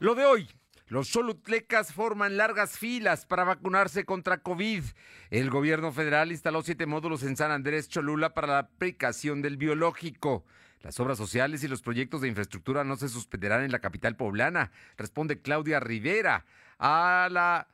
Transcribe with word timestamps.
Lo 0.00 0.14
de 0.14 0.24
hoy. 0.24 0.48
Los 0.86 1.10
cholutlecas 1.10 1.92
forman 1.92 2.36
largas 2.36 2.78
filas 2.78 3.26
para 3.26 3.42
vacunarse 3.42 4.04
contra 4.04 4.38
COVID. 4.38 4.84
El 5.30 5.50
gobierno 5.50 5.92
federal 5.92 6.30
instaló 6.30 6.62
siete 6.62 6.86
módulos 6.86 7.24
en 7.24 7.36
San 7.36 7.50
Andrés 7.50 7.88
Cholula 7.88 8.32
para 8.32 8.46
la 8.46 8.58
aplicación 8.58 9.42
del 9.42 9.56
biológico. 9.56 10.44
Las 10.82 11.00
obras 11.00 11.18
sociales 11.18 11.64
y 11.64 11.68
los 11.68 11.82
proyectos 11.82 12.20
de 12.20 12.28
infraestructura 12.28 12.84
no 12.84 12.96
se 12.96 13.08
suspenderán 13.08 13.64
en 13.64 13.72
la 13.72 13.80
capital 13.80 14.14
poblana, 14.16 14.70
responde 14.96 15.42
Claudia 15.42 15.80
Rivera 15.80 16.46
a 16.78 17.28
la 17.30 17.66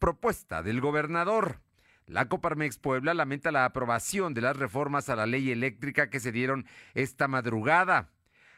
propuesta 0.00 0.62
del 0.62 0.80
gobernador. 0.80 1.60
La 2.06 2.28
Coparmex 2.28 2.78
Puebla 2.78 3.14
lamenta 3.14 3.52
la 3.52 3.64
aprobación 3.64 4.34
de 4.34 4.40
las 4.40 4.56
reformas 4.56 5.08
a 5.08 5.14
la 5.14 5.26
ley 5.26 5.52
eléctrica 5.52 6.10
que 6.10 6.18
se 6.18 6.32
dieron 6.32 6.66
esta 6.94 7.28
madrugada. 7.28 8.10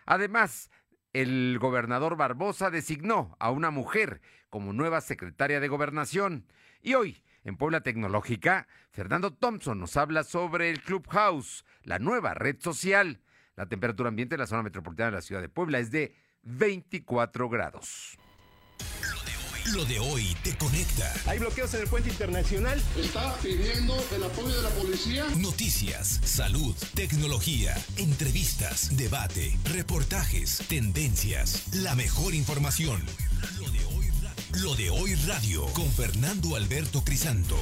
Además, 0.06 0.70
el 1.12 1.58
gobernador 1.60 2.16
Barbosa 2.16 2.70
designó 2.70 3.36
a 3.38 3.50
una 3.50 3.70
mujer 3.70 4.20
como 4.50 4.72
nueva 4.72 5.00
secretaria 5.00 5.60
de 5.60 5.68
gobernación. 5.68 6.46
Y 6.82 6.94
hoy, 6.94 7.22
en 7.44 7.56
Puebla 7.56 7.80
Tecnológica, 7.80 8.66
Fernando 8.90 9.32
Thompson 9.32 9.78
nos 9.78 9.96
habla 9.96 10.24
sobre 10.24 10.70
el 10.70 10.80
Clubhouse, 10.82 11.64
la 11.82 11.98
nueva 11.98 12.34
red 12.34 12.56
social. 12.60 13.20
La 13.54 13.66
temperatura 13.66 14.08
ambiente 14.08 14.34
en 14.34 14.40
la 14.40 14.46
zona 14.46 14.62
metropolitana 14.62 15.10
de 15.10 15.16
la 15.16 15.22
ciudad 15.22 15.40
de 15.40 15.48
Puebla 15.48 15.78
es 15.78 15.90
de 15.90 16.14
24 16.42 17.48
grados. 17.48 18.18
Lo 19.74 19.84
de 19.84 19.98
hoy 19.98 20.36
te 20.44 20.56
conecta. 20.56 21.12
Hay 21.26 21.38
bloqueos 21.40 21.74
en 21.74 21.82
el 21.82 21.88
puente 21.88 22.08
internacional. 22.08 22.80
Está 22.96 23.34
pidiendo 23.42 23.96
el 24.14 24.22
apoyo 24.22 24.54
de 24.54 24.62
la 24.62 24.68
policía. 24.70 25.24
Noticias, 25.38 26.20
salud, 26.22 26.74
tecnología, 26.94 27.74
entrevistas, 27.96 28.96
debate, 28.96 29.58
reportajes, 29.64 30.62
tendencias, 30.68 31.74
la 31.74 31.96
mejor 31.96 32.34
información. 32.34 33.02
Lo 33.58 33.68
de 33.70 33.84
hoy, 33.86 34.06
Lo 34.62 34.74
de 34.76 34.90
hoy 34.90 35.14
radio 35.26 35.66
con 35.72 35.90
Fernando 35.90 36.54
Alberto 36.54 37.02
Crisanto. 37.02 37.56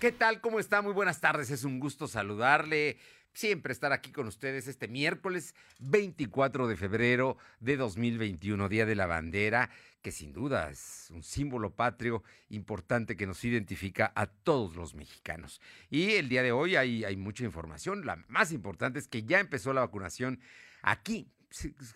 ¿Qué 0.00 0.12
tal? 0.12 0.40
¿Cómo 0.40 0.58
está? 0.58 0.82
Muy 0.82 0.92
buenas 0.92 1.20
tardes. 1.20 1.50
Es 1.50 1.64
un 1.64 1.78
gusto 1.78 2.08
saludarle 2.08 2.98
siempre 3.38 3.72
estar 3.72 3.92
aquí 3.92 4.10
con 4.10 4.26
ustedes 4.26 4.66
este 4.66 4.88
miércoles 4.88 5.54
24 5.78 6.66
de 6.66 6.76
febrero 6.76 7.36
de 7.60 7.76
2021, 7.76 8.68
Día 8.68 8.84
de 8.84 8.96
la 8.96 9.06
Bandera, 9.06 9.70
que 10.02 10.10
sin 10.10 10.32
duda 10.32 10.70
es 10.70 11.06
un 11.12 11.22
símbolo 11.22 11.70
patrio 11.70 12.24
importante 12.48 13.16
que 13.16 13.28
nos 13.28 13.44
identifica 13.44 14.10
a 14.16 14.26
todos 14.26 14.74
los 14.74 14.96
mexicanos. 14.96 15.60
Y 15.88 16.14
el 16.14 16.28
día 16.28 16.42
de 16.42 16.50
hoy 16.50 16.74
hay, 16.74 17.04
hay 17.04 17.16
mucha 17.16 17.44
información. 17.44 18.04
La 18.04 18.16
más 18.26 18.50
importante 18.50 18.98
es 18.98 19.06
que 19.06 19.22
ya 19.22 19.38
empezó 19.38 19.72
la 19.72 19.82
vacunación 19.82 20.40
aquí 20.82 21.30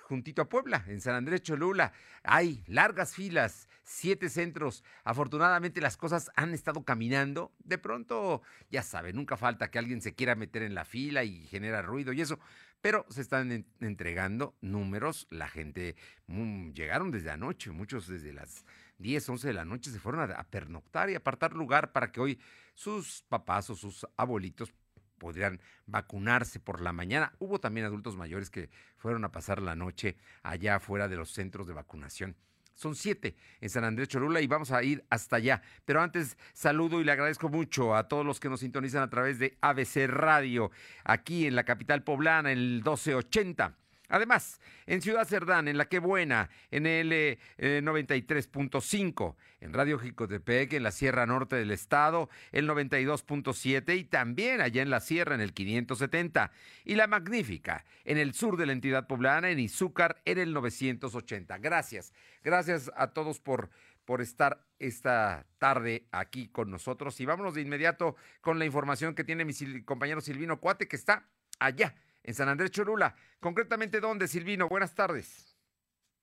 juntito 0.03 0.43
a 0.43 0.49
Puebla, 0.49 0.85
en 0.87 1.01
San 1.01 1.17
Andrés 1.17 1.43
Cholula. 1.43 1.93
Hay 2.23 2.63
largas 2.69 3.15
filas, 3.15 3.69
siete 3.93 4.29
centros. 4.29 4.83
Afortunadamente 5.05 5.81
las 5.81 5.97
cosas 5.97 6.31
han 6.35 6.55
estado 6.55 6.85
caminando. 6.85 7.53
De 7.59 7.79
pronto, 7.79 8.43
ya 8.71 8.83
sabe, 8.83 9.13
nunca 9.13 9.37
falta 9.37 9.71
que 9.71 9.79
alguien 9.79 10.01
se 10.01 10.15
quiera 10.15 10.35
meter 10.35 10.63
en 10.63 10.75
la 10.75 10.85
fila 10.85 11.25
y 11.25 11.47
genera 11.47 11.83
ruido 11.83 12.13
y 12.13 12.21
eso. 12.21 12.39
Pero 12.81 13.07
se 13.11 13.21
están 13.21 13.67
entregando 13.81 14.57
números. 14.61 15.29
La 15.31 15.49
gente 15.49 15.95
mm, 16.27 16.71
llegaron 16.71 17.11
desde 17.11 17.31
anoche, 17.31 17.71
muchos 17.71 18.09
desde 18.09 18.33
las 18.33 18.65
10, 18.99 19.29
11 19.29 19.49
de 19.49 19.55
la 19.55 19.65
noche 19.65 19.91
se 19.91 20.01
fueron 20.01 20.33
a 20.33 20.45
pernoctar 20.45 21.11
y 21.11 21.15
apartar 21.15 21.53
lugar 21.53 21.93
para 21.93 22.11
que 22.11 22.21
hoy 22.21 22.41
sus 22.75 23.23
papás 23.29 23.69
o 23.71 23.77
sus 23.77 24.07
abuelitos 24.17 24.73
podrían 25.19 25.61
vacunarse 25.87 26.59
por 26.59 26.81
la 26.81 26.93
mañana. 26.93 27.33
Hubo 27.39 27.61
también 27.61 27.87
adultos 27.87 28.17
mayores 28.17 28.51
que 28.51 28.71
fueron 28.97 29.25
a 29.25 29.31
pasar 29.31 29.63
la 29.63 29.77
noche 29.77 30.17
allá 30.43 30.77
afuera 30.77 31.07
de 31.07 31.17
los 31.17 31.31
centros 31.31 31.69
de 31.69 31.75
vacunación. 31.75 32.37
Son 32.75 32.95
siete 32.95 33.37
en 33.61 33.69
San 33.69 33.85
Andrés 33.85 34.09
Cholula 34.09 34.41
y 34.41 34.47
vamos 34.47 34.73
a 34.73 34.83
ir 34.83 35.05
hasta 35.11 35.37
allá. 35.37 35.63
Pero 35.85 36.01
antes 36.01 36.37
saludo 36.53 37.01
y 37.01 37.05
le 37.05 37.13
agradezco 37.13 37.49
mucho 37.49 37.95
a 37.95 38.09
todos 38.09 38.25
los 38.25 38.41
que 38.41 38.49
nos 38.49 38.61
sintonizan 38.61 39.03
a 39.03 39.11
través 39.11 39.39
de 39.39 39.57
ABC 39.61 40.07
Radio, 40.07 40.71
aquí 41.05 41.47
en 41.47 41.55
la 41.55 41.65
capital 41.65 42.03
poblana, 42.03 42.53
en 42.53 42.59
el 42.59 42.75
1280 42.77 43.77
Además, 44.09 44.61
en 44.87 45.01
Ciudad 45.01 45.27
Cerdán, 45.27 45.69
en 45.69 45.79
La 45.79 45.87
Que 45.87 45.99
Buena, 45.99 46.51
en 46.71 46.87
el 46.87 47.39
93.5, 47.59 49.35
eh, 49.35 49.37
en 49.61 49.73
Radio 49.73 49.99
Jicotepec, 49.99 50.75
en 50.75 50.83
la 50.83 50.91
Sierra 50.91 51.25
Norte 51.25 51.57
del 51.57 51.71
Estado, 51.71 52.29
el 52.51 52.69
92.7 52.69 53.97
y 53.97 54.05
también 54.05 54.61
allá 54.61 54.83
en 54.83 54.91
la 54.91 55.01
Sierra, 55.01 55.35
en 55.35 55.41
el 55.41 55.55
570. 55.55 56.53
Y 56.85 56.95
La 56.97 57.07
Magnífica, 57.07 57.85
en 58.05 58.19
el 58.19 58.35
sur 58.35 58.59
de 58.59 58.67
la 58.67 58.73
entidad 58.73 59.07
poblana, 59.07 59.51
en 59.51 59.59
Izúcar, 59.59 60.21
en 60.27 60.39
el 60.39 60.53
980. 60.53 61.57
Gracias, 61.59 62.13
gracias 62.43 62.91
a 62.97 63.13
todos 63.13 63.41
por 63.41 63.71
por 64.05 64.21
estar 64.21 64.67
esta 64.81 65.47
tarde 65.59 66.09
aquí 66.11 66.49
con 66.49 66.71
nosotros. 66.73 67.21
Y 67.21 67.25
vámonos 67.25 67.55
de 67.55 67.61
inmediato 67.61 68.17
con 68.41 68.59
la 68.59 68.65
información 68.65 69.15
que 69.15 69.23
tiene 69.23 69.45
mi 69.45 69.55
compañero 69.85 70.21
Silvino 70.21 70.59
Cuate, 70.59 70.89
que 70.89 70.97
está 70.97 71.29
allá 71.61 71.95
en 72.25 72.35
San 72.35 72.49
Andrés 72.49 72.71
Cholula. 72.71 73.15
Concretamente, 73.41 74.01
¿dónde, 74.01 74.29
Silvino? 74.29 74.69
Buenas 74.69 74.95
tardes. 74.95 75.57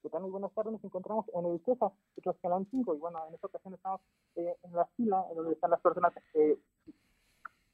¿Qué 0.01 0.09
tal? 0.09 0.21
Muy 0.21 0.31
buenas 0.31 0.53
tardes. 0.53 0.71
Nos 0.71 0.83
encontramos 0.83 1.25
en 1.33 1.45
el 1.45 1.59
CESA, 1.65 1.91
Tlaxcalán 2.23 2.65
5, 2.71 2.95
y 2.95 2.97
bueno, 2.99 3.19
en 3.27 3.35
esta 3.35 3.47
ocasión 3.47 3.73
estamos 3.73 4.01
eh, 4.35 4.55
en 4.63 4.73
la 4.73 4.85
fila 4.95 5.25
en 5.29 5.35
donde 5.35 5.53
están 5.53 5.71
las 5.71 5.81
personas 5.81 6.13
eh, 6.33 6.57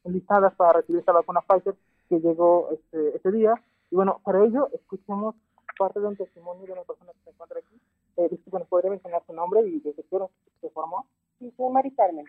enlistadas 0.04 0.54
para 0.56 0.74
recibir 0.74 1.00
esta 1.00 1.12
vacuna 1.12 1.42
Pfizer 1.42 1.76
que 2.10 2.20
llegó 2.20 2.70
este, 2.72 3.16
este 3.16 3.32
día. 3.32 3.54
Y 3.92 3.96
bueno, 3.96 4.22
para 4.24 4.44
ello 4.44 4.70
escuchamos 4.74 5.36
parte 5.78 6.00
de 6.00 6.08
un 6.08 6.16
testimonio 6.16 6.66
de 6.66 6.74
una 6.74 6.84
persona 6.84 7.12
que 7.14 7.20
se 7.24 7.30
encuentra 7.30 7.60
aquí. 7.60 7.80
Eh, 8.18 8.30
disculpen, 8.30 8.66
¿podría 8.68 8.92
mencionar 8.92 9.24
su 9.26 9.34
nombre 9.34 9.62
y 9.68 9.80
desde 9.80 10.04
qué 10.04 10.18
se 10.62 10.70
formó? 10.70 11.08
Sí, 11.38 11.54
soy 11.58 11.72
Mari 11.72 11.92
Carmen. 11.92 12.26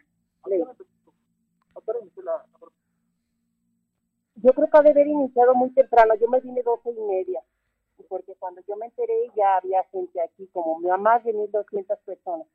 Yo 4.37 4.53
creo 4.53 4.69
que 4.69 4.79
ha 4.79 4.83
de 4.83 4.91
haber 4.91 5.07
iniciado 5.07 5.55
muy 5.55 5.71
temprano. 5.71 6.15
Yo 6.21 6.29
me 6.29 6.41
vine 6.41 6.63
doce 6.63 6.91
y 6.91 7.01
media, 7.01 7.43
porque 8.09 8.35
cuando 8.39 8.61
yo 8.69 8.77
me 8.77 8.87
enteré 8.87 9.31
ya 9.35 9.57
había 9.57 9.83
gente 9.85 10.21
aquí, 10.21 10.47
como 10.53 10.79
más 10.99 11.25
de 11.25 11.33
1.200 11.35 11.99
personas. 12.05 12.47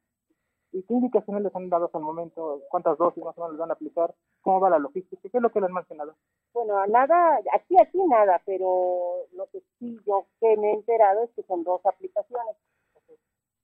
¿Y 0.73 0.83
qué 0.83 0.93
indicaciones 0.93 1.43
les 1.43 1.55
han 1.55 1.69
dado 1.69 1.85
hasta 1.85 1.97
el 1.97 2.03
momento? 2.03 2.61
¿Cuántas 2.69 2.97
dosis 2.97 3.23
más 3.23 3.37
o 3.37 3.41
menos 3.41 3.53
les 3.53 3.59
van 3.59 3.71
a 3.71 3.73
aplicar? 3.73 4.15
¿Cómo 4.41 4.61
va 4.61 4.69
la 4.69 4.79
logística? 4.79 5.21
¿Qué 5.29 5.37
es 5.37 5.41
lo 5.41 5.51
que 5.51 5.59
les 5.59 5.67
han 5.67 5.73
mencionado? 5.73 6.15
Bueno, 6.53 6.85
nada, 6.87 7.41
aquí, 7.53 7.75
aquí 7.81 7.97
nada, 8.07 8.41
pero 8.45 9.25
lo 9.33 9.47
que 9.47 9.61
sí 9.79 9.99
yo 10.05 10.27
que 10.39 10.55
me 10.57 10.69
he 10.69 10.73
enterado 10.75 11.23
es 11.23 11.31
que 11.31 11.43
son 11.43 11.63
dos 11.63 11.85
aplicaciones. 11.85 12.55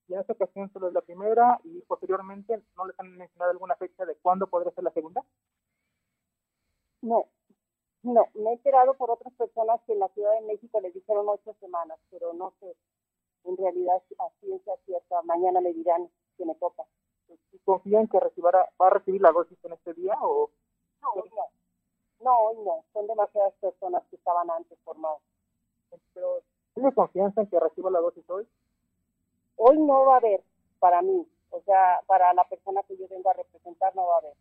Y 0.09 0.13
en 0.13 0.19
esta 0.19 0.34
ocasión 0.34 0.69
solo 0.73 0.88
es 0.88 0.94
la 0.94 1.01
primera 1.01 1.59
y 1.63 1.81
posteriormente 1.81 2.61
no 2.75 2.85
les 2.88 2.99
han 2.99 3.16
mencionado 3.17 3.51
alguna 3.51 3.75
fecha 3.75 4.05
de 4.05 4.16
cuándo 4.16 4.47
podría 4.47 4.72
ser 4.72 4.84
la 4.84 4.91
segunda. 4.91 5.23
No, 7.01 7.25
no, 8.03 8.25
me 8.35 8.50
he 8.50 8.53
enterado 8.53 8.94
por 8.94 9.12
otras 9.12 9.34
personas 9.34 9.81
que 9.85 9.94
en 9.94 10.00
la 10.00 10.08
Ciudad 10.09 10.34
de 10.34 10.47
México 10.47 10.80
les 10.81 10.94
dijeron 10.94 11.28
ocho 11.28 11.53
semanas, 11.59 12.00
pero 12.09 12.34
no 12.34 12.53
sé, 12.59 12.75
en 13.44 13.58
realidad 13.58 14.02
así 14.19 14.53
es 14.53 14.62
cierta. 14.85 15.22
Mañana 15.24 15.62
me 15.62 15.74
dirán 15.74 16.09
que 16.38 16.46
me 16.46 16.56
toca. 16.56 16.84
¿Y 17.52 17.59
confían 17.59 18.08
que 18.08 18.19
recibirá, 18.19 18.69
va 18.80 18.88
a 18.88 18.91
recibir 18.91 19.22
la 19.22 19.31
dosis 19.31 19.58
en 19.63 19.74
este 19.74 19.94
día 19.94 20.16
o...? 20.22 20.50
No, 21.02 21.09
no, 21.16 21.44
no, 22.22 22.40
hoy 22.40 22.58
no. 22.66 22.84
Son 22.94 23.08
demasiadas 23.08 23.53
personas 23.56 24.03
que 24.09 24.16
estaban 24.16 24.50
antes 24.50 24.78
formadas. 24.84 25.22
Pero, 26.14 26.41
¿tiene 26.74 26.94
confianza 26.94 27.41
en 27.41 27.47
que 27.47 27.59
reciba 27.59 27.91
la 27.91 28.00
dosis 28.00 28.29
hoy? 28.29 28.47
Hoy 29.58 29.78
no 29.79 30.06
va 30.06 30.16
a 30.16 30.18
haber, 30.18 30.44
para 30.79 31.02
mí. 31.02 31.28
O 31.52 31.62
sea, 31.62 32.02
para 32.08 32.34
la 32.34 32.44
persona 32.46 32.84
que 32.84 32.97
yo 32.97 33.08
vengo 33.08 33.29
a 33.29 33.34
representar 33.34 33.96
no 33.96 34.08
va 34.08 34.16
a 34.16 34.19
haber. 34.19 34.34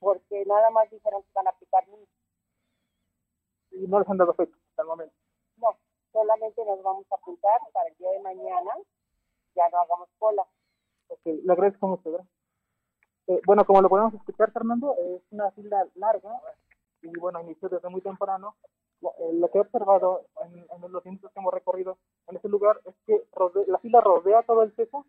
Porque 0.00 0.44
nada 0.46 0.70
más 0.70 0.90
dijeron 0.90 1.22
que 1.22 1.32
van 1.34 1.46
a 1.46 1.50
aplicar 1.50 1.84
y 3.70 3.86
no 3.86 3.98
les 3.98 4.08
han 4.08 4.16
dado 4.16 4.34
fecha 4.34 4.56
hasta 4.70 4.82
el 4.82 4.88
momento. 4.88 5.14
No, 5.56 5.76
solamente 6.12 6.64
nos 6.64 6.82
vamos 6.82 7.06
a 7.10 7.14
apuntar 7.14 7.60
para 7.72 7.88
el 7.88 7.96
día 7.96 8.10
de 8.10 8.20
mañana, 8.20 8.70
ya 9.54 9.68
no 9.70 9.78
hagamos 9.78 10.08
cola. 10.18 10.46
Ok, 11.08 11.20
le 11.24 11.52
agradezco 11.52 11.86
mucho, 11.86 12.10
¿verdad? 12.10 12.26
Eh, 13.28 13.40
bueno, 13.46 13.64
como 13.64 13.82
lo 13.82 13.88
podemos 13.88 14.14
escuchar, 14.14 14.52
Fernando, 14.52 14.94
es 14.98 15.22
una 15.30 15.50
fila 15.52 15.86
larga 15.94 16.40
y 17.02 17.08
bueno, 17.18 17.40
inició 17.40 17.68
desde 17.68 17.88
muy 17.88 18.00
temprano. 18.00 18.56
Eh, 19.02 19.32
lo 19.34 19.48
que 19.48 19.58
he 19.58 19.60
observado 19.60 20.26
en, 20.44 20.92
los 20.92 21.04
minutos 21.04 21.30
que 21.32 21.38
hemos 21.38 21.54
recorrido 21.54 21.98
en 22.26 22.36
este 22.36 22.48
lugar 22.48 22.80
es 22.84 22.94
que 23.06 23.22
la 23.66 23.78
fila 23.78 24.00
rodea 24.00 24.42
todo 24.42 24.62
el 24.62 24.72
CESA 24.74 25.04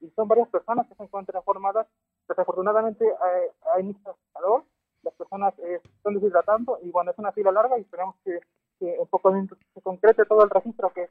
y 0.00 0.10
son 0.10 0.28
varias 0.28 0.48
personas 0.48 0.86
que 0.86 0.94
se 0.94 1.02
encuentran 1.02 1.42
formadas. 1.42 1.86
Desafortunadamente 2.28 3.04
eh, 3.04 3.52
hay 3.74 3.82
mucho 3.82 4.18
calor 4.32 4.64
las 5.02 5.14
personas 5.14 5.54
eh, 5.58 5.80
están 5.96 6.14
deshidratando 6.14 6.78
y 6.82 6.90
bueno, 6.90 7.10
es 7.10 7.18
una 7.18 7.32
fila 7.32 7.52
larga 7.52 7.78
y 7.78 7.82
esperamos 7.82 8.16
que, 8.24 8.40
en 8.80 9.06
pocos 9.08 9.34
minutos 9.34 9.58
se 9.74 9.80
concrete 9.80 10.24
todo 10.24 10.44
el 10.44 10.50
registro 10.50 10.92
que, 10.92 11.08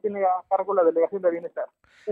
tiene 0.00 0.24
a 0.24 0.42
cargo 0.48 0.72
la 0.72 0.84
Delegación 0.84 1.20
de 1.20 1.30
Bienestar. 1.30 1.66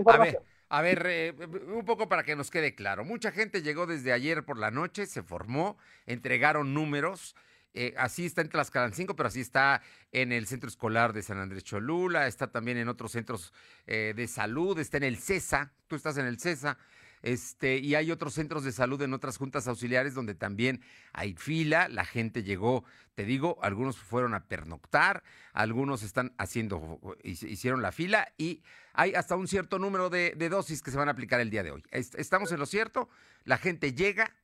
A 0.05 0.17
ver, 0.19 0.39
a 0.69 0.81
ver 0.83 1.03
eh, 1.07 1.33
un 1.75 1.83
poco 1.83 2.07
para 2.07 2.21
que 2.21 2.35
nos 2.35 2.51
quede 2.51 2.75
claro. 2.75 3.03
Mucha 3.03 3.31
gente 3.31 3.63
llegó 3.63 3.87
desde 3.87 4.13
ayer 4.13 4.45
por 4.45 4.59
la 4.59 4.69
noche, 4.69 5.07
se 5.07 5.23
formó, 5.23 5.77
entregaron 6.05 6.75
números 6.75 7.35
eh, 7.73 7.93
así 7.97 8.25
está 8.25 8.41
en 8.41 8.49
Tlaxcalancingo, 8.49 9.15
pero 9.15 9.27
así 9.27 9.39
está 9.39 9.81
en 10.11 10.31
el 10.31 10.45
Centro 10.45 10.67
Escolar 10.67 11.13
de 11.13 11.23
San 11.23 11.37
Andrés 11.37 11.63
Cholula, 11.63 12.27
está 12.27 12.51
también 12.51 12.77
en 12.77 12.89
otros 12.89 13.13
centros 13.13 13.53
eh, 13.87 14.13
de 14.15 14.27
salud, 14.27 14.77
está 14.77 14.97
en 14.97 15.03
el 15.03 15.17
CESA, 15.17 15.71
tú 15.87 15.95
estás 15.95 16.17
en 16.17 16.25
el 16.25 16.37
CESA, 16.37 16.77
este, 17.21 17.77
y 17.77 17.95
hay 17.95 18.11
otros 18.11 18.33
centros 18.33 18.63
de 18.63 18.73
salud 18.73 19.01
en 19.01 19.13
otras 19.13 19.37
juntas 19.37 19.67
auxiliares 19.67 20.13
donde 20.13 20.35
también 20.35 20.81
hay 21.13 21.33
fila, 21.33 21.87
la 21.87 22.03
gente 22.03 22.43
llegó, 22.43 22.83
te 23.15 23.23
digo, 23.23 23.57
algunos 23.61 23.97
fueron 23.97 24.33
a 24.33 24.47
pernoctar, 24.47 25.23
algunos 25.53 26.03
están 26.03 26.33
haciendo, 26.37 26.99
hicieron 27.23 27.81
la 27.81 27.91
fila 27.91 28.33
y 28.37 28.63
hay 28.93 29.13
hasta 29.13 29.35
un 29.35 29.47
cierto 29.47 29.79
número 29.79 30.09
de 30.09 30.49
dosis 30.49 30.81
que 30.81 30.91
se 30.91 30.97
van 30.97 31.09
a 31.09 31.11
aplicar 31.11 31.39
el 31.39 31.51
día 31.51 31.63
de 31.63 31.71
hoy. 31.71 31.83
Estamos 31.91 32.51
en 32.51 32.59
lo 32.59 32.65
cierto, 32.65 33.07
la 33.43 33.57
gente 33.57 33.93
llega, 33.93 34.35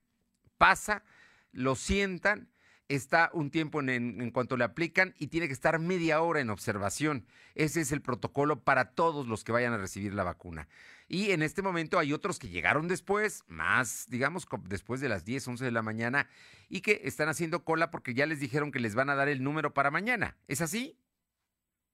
pasa, 0.57 1.03
lo 1.51 1.75
sientan 1.75 2.47
está 2.89 3.29
un 3.33 3.51
tiempo 3.51 3.81
en, 3.81 4.31
cuanto 4.31 4.57
le 4.57 4.63
aplican 4.63 5.13
y 5.17 5.27
tiene 5.27 5.47
que 5.47 5.53
estar 5.53 5.79
media 5.79 6.21
hora 6.21 6.39
en 6.39 6.49
observación. 6.49 7.25
Ese 7.55 7.81
es 7.81 7.91
el 7.91 8.01
protocolo 8.01 8.63
para 8.63 8.91
todos 8.91 9.27
los 9.27 9.43
que 9.43 9.51
vayan 9.51 9.73
a 9.73 9.77
recibir 9.77 10.13
la 10.13 10.23
vacuna. 10.23 10.67
Y 11.07 11.31
en 11.31 11.41
este 11.41 11.61
momento 11.61 11.99
hay 11.99 12.13
otros 12.13 12.39
que 12.39 12.49
llegaron 12.49 12.87
después, 12.87 13.43
más, 13.47 14.07
digamos, 14.09 14.47
después 14.67 14.99
de 15.01 15.09
las 15.09 15.25
10, 15.25 15.47
11 15.47 15.65
de 15.65 15.71
la 15.71 15.81
mañana, 15.81 16.27
y 16.69 16.81
que 16.81 17.01
están 17.03 17.29
haciendo 17.29 17.63
cola 17.63 17.91
porque 17.91 18.13
ya 18.13 18.25
les 18.25 18.39
dijeron 18.39 18.71
que 18.71 18.79
les 18.79 18.95
van 18.95 19.09
a 19.09 19.15
dar 19.15 19.29
el 19.29 19.43
número 19.43 19.73
para 19.73 19.91
mañana. 19.91 20.37
¿Es 20.47 20.61
así? 20.61 20.99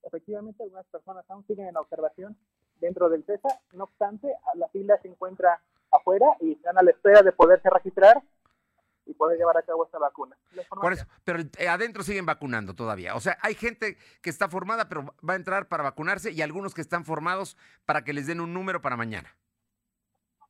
Efectivamente, 0.03 0.63
algunas 0.63 0.85
personas 0.87 1.25
aún 1.29 1.45
siguen 1.47 1.67
en 1.67 1.77
observación 1.77 2.37
dentro 2.79 3.09
del 3.09 3.23
CESA. 3.23 3.61
No 3.73 3.85
obstante, 3.85 4.27
la 4.55 4.67
fila 4.69 4.97
se 5.01 5.07
encuentra 5.07 5.61
afuera 5.91 6.25
y 6.41 6.53
están 6.53 6.77
a 6.77 6.83
la 6.83 6.91
espera 6.91 7.21
de 7.21 7.31
poderse 7.31 7.69
registrar 7.69 8.21
y 9.05 9.13
poder 9.13 9.37
llevar 9.37 9.57
a 9.57 9.61
cabo 9.63 9.85
esta 9.85 9.99
vacuna. 9.99 10.37
Por 10.69 10.93
eso, 10.93 11.05
pero 11.23 11.39
eh, 11.57 11.67
adentro 11.67 12.03
siguen 12.03 12.25
vacunando 12.25 12.73
todavía. 12.73 13.15
O 13.15 13.19
sea, 13.19 13.37
hay 13.41 13.55
gente 13.55 13.97
que 14.21 14.29
está 14.29 14.49
formada, 14.49 14.87
pero 14.89 15.13
va 15.27 15.33
a 15.33 15.37
entrar 15.37 15.67
para 15.67 15.83
vacunarse 15.83 16.31
y 16.31 16.41
algunos 16.41 16.73
que 16.73 16.81
están 16.81 17.05
formados 17.05 17.57
para 17.85 18.03
que 18.03 18.13
les 18.13 18.27
den 18.27 18.41
un 18.41 18.53
número 18.53 18.81
para 18.81 18.97
mañana. 18.97 19.35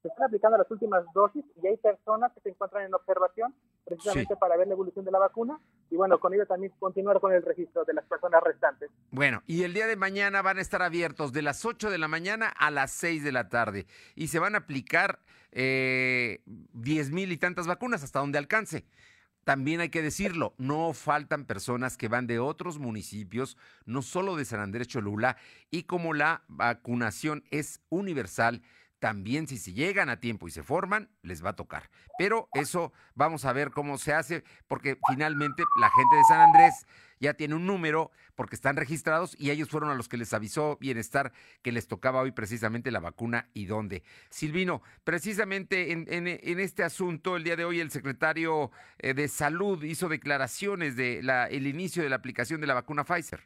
Se 0.02 0.10
están 0.10 0.26
aplicando 0.26 0.58
las 0.58 0.70
últimas 0.70 1.06
dosis 1.14 1.46
y 1.62 1.68
hay 1.68 1.78
personas 1.78 2.34
que 2.34 2.42
se 2.42 2.50
encuentran 2.50 2.84
en 2.84 2.94
observación 2.94 3.56
precisamente 3.86 4.36
para 4.36 4.58
ver 4.58 4.68
la 4.68 4.74
evolución 4.74 5.06
de 5.06 5.12
la 5.12 5.20
vacuna 5.20 5.58
y 5.90 5.96
bueno, 5.96 6.20
con 6.20 6.34
ello 6.34 6.46
también 6.46 6.74
continuar 6.78 7.22
con 7.22 7.32
el 7.32 7.42
registro 7.42 7.86
de 7.86 7.94
las 7.94 8.06
personas 8.06 8.44
restantes. 8.44 8.92
Bueno, 9.12 9.44
y 9.48 9.64
el 9.64 9.74
día 9.74 9.88
de 9.88 9.96
mañana 9.96 10.42
van 10.42 10.58
a 10.58 10.62
estar 10.62 10.82
abiertos 10.82 11.32
de 11.32 11.42
las 11.42 11.64
8 11.64 11.90
de 11.90 11.98
la 11.98 12.10
mañana 12.10 12.50
a 12.50 12.70
las 12.70 12.92
6 12.92 13.24
de 13.24 13.32
la 13.32 13.48
tarde 13.48 13.88
y 14.14 14.28
se 14.28 14.40
van 14.40 14.56
a 14.56 14.60
aplicar 14.60 15.20
eh, 15.54 16.42
10 16.46 17.12
mil 17.12 17.32
y 17.32 17.38
tantas 17.38 17.68
vacunas 17.68 18.04
hasta 18.04 18.20
donde 18.20 18.38
alcance. 18.38 18.86
También 19.44 19.82
hay 19.82 19.90
que 19.90 20.02
decirlo, 20.02 20.56
no 20.58 20.94
faltan 20.94 21.46
personas 21.46 21.98
que 21.98 22.08
van 22.08 22.28
de 22.28 22.40
otros 22.40 22.80
municipios, 22.80 23.58
no 23.86 24.02
solo 24.02 24.38
de 24.38 24.46
San 24.46 24.62
Andrés 24.62 24.88
Cholula, 24.88 25.36
y 25.70 25.84
como 25.84 26.14
la 26.14 26.44
vacunación 26.48 27.44
es 27.52 27.82
universal, 27.90 28.62
también 29.04 29.48
si 29.48 29.58
se 29.58 29.74
llegan 29.74 30.08
a 30.08 30.22
tiempo 30.22 30.48
y 30.48 30.52
se 30.52 30.64
forman, 30.64 31.10
les 31.24 31.44
va 31.44 31.50
a 31.50 31.56
tocar. 31.58 31.90
Pero 32.18 32.48
eso 32.54 32.94
vamos 33.16 33.44
a 33.44 33.52
ver 33.52 33.72
cómo 33.72 33.98
se 33.98 34.14
hace, 34.14 34.46
porque 34.70 34.98
finalmente 35.10 35.62
la 35.78 35.90
gente 35.90 36.16
de 36.16 36.24
San 36.24 36.40
Andrés 36.40 36.88
ya 37.20 37.34
tiene 37.34 37.56
un 37.56 37.68
número 37.68 38.12
porque 38.36 38.56
están 38.56 38.78
registrados 38.78 39.36
y 39.38 39.52
ellos 39.52 39.68
fueron 39.68 39.90
a 39.90 39.96
los 39.96 40.08
que 40.08 40.16
les 40.16 40.34
avisó 40.34 40.78
Bienestar 40.78 41.34
que 41.62 41.74
les 41.74 41.90
tocaba 41.90 42.22
hoy 42.22 42.32
precisamente 42.32 42.92
la 42.92 43.02
vacuna 43.02 43.50
y 43.54 43.66
dónde. 43.66 44.04
Silvino, 44.30 44.82
precisamente 45.04 45.92
en, 45.92 46.28
este 46.62 46.86
asunto, 46.86 47.36
el 47.36 47.44
día 47.44 47.58
de 47.58 47.66
hoy 47.66 47.82
el 47.82 47.92
secretario 47.92 48.72
eh, 49.00 49.14
de 49.14 49.28
Salud 49.28 49.84
hizo 49.84 50.08
declaraciones 50.08 50.96
de 50.96 51.20
el 51.52 51.68
inicio 51.68 52.04
de 52.04 52.10
la 52.10 52.16
aplicación 52.16 52.62
de 52.62 52.68
la 52.68 52.74
vacuna 52.76 53.04
Pfizer. 53.04 53.42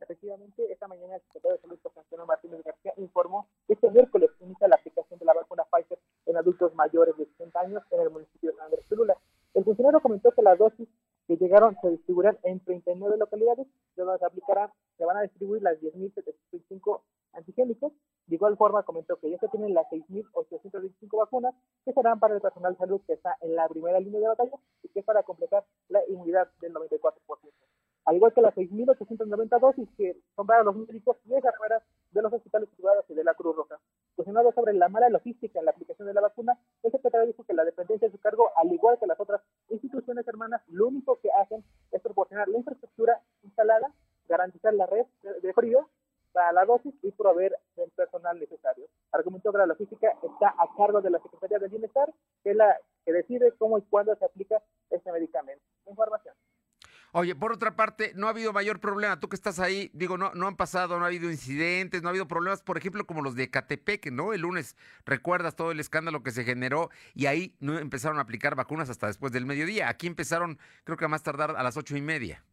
Efectivamente, 0.00 0.62
mañana 0.88 1.16
el 1.16 1.22
secretario 1.22 1.56
de 1.56 1.62
Salud, 1.62 1.78
José 1.82 2.00
Antonio 2.00 2.26
Martínez 2.26 2.62
García, 2.64 2.92
informó 2.96 3.48
que 3.66 3.74
este 3.74 3.90
miércoles 3.90 4.30
inicia 4.40 4.68
la 4.68 4.76
aplicación 4.76 5.18
de 5.18 5.24
la 5.24 5.34
vacuna 5.34 5.64
Pfizer 5.64 5.98
en 6.26 6.36
adultos 6.36 6.74
mayores 6.74 7.16
de 7.16 7.26
60 7.26 7.60
años 7.60 7.82
en 7.90 8.00
el 8.00 8.10
municipio 8.10 8.52
de 8.52 8.62
Andrés 8.62 8.84
Cholula. 8.88 9.16
El 9.54 9.64
funcionario 9.64 10.00
comentó 10.00 10.32
que 10.32 10.42
las 10.42 10.58
dosis 10.58 10.88
que 11.26 11.36
llegaron 11.36 11.76
se 11.80 11.90
distribuirán 11.90 12.38
en 12.42 12.60
39 12.60 13.16
localidades, 13.16 13.66
se 13.94 14.02
aplicarán, 14.24 14.70
se 14.96 15.04
van 15.04 15.16
a 15.16 15.22
distribuir 15.22 15.62
las 15.62 15.78
10.725 15.80 17.00
antigénicos. 17.32 17.92
De 18.26 18.34
igual 18.34 18.56
forma, 18.56 18.82
comentó 18.82 19.16
que 19.16 19.30
ya 19.30 19.38
se 19.38 19.48
tienen 19.48 19.74
las 19.74 19.86
6.825 19.90 21.18
vacunas 21.18 21.54
que 21.84 21.92
serán 21.92 22.18
para 22.18 22.34
el 22.34 22.40
personal 22.40 22.72
de 22.72 22.78
salud 22.78 23.00
que 23.06 23.14
está 23.14 23.36
en 23.40 23.54
la 23.54 23.68
primera 23.68 24.00
línea 24.00 24.20
de 24.20 24.28
batalla 24.28 24.56
y 24.82 24.88
que 24.88 25.00
es 25.00 25.04
para 25.04 25.22
completar 25.22 25.64
la 25.88 26.00
inmunidad 26.08 26.48
del 26.60 26.74
94% 26.74 27.25
al 28.06 28.16
igual 28.16 28.32
que 28.32 28.40
las 28.40 28.54
6.890 28.54 29.60
dosis 29.60 29.88
que 29.96 30.16
para 30.36 30.62
los 30.62 30.76
médicos 30.76 31.16
y 31.24 31.34
enfermeras 31.34 31.82
de 32.12 32.22
los 32.22 32.32
hospitales 32.32 32.68
privados 32.70 33.04
y 33.08 33.14
de 33.14 33.24
la 33.24 33.34
Cruz 33.34 33.56
Roja. 33.56 33.78
Cuestionado 34.14 34.52
sobre 34.52 34.72
la 34.74 34.88
mala 34.88 35.08
logística 35.10 35.58
en 35.58 35.64
la 35.64 35.72
aplicación 35.72 36.06
de 36.06 36.14
la 36.14 36.20
vacuna, 36.20 36.56
el 36.84 36.92
secretario 36.92 37.26
dijo 37.26 37.44
que 37.44 37.52
la 37.52 37.64
dependencia 37.64 38.08
de 38.08 38.12
su 38.12 38.20
cargo, 38.20 38.50
al 38.56 38.72
igual 38.72 38.98
que 39.00 39.06
las 39.06 39.18
otras 39.18 39.42
instituciones 39.70 40.26
hermanas, 40.26 40.62
lo 40.68 40.86
único 40.86 41.18
que 41.20 41.30
hacen 41.32 41.64
es 41.90 42.00
proporcionar 42.00 42.48
la 42.48 42.58
infraestructura 42.58 43.20
instalada, 43.42 43.92
garantizar 44.28 44.72
la 44.74 44.86
red 44.86 45.06
de 45.42 45.52
frío 45.52 45.88
para 46.32 46.52
la 46.52 46.64
dosis 46.64 46.94
y 47.02 47.10
proveer 47.10 47.56
el 47.76 47.90
personal 47.90 48.38
necesario. 48.38 48.86
Argumentó 49.10 49.50
que 49.50 49.58
la 49.58 49.66
logística 49.66 50.12
está 50.22 50.54
a 50.58 50.68
cargo 50.76 51.00
de 51.00 51.10
la 51.10 51.18
Secretaría 51.18 51.58
del 51.58 51.70
Bienestar, 51.70 52.12
que 52.44 52.50
es 52.50 52.56
la 52.56 52.76
que 53.04 53.12
decide 53.12 53.52
cómo 53.58 53.78
y 53.78 53.82
cuándo 53.82 54.14
se 54.16 54.24
aplica 54.24 54.62
este 54.90 55.10
medicamento. 55.10 55.55
Oye, 57.18 57.34
por 57.34 57.50
otra 57.50 57.74
parte, 57.76 58.12
no 58.14 58.26
ha 58.26 58.30
habido 58.30 58.52
mayor 58.52 58.78
problema. 58.78 59.18
Tú 59.18 59.30
que 59.30 59.36
estás 59.36 59.58
ahí, 59.58 59.90
digo, 59.94 60.18
no, 60.18 60.34
no 60.34 60.48
han 60.48 60.56
pasado, 60.58 60.98
no 60.98 61.04
ha 61.06 61.08
habido 61.08 61.30
incidentes, 61.30 62.02
no 62.02 62.08
ha 62.08 62.10
habido 62.10 62.28
problemas, 62.28 62.60
por 62.60 62.76
ejemplo, 62.76 63.06
como 63.06 63.22
los 63.22 63.34
de 63.34 63.50
Catepec, 63.50 64.12
¿no? 64.12 64.34
El 64.34 64.42
lunes, 64.42 64.76
recuerdas 65.06 65.56
todo 65.56 65.70
el 65.70 65.80
escándalo 65.80 66.22
que 66.22 66.30
se 66.30 66.44
generó 66.44 66.90
y 67.14 67.24
ahí 67.24 67.56
no 67.58 67.78
empezaron 67.78 68.18
a 68.18 68.20
aplicar 68.20 68.54
vacunas 68.54 68.90
hasta 68.90 69.06
después 69.06 69.32
del 69.32 69.46
mediodía. 69.46 69.88
Aquí 69.88 70.06
empezaron, 70.06 70.58
creo 70.84 70.98
que 70.98 71.06
a 71.06 71.08
más 71.08 71.22
tardar 71.22 71.56
a 71.56 71.62
las 71.62 71.78
ocho 71.78 71.96
y 71.96 72.02
media. 72.02 72.44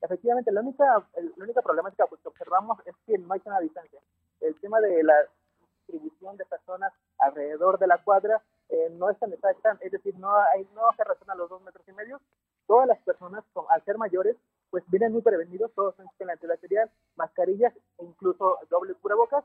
Efectivamente, 0.00 0.50
la 0.50 0.62
única, 0.62 0.86
la 0.86 1.44
única 1.44 1.60
problemática 1.60 2.06
pues, 2.06 2.22
que 2.22 2.28
observamos 2.28 2.78
es 2.86 2.94
que 3.06 3.18
no 3.18 3.34
hay 3.34 3.42
una 3.44 3.60
distancia. 3.60 4.00
El 4.40 4.54
tema 4.60 4.80
de 4.80 5.02
la 5.02 5.14
distribución 5.88 6.38
de 6.38 6.46
personas 6.46 6.90
alrededor 7.18 7.78
de 7.78 7.86
la 7.86 7.98
cuadra 7.98 8.40
eh, 8.70 8.88
no 8.92 9.10
es 9.10 9.18
tan 9.18 9.30
exacta, 9.30 9.76
es 9.82 9.92
decir, 9.92 10.14
no, 10.18 10.34
hay, 10.34 10.66
no 10.74 10.82
se 10.96 11.04
razona 11.04 11.34
los 11.34 11.50
dos 11.50 11.60
metros 11.62 11.86
y 11.86 11.92
medio, 11.92 12.18
todas 12.68 12.86
las 12.86 12.98
personas, 13.00 13.42
al 13.70 13.84
ser 13.84 13.98
mayores, 13.98 14.36
pues 14.70 14.84
vienen 14.88 15.12
muy 15.12 15.22
prevenidos, 15.22 15.72
todos 15.74 15.96
con 15.96 16.30
antibacterial, 16.30 16.90
mascarillas 17.16 17.74
e 17.98 18.04
incluso 18.04 18.58
doble 18.70 18.94
cubrebocas 18.94 19.44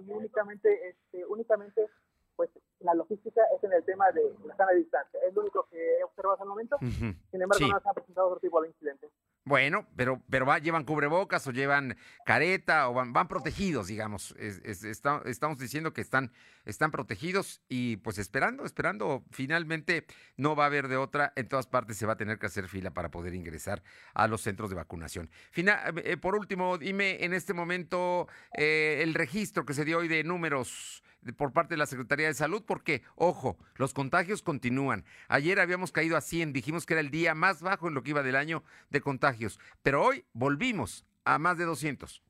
y 0.00 0.10
únicamente, 0.10 0.88
este, 0.88 1.24
únicamente 1.26 1.88
pues 2.34 2.50
la 2.80 2.94
logística 2.94 3.42
es 3.54 3.62
en 3.62 3.72
el 3.74 3.84
tema 3.84 4.10
de 4.12 4.34
la 4.46 4.56
sana 4.56 4.72
distancia. 4.72 5.20
Es 5.28 5.34
lo 5.34 5.42
único 5.42 5.66
que 5.70 5.98
he 5.98 6.02
observado 6.02 6.32
hasta 6.32 6.44
el 6.44 6.48
momento. 6.48 6.78
Sin 6.80 7.42
embargo, 7.42 7.66
no 7.68 7.78
se 7.78 7.88
han 7.88 7.94
presentado 7.94 8.28
otro 8.28 8.40
tipo 8.40 8.60
de 8.62 8.68
incidentes. 8.68 9.10
Bueno, 9.52 9.86
pero, 9.96 10.22
pero 10.30 10.46
va, 10.46 10.60
llevan 10.60 10.84
cubrebocas 10.84 11.46
o 11.46 11.50
llevan 11.50 11.98
careta 12.24 12.88
o 12.88 12.94
van, 12.94 13.12
van 13.12 13.28
protegidos, 13.28 13.88
digamos. 13.88 14.34
estamos 14.38 15.58
diciendo 15.58 15.92
que 15.92 16.00
están, 16.00 16.32
están 16.64 16.90
protegidos 16.90 17.60
y 17.68 17.98
pues 17.98 18.16
esperando, 18.16 18.64
esperando. 18.64 19.26
Finalmente 19.30 20.06
no 20.38 20.56
va 20.56 20.64
a 20.64 20.66
haber 20.68 20.88
de 20.88 20.96
otra. 20.96 21.34
En 21.36 21.48
todas 21.48 21.66
partes 21.66 21.98
se 21.98 22.06
va 22.06 22.14
a 22.14 22.16
tener 22.16 22.38
que 22.38 22.46
hacer 22.46 22.66
fila 22.66 22.92
para 22.92 23.10
poder 23.10 23.34
ingresar 23.34 23.82
a 24.14 24.26
los 24.26 24.40
centros 24.40 24.70
de 24.70 24.76
vacunación. 24.76 25.28
Final, 25.50 26.00
eh, 26.02 26.16
por 26.16 26.34
último, 26.34 26.78
dime 26.78 27.22
en 27.22 27.34
este 27.34 27.52
momento 27.52 28.28
eh, 28.56 29.00
el 29.02 29.12
registro 29.12 29.66
que 29.66 29.74
se 29.74 29.84
dio 29.84 29.98
hoy 29.98 30.08
de 30.08 30.24
números 30.24 31.01
por 31.36 31.52
parte 31.52 31.74
de 31.74 31.78
la 31.78 31.86
Secretaría 31.86 32.26
de 32.26 32.34
Salud, 32.34 32.62
porque, 32.66 33.02
ojo, 33.14 33.56
los 33.76 33.94
contagios 33.94 34.42
continúan. 34.42 35.04
Ayer 35.28 35.60
habíamos 35.60 35.92
caído 35.92 36.16
a 36.16 36.20
100, 36.20 36.52
dijimos 36.52 36.86
que 36.86 36.94
era 36.94 37.00
el 37.00 37.10
día 37.10 37.34
más 37.34 37.62
bajo 37.62 37.88
en 37.88 37.94
lo 37.94 38.02
que 38.02 38.10
iba 38.10 38.22
del 38.22 38.36
año 38.36 38.64
de 38.90 39.00
contagios, 39.00 39.60
pero 39.82 40.02
hoy 40.04 40.24
volvimos 40.32 41.06
a 41.24 41.38
más 41.38 41.58
de 41.58 41.64
200. 41.64 42.22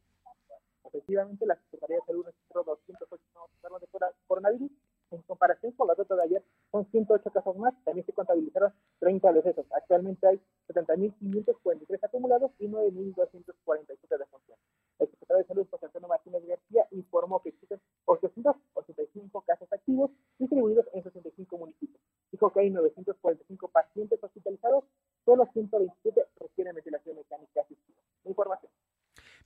Efectivamente, 0.84 1.46
la 1.46 1.56
Secretaría 1.56 1.96
de 1.96 2.02
Salud 2.06 2.26
registró 2.26 2.62
208 2.64 3.22
casos 3.62 3.80
de 3.80 3.88
coronavirus. 4.26 4.70
En 5.10 5.20
comparación 5.22 5.72
con 5.72 5.88
la 5.88 5.94
data 5.94 6.16
de 6.16 6.22
ayer, 6.22 6.44
son 6.70 6.86
108 6.90 7.30
casos 7.30 7.56
más. 7.56 7.74
También 7.84 8.04
se 8.06 8.12
contabilizaron 8.12 8.72
30 9.00 9.32
decesos. 9.32 9.66
Actualmente 9.72 10.26
hay 10.26 10.40
70.543 10.68 11.98
acumulados 12.02 12.50
y 12.58 12.66
9.247 12.66 14.18
defunciones. 14.18 14.64
El 14.98 15.10
secretario 15.10 15.42
de 15.42 15.48
Salud, 15.48 15.66
José 15.70 15.86
Antonio 15.86 16.08
Martínez 16.08 16.46
García, 16.46 16.86
informó 16.92 17.42
que 17.42 17.50
existen 17.50 17.80
885 18.04 19.44
casos 19.46 19.72
activos 19.72 20.10
distribuidos 20.38 20.86
en 20.92 21.02
65 21.02 21.58
municipios. 21.58 22.00
Dijo 22.30 22.52
que 22.52 22.60
hay 22.60 22.70
945 22.70 23.68
pacientes 23.68 24.22
hospitalizados, 24.22 24.84
solo 25.24 25.48
127 25.52 26.22
requieren 26.38 26.74
ventilación 26.74 27.16
mecánica 27.16 27.60
asistida. 27.60 27.98
Información. 28.24 28.70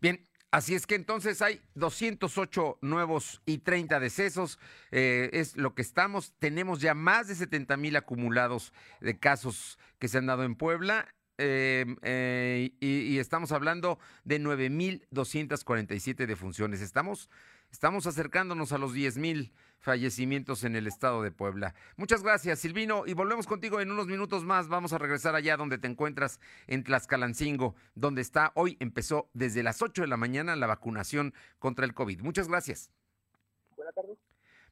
Bien, 0.00 0.21
así 0.66 0.75
es 0.75 0.88
que 0.88 0.96
entonces 0.96 1.42
hay 1.42 1.61
208 1.76 2.78
nuevos 2.80 3.40
y 3.46 3.58
30 3.58 4.00
decesos. 4.00 4.58
Eh, 4.90 5.30
es 5.32 5.56
lo 5.56 5.76
que 5.76 5.82
estamos. 5.82 6.35
Tenemos 6.40 6.80
ya 6.80 6.92
más 6.92 7.28
de 7.28 7.37
70 7.37 7.76
mil 7.76 7.94
acumulados 7.94 8.73
de 9.00 9.16
casos 9.16 9.78
que 10.00 10.08
se 10.08 10.18
han 10.18 10.26
dado 10.26 10.42
en 10.42 10.56
Puebla. 10.56 11.06
Eh, 11.38 12.73
y, 12.80 12.87
y, 12.88 13.18
estamos 13.20 13.52
hablando 13.52 14.00
de 14.25 14.40
9.247 14.40 16.26
defunciones. 16.26 16.80
Estamos, 16.80 17.30
estamos 17.70 18.08
acercándonos 18.08 18.73
a 18.73 18.78
los 18.78 18.92
10.000 18.92 19.52
fallecimientos 19.78 20.64
en 20.64 20.76
el 20.76 20.87
estado 20.87 21.23
de 21.23 21.30
Puebla. 21.30 21.75
Muchas 21.97 22.23
gracias, 22.23 22.59
Silvino, 22.59 23.04
y 23.06 23.14
volvemos 23.14 23.47
contigo 23.47 23.80
en 23.80 23.90
unos 23.90 24.06
minutos 24.06 24.45
más. 24.45 24.68
Vamos 24.68 24.92
a 24.92 24.99
regresar 24.99 25.35
allá 25.35 25.56
donde 25.56 25.78
te 25.78 25.87
encuentras, 25.87 26.40
en 26.66 26.85
Tlaxcalancingo, 26.85 27.75
donde 27.95 28.23
está 28.23 28.52
hoy, 28.54 28.76
empezó 28.80 29.30
desde 29.33 29.62
las 29.62 29.83
8 29.83 30.02
de 30.02 30.09
la 30.09 30.16
mañana 30.16 30.56
la 30.56 30.66
vacunación 30.66 31.35
contra 31.59 31.85
el 31.85 31.95
COVID. 31.95 32.21
Muchas 32.21 32.49
gracias. 32.49 32.90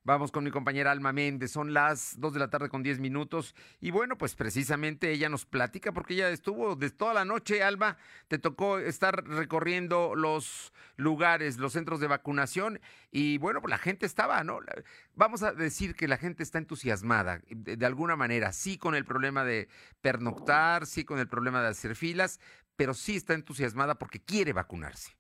Vamos 0.07 0.33
con 0.33 0.45
mi 0.45 0.51
compañera 0.51 0.91
Alma 0.91 1.15
Méndez, 1.15 1.51
son 1.51 1.73
las 1.73 2.21
2 2.21 2.35
de 2.35 2.39
la 2.39 2.51
tarde 2.51 2.69
con 2.69 2.83
10 2.83 3.01
minutos 3.01 3.55
y 3.81 3.91
bueno, 3.91 4.19
pues 4.19 4.35
precisamente 4.35 5.11
ella 5.11 5.31
nos 5.31 5.47
platica 5.47 5.93
porque 5.93 6.13
ella 6.13 6.29
estuvo 6.29 6.77
toda 6.77 7.15
la 7.15 7.25
noche, 7.25 7.63
Alma, 7.63 7.97
te 8.29 8.39
tocó 8.39 8.79
estar 8.79 9.25
recorriendo 9.27 10.15
los 10.15 10.75
lugares, 10.97 11.57
los 11.57 11.73
centros 11.73 12.01
de 12.01 12.07
vacunación 12.09 12.83
y 13.11 13.39
bueno, 13.39 13.63
pues 13.63 13.71
la 13.71 13.79
gente 13.79 14.05
estaba, 14.05 14.45
¿no? 14.45 14.61
Vamos 15.15 15.43
a 15.43 15.55
decir 15.55 15.95
que 15.95 16.07
la 16.07 16.19
gente 16.19 16.43
está 16.43 16.59
entusiasmada 16.59 17.41
de 17.49 17.87
alguna 17.87 18.15
manera, 18.15 18.53
sí 18.53 18.77
con 18.77 18.95
el 18.95 19.07
problema 19.07 19.43
de 19.43 19.69
pernoctar, 20.03 20.85
sí 20.85 21.07
con 21.07 21.19
el 21.19 21.29
problema 21.29 21.63
de 21.63 21.69
hacer 21.69 21.97
filas, 21.97 22.41
pero 22.77 22.93
sí 22.93 23.17
está 23.17 23.33
entusiasmada 23.33 23.95
porque 23.95 24.21
quiere 24.21 24.53
vacunarse. 24.53 25.17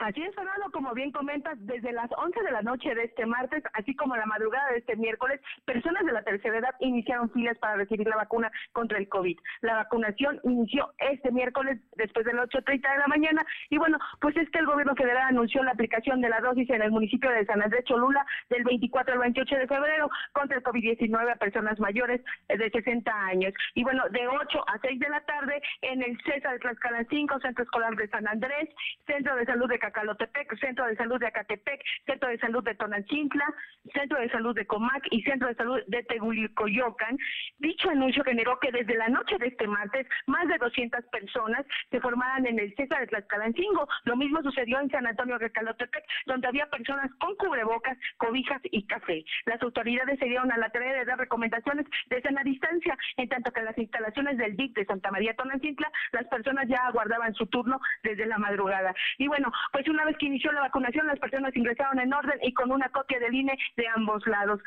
Así 0.00 0.22
es, 0.22 0.34
Fernando, 0.34 0.70
como 0.72 0.94
bien 0.94 1.12
comentas, 1.12 1.58
desde 1.66 1.92
las 1.92 2.10
11 2.16 2.42
de 2.42 2.50
la 2.52 2.62
noche 2.62 2.94
de 2.94 3.04
este 3.04 3.26
martes, 3.26 3.62
así 3.74 3.94
como 3.94 4.16
la 4.16 4.24
madrugada 4.24 4.70
de 4.72 4.78
este 4.78 4.96
miércoles, 4.96 5.42
personas 5.66 6.06
de 6.06 6.12
la 6.12 6.22
tercera 6.22 6.56
edad 6.56 6.74
iniciaron 6.80 7.30
filas 7.32 7.58
para 7.58 7.76
recibir 7.76 8.08
la 8.08 8.16
vacuna 8.16 8.50
contra 8.72 8.96
el 8.96 9.10
COVID. 9.10 9.38
La 9.60 9.74
vacunación 9.74 10.40
inició 10.44 10.90
este 10.98 11.30
miércoles 11.30 11.80
después 11.96 12.24
de 12.24 12.32
las 12.32 12.48
8.30 12.48 12.92
de 12.92 12.98
la 12.98 13.08
mañana 13.08 13.44
y 13.68 13.76
bueno, 13.76 13.98
pues 14.22 14.34
es 14.38 14.48
que 14.48 14.60
el 14.60 14.64
gobierno 14.64 14.94
federal 14.94 15.28
anunció 15.28 15.62
la 15.62 15.72
aplicación 15.72 16.22
de 16.22 16.30
la 16.30 16.40
dosis 16.40 16.70
en 16.70 16.80
el 16.80 16.92
municipio 16.92 17.30
de 17.30 17.44
San 17.44 17.60
Andrés 17.60 17.84
Cholula 17.84 18.24
del 18.48 18.64
24 18.64 19.12
al 19.12 19.20
28 19.20 19.54
de 19.54 19.66
febrero 19.66 20.08
contra 20.32 20.56
el 20.56 20.62
COVID-19 20.62 21.30
a 21.30 21.36
personas 21.36 21.78
mayores 21.78 22.22
de 22.48 22.70
60 22.70 23.12
años. 23.26 23.52
Y 23.74 23.84
bueno, 23.84 24.04
de 24.08 24.26
8 24.26 24.64
a 24.66 24.78
6 24.78 24.98
de 24.98 25.10
la 25.10 25.20
tarde 25.26 25.60
en 25.82 26.02
el 26.02 26.18
CESA 26.24 26.52
de 26.52 26.58
Tlaxcala 26.60 27.04
5, 27.04 27.40
Centro 27.40 27.64
Escolar 27.64 27.94
de 27.96 28.08
San 28.08 28.26
Andrés, 28.26 28.70
Centro 29.06 29.36
de 29.36 29.44
Salud 29.44 29.68
de 29.68 29.78
Calotepec, 29.92 30.58
Centro 30.58 30.86
de 30.86 30.96
Salud 30.96 31.18
de 31.18 31.26
Acatepec, 31.26 31.82
Centro 32.06 32.28
de 32.28 32.38
Salud 32.38 32.64
de 32.64 32.74
Tonantzintla, 32.74 33.46
Centro 33.92 34.18
de 34.18 34.30
Salud 34.30 34.54
de 34.54 34.66
Comac 34.66 35.06
y 35.10 35.22
Centro 35.22 35.48
de 35.48 35.54
Salud 35.54 35.80
de 35.86 36.02
Tegulicoyocan. 36.04 37.18
Dicho 37.58 37.90
anuncio 37.90 38.24
generó 38.24 38.58
que 38.60 38.72
desde 38.72 38.96
la 38.96 39.08
noche 39.08 39.36
de 39.38 39.48
este 39.48 39.66
martes 39.66 40.06
más 40.26 40.46
de 40.48 40.58
200 40.58 41.04
personas 41.06 41.66
se 41.90 42.00
formaran 42.00 42.46
en 42.46 42.58
el 42.58 42.74
César 42.76 43.00
de 43.00 43.06
Tlaxcalancingo. 43.08 43.88
Lo 44.04 44.16
mismo 44.16 44.42
sucedió 44.42 44.80
en 44.80 44.90
San 44.90 45.06
Antonio 45.06 45.38
de 45.38 45.50
Calotepec, 45.50 46.04
donde 46.26 46.48
había 46.48 46.66
personas 46.66 47.10
con 47.18 47.34
cubrebocas, 47.36 47.96
cobijas 48.16 48.60
y 48.64 48.86
café. 48.86 49.24
Las 49.46 49.60
autoridades 49.62 50.18
se 50.18 50.26
dieron 50.26 50.52
a 50.52 50.58
la 50.58 50.70
tarea 50.70 50.94
de 50.94 51.04
dar 51.04 51.18
recomendaciones 51.18 51.86
de 52.08 52.22
sana 52.22 52.42
distancia, 52.44 52.96
en 53.16 53.28
tanto 53.28 53.52
que 53.52 53.60
en 53.60 53.66
las 53.66 53.78
instalaciones 53.78 54.38
del 54.38 54.56
DIC 54.56 54.74
de 54.74 54.86
Santa 54.86 55.10
María 55.10 55.34
Tonantzintla, 55.34 55.90
las 56.12 56.26
personas 56.28 56.68
ya 56.68 56.86
aguardaban 56.86 57.34
su 57.34 57.46
turno 57.46 57.80
desde 58.02 58.26
la 58.26 58.38
madrugada. 58.38 58.94
Y 59.18 59.28
bueno, 59.28 59.52
pues 59.72 59.79
una 59.88 60.04
vez 60.04 60.16
que 60.18 60.26
inició 60.26 60.52
la 60.52 60.62
vacunación, 60.62 61.06
las 61.06 61.18
personas 61.18 61.56
ingresaron 61.56 61.98
en 62.00 62.12
orden 62.12 62.38
y 62.42 62.52
con 62.52 62.70
una 62.72 62.88
copia 62.88 63.18
del 63.18 63.34
INE 63.34 63.56
de 63.76 63.88
ambos 63.88 64.26
lados 64.26 64.60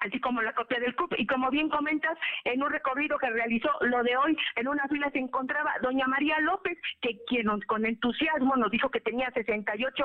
así 0.00 0.20
como 0.20 0.42
la 0.42 0.54
copia 0.54 0.78
del 0.78 0.94
CUP. 0.94 1.14
Y 1.18 1.26
como 1.26 1.50
bien 1.50 1.68
comentas, 1.68 2.18
en 2.44 2.62
un 2.62 2.70
recorrido 2.70 3.18
que 3.18 3.30
realizó 3.30 3.70
lo 3.80 4.02
de 4.02 4.16
hoy, 4.16 4.36
en 4.56 4.68
una 4.68 4.86
fila 4.88 5.10
se 5.10 5.18
encontraba 5.18 5.74
doña 5.82 6.06
María 6.06 6.38
López, 6.40 6.78
que 7.00 7.18
quien 7.26 7.46
con 7.66 7.86
entusiasmo 7.86 8.56
nos 8.56 8.70
dijo 8.70 8.90
que 8.90 9.00
tenía 9.00 9.30
68, 9.30 10.04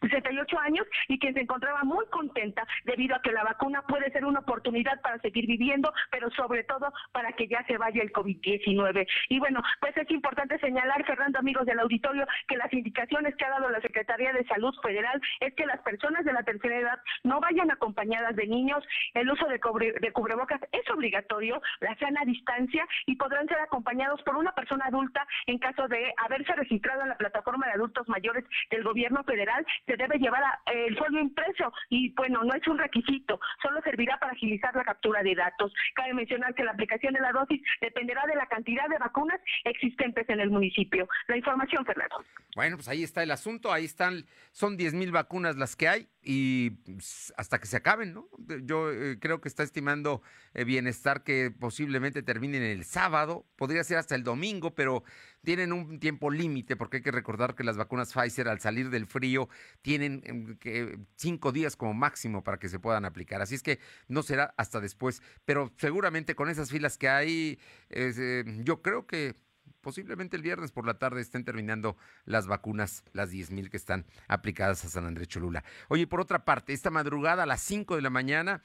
68 0.00 0.58
años 0.58 0.86
y 1.08 1.18
quien 1.18 1.34
se 1.34 1.40
encontraba 1.40 1.84
muy 1.84 2.04
contenta 2.06 2.66
debido 2.84 3.14
a 3.14 3.22
que 3.22 3.32
la 3.32 3.44
vacuna 3.44 3.82
puede 3.82 4.10
ser 4.10 4.24
una 4.24 4.40
oportunidad 4.40 5.00
para 5.02 5.18
seguir 5.18 5.46
viviendo, 5.46 5.92
pero 6.10 6.30
sobre 6.30 6.64
todo 6.64 6.92
para 7.12 7.32
que 7.32 7.46
ya 7.48 7.64
se 7.66 7.76
vaya 7.76 8.02
el 8.02 8.12
COVID-19. 8.12 9.06
Y 9.28 9.38
bueno, 9.38 9.62
pues 9.80 9.96
es 9.96 10.10
importante 10.10 10.58
señalar, 10.58 11.04
Fernando, 11.04 11.38
amigos 11.38 11.66
del 11.66 11.80
auditorio, 11.80 12.26
que 12.48 12.56
las 12.56 12.72
indicaciones 12.72 13.36
que 13.36 13.44
ha 13.44 13.50
dado 13.50 13.68
la 13.70 13.80
Secretaría 13.80 14.32
de 14.32 14.44
Salud 14.44 14.74
Federal 14.82 15.20
es 15.40 15.54
que 15.54 15.66
las 15.66 15.80
personas 15.80 16.24
de 16.24 16.32
la 16.32 16.42
tercera 16.42 16.76
edad 16.76 16.98
no 17.24 17.40
vayan 17.40 17.70
acompañadas 17.70 18.34
de 18.36 18.46
niños, 18.46 18.84
el 19.14 19.30
uso 19.30 19.46
de, 19.46 19.60
de 20.00 20.12
cubrebocas 20.12 20.60
es 20.72 20.88
obligatorio, 20.90 21.60
la 21.80 21.96
sana 21.98 22.24
distancia 22.24 22.86
y 23.06 23.16
podrán 23.16 23.46
ser 23.48 23.58
acompañados 23.58 24.22
por 24.22 24.36
una 24.36 24.52
persona 24.52 24.86
adulta 24.86 25.26
en 25.46 25.58
caso 25.58 25.88
de 25.88 26.12
haberse 26.18 26.52
registrado 26.54 27.02
en 27.02 27.08
la 27.10 27.16
plataforma 27.16 27.66
de 27.66 27.72
adultos 27.72 28.08
mayores 28.08 28.44
del 28.70 28.82
gobierno 28.84 29.22
federal, 29.24 29.64
se 29.86 29.96
debe 29.96 30.18
llevar 30.18 30.42
a, 30.42 30.62
el 30.72 30.96
folio 30.96 31.20
impreso 31.20 31.72
y 31.88 32.12
bueno, 32.14 32.42
no 32.44 32.54
es 32.54 32.66
un 32.66 32.78
requisito, 32.78 33.38
solo 33.62 33.80
servirá 33.82 34.18
para 34.18 34.32
agilizar 34.32 34.74
la 34.74 34.84
captura 34.84 35.22
de 35.22 35.34
datos. 35.34 35.72
Cabe 35.94 36.14
mencionar 36.14 36.54
que 36.54 36.64
la 36.64 36.72
aplicación 36.72 37.14
de 37.14 37.20
la 37.20 37.32
dosis 37.32 37.60
dependerá 37.80 38.26
de 38.26 38.36
la 38.36 38.46
cantidad 38.46 38.88
de 38.88 38.98
vacunas 38.98 39.40
existentes 39.64 40.28
en 40.28 40.40
el 40.40 40.50
municipio. 40.50 41.08
La 41.28 41.36
información, 41.36 41.84
Fernando. 41.84 42.24
Bueno, 42.54 42.76
pues 42.76 42.88
ahí 42.88 43.02
está 43.02 43.22
el 43.22 43.30
asunto, 43.30 43.72
ahí 43.72 43.84
están, 43.84 44.26
son 44.52 44.76
10 44.76 44.94
mil 44.94 45.10
vacunas 45.10 45.56
las 45.56 45.76
que 45.76 45.88
hay 45.88 46.08
y 46.22 46.70
pues, 46.70 47.32
hasta 47.36 47.58
que 47.58 47.66
se 47.66 47.76
acaben, 47.76 48.14
¿no? 48.14 48.26
Yo 48.62 48.90
eh, 49.02 49.18
creo 49.20 49.40
que 49.40 49.48
está 49.48 49.62
estimando 49.62 50.22
eh, 50.54 50.64
bienestar 50.64 51.24
que 51.24 51.50
posiblemente 51.50 52.22
terminen 52.22 52.62
el 52.62 52.84
sábado, 52.84 53.44
podría 53.56 53.82
ser 53.84 53.98
hasta 53.98 54.14
el 54.14 54.22
domingo, 54.22 54.74
pero 54.74 55.02
tienen 55.42 55.72
un 55.72 55.98
tiempo 55.98 56.30
límite 56.30 56.76
porque 56.76 56.98
hay 56.98 57.02
que 57.02 57.10
recordar 57.10 57.54
que 57.54 57.64
las 57.64 57.76
vacunas 57.76 58.12
Pfizer 58.12 58.48
al 58.48 58.60
salir 58.60 58.90
del 58.90 59.06
frío 59.06 59.48
tienen 59.82 60.56
que, 60.60 60.98
cinco 61.16 61.52
días 61.52 61.76
como 61.76 61.94
máximo 61.94 62.44
para 62.44 62.58
que 62.58 62.68
se 62.68 62.78
puedan 62.78 63.04
aplicar, 63.04 63.42
así 63.42 63.56
es 63.56 63.62
que 63.62 63.80
no 64.08 64.22
será 64.22 64.54
hasta 64.56 64.80
después, 64.80 65.20
pero 65.44 65.72
seguramente 65.78 66.34
con 66.34 66.48
esas 66.48 66.70
filas 66.70 66.96
que 66.96 67.08
hay, 67.08 67.58
eh, 67.90 68.44
yo 68.64 68.82
creo 68.82 69.06
que 69.06 69.34
posiblemente 69.82 70.36
el 70.36 70.42
viernes 70.42 70.72
por 70.72 70.86
la 70.86 70.98
tarde 70.98 71.20
estén 71.20 71.44
terminando 71.44 71.96
las 72.24 72.46
vacunas, 72.46 73.04
las 73.12 73.30
10 73.30 73.50
mil 73.50 73.68
que 73.68 73.76
están 73.76 74.06
aplicadas 74.28 74.84
a 74.84 74.88
San 74.88 75.04
Andrés 75.04 75.28
Cholula. 75.28 75.64
Oye, 75.88 76.06
por 76.06 76.20
otra 76.20 76.44
parte, 76.44 76.72
esta 76.72 76.90
madrugada 76.90 77.42
a 77.42 77.46
las 77.46 77.60
5 77.62 77.96
de 77.96 78.02
la 78.02 78.10
mañana, 78.10 78.62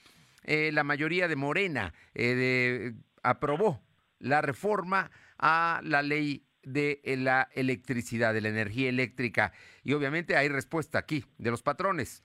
eh, 0.48 0.72
la 0.72 0.84
mayoría 0.84 1.28
de 1.28 1.36
Morena 1.36 1.94
eh, 2.16 2.94
aprobó 3.22 3.84
la 4.20 4.42
reforma 4.42 5.12
a 5.38 5.82
la 5.84 6.02
ley 6.02 6.46
de 6.64 7.00
la 7.18 7.50
electricidad, 7.54 8.34
de 8.34 8.42
la 8.42 8.50
energía 8.50 8.90
eléctrica. 8.90 9.54
Y 9.84 9.94
obviamente 9.94 10.36
hay 10.36 10.50
respuesta 10.50 11.00
aquí 11.00 11.26
de 11.38 11.52
los 11.52 11.64
patrones. 11.64 12.24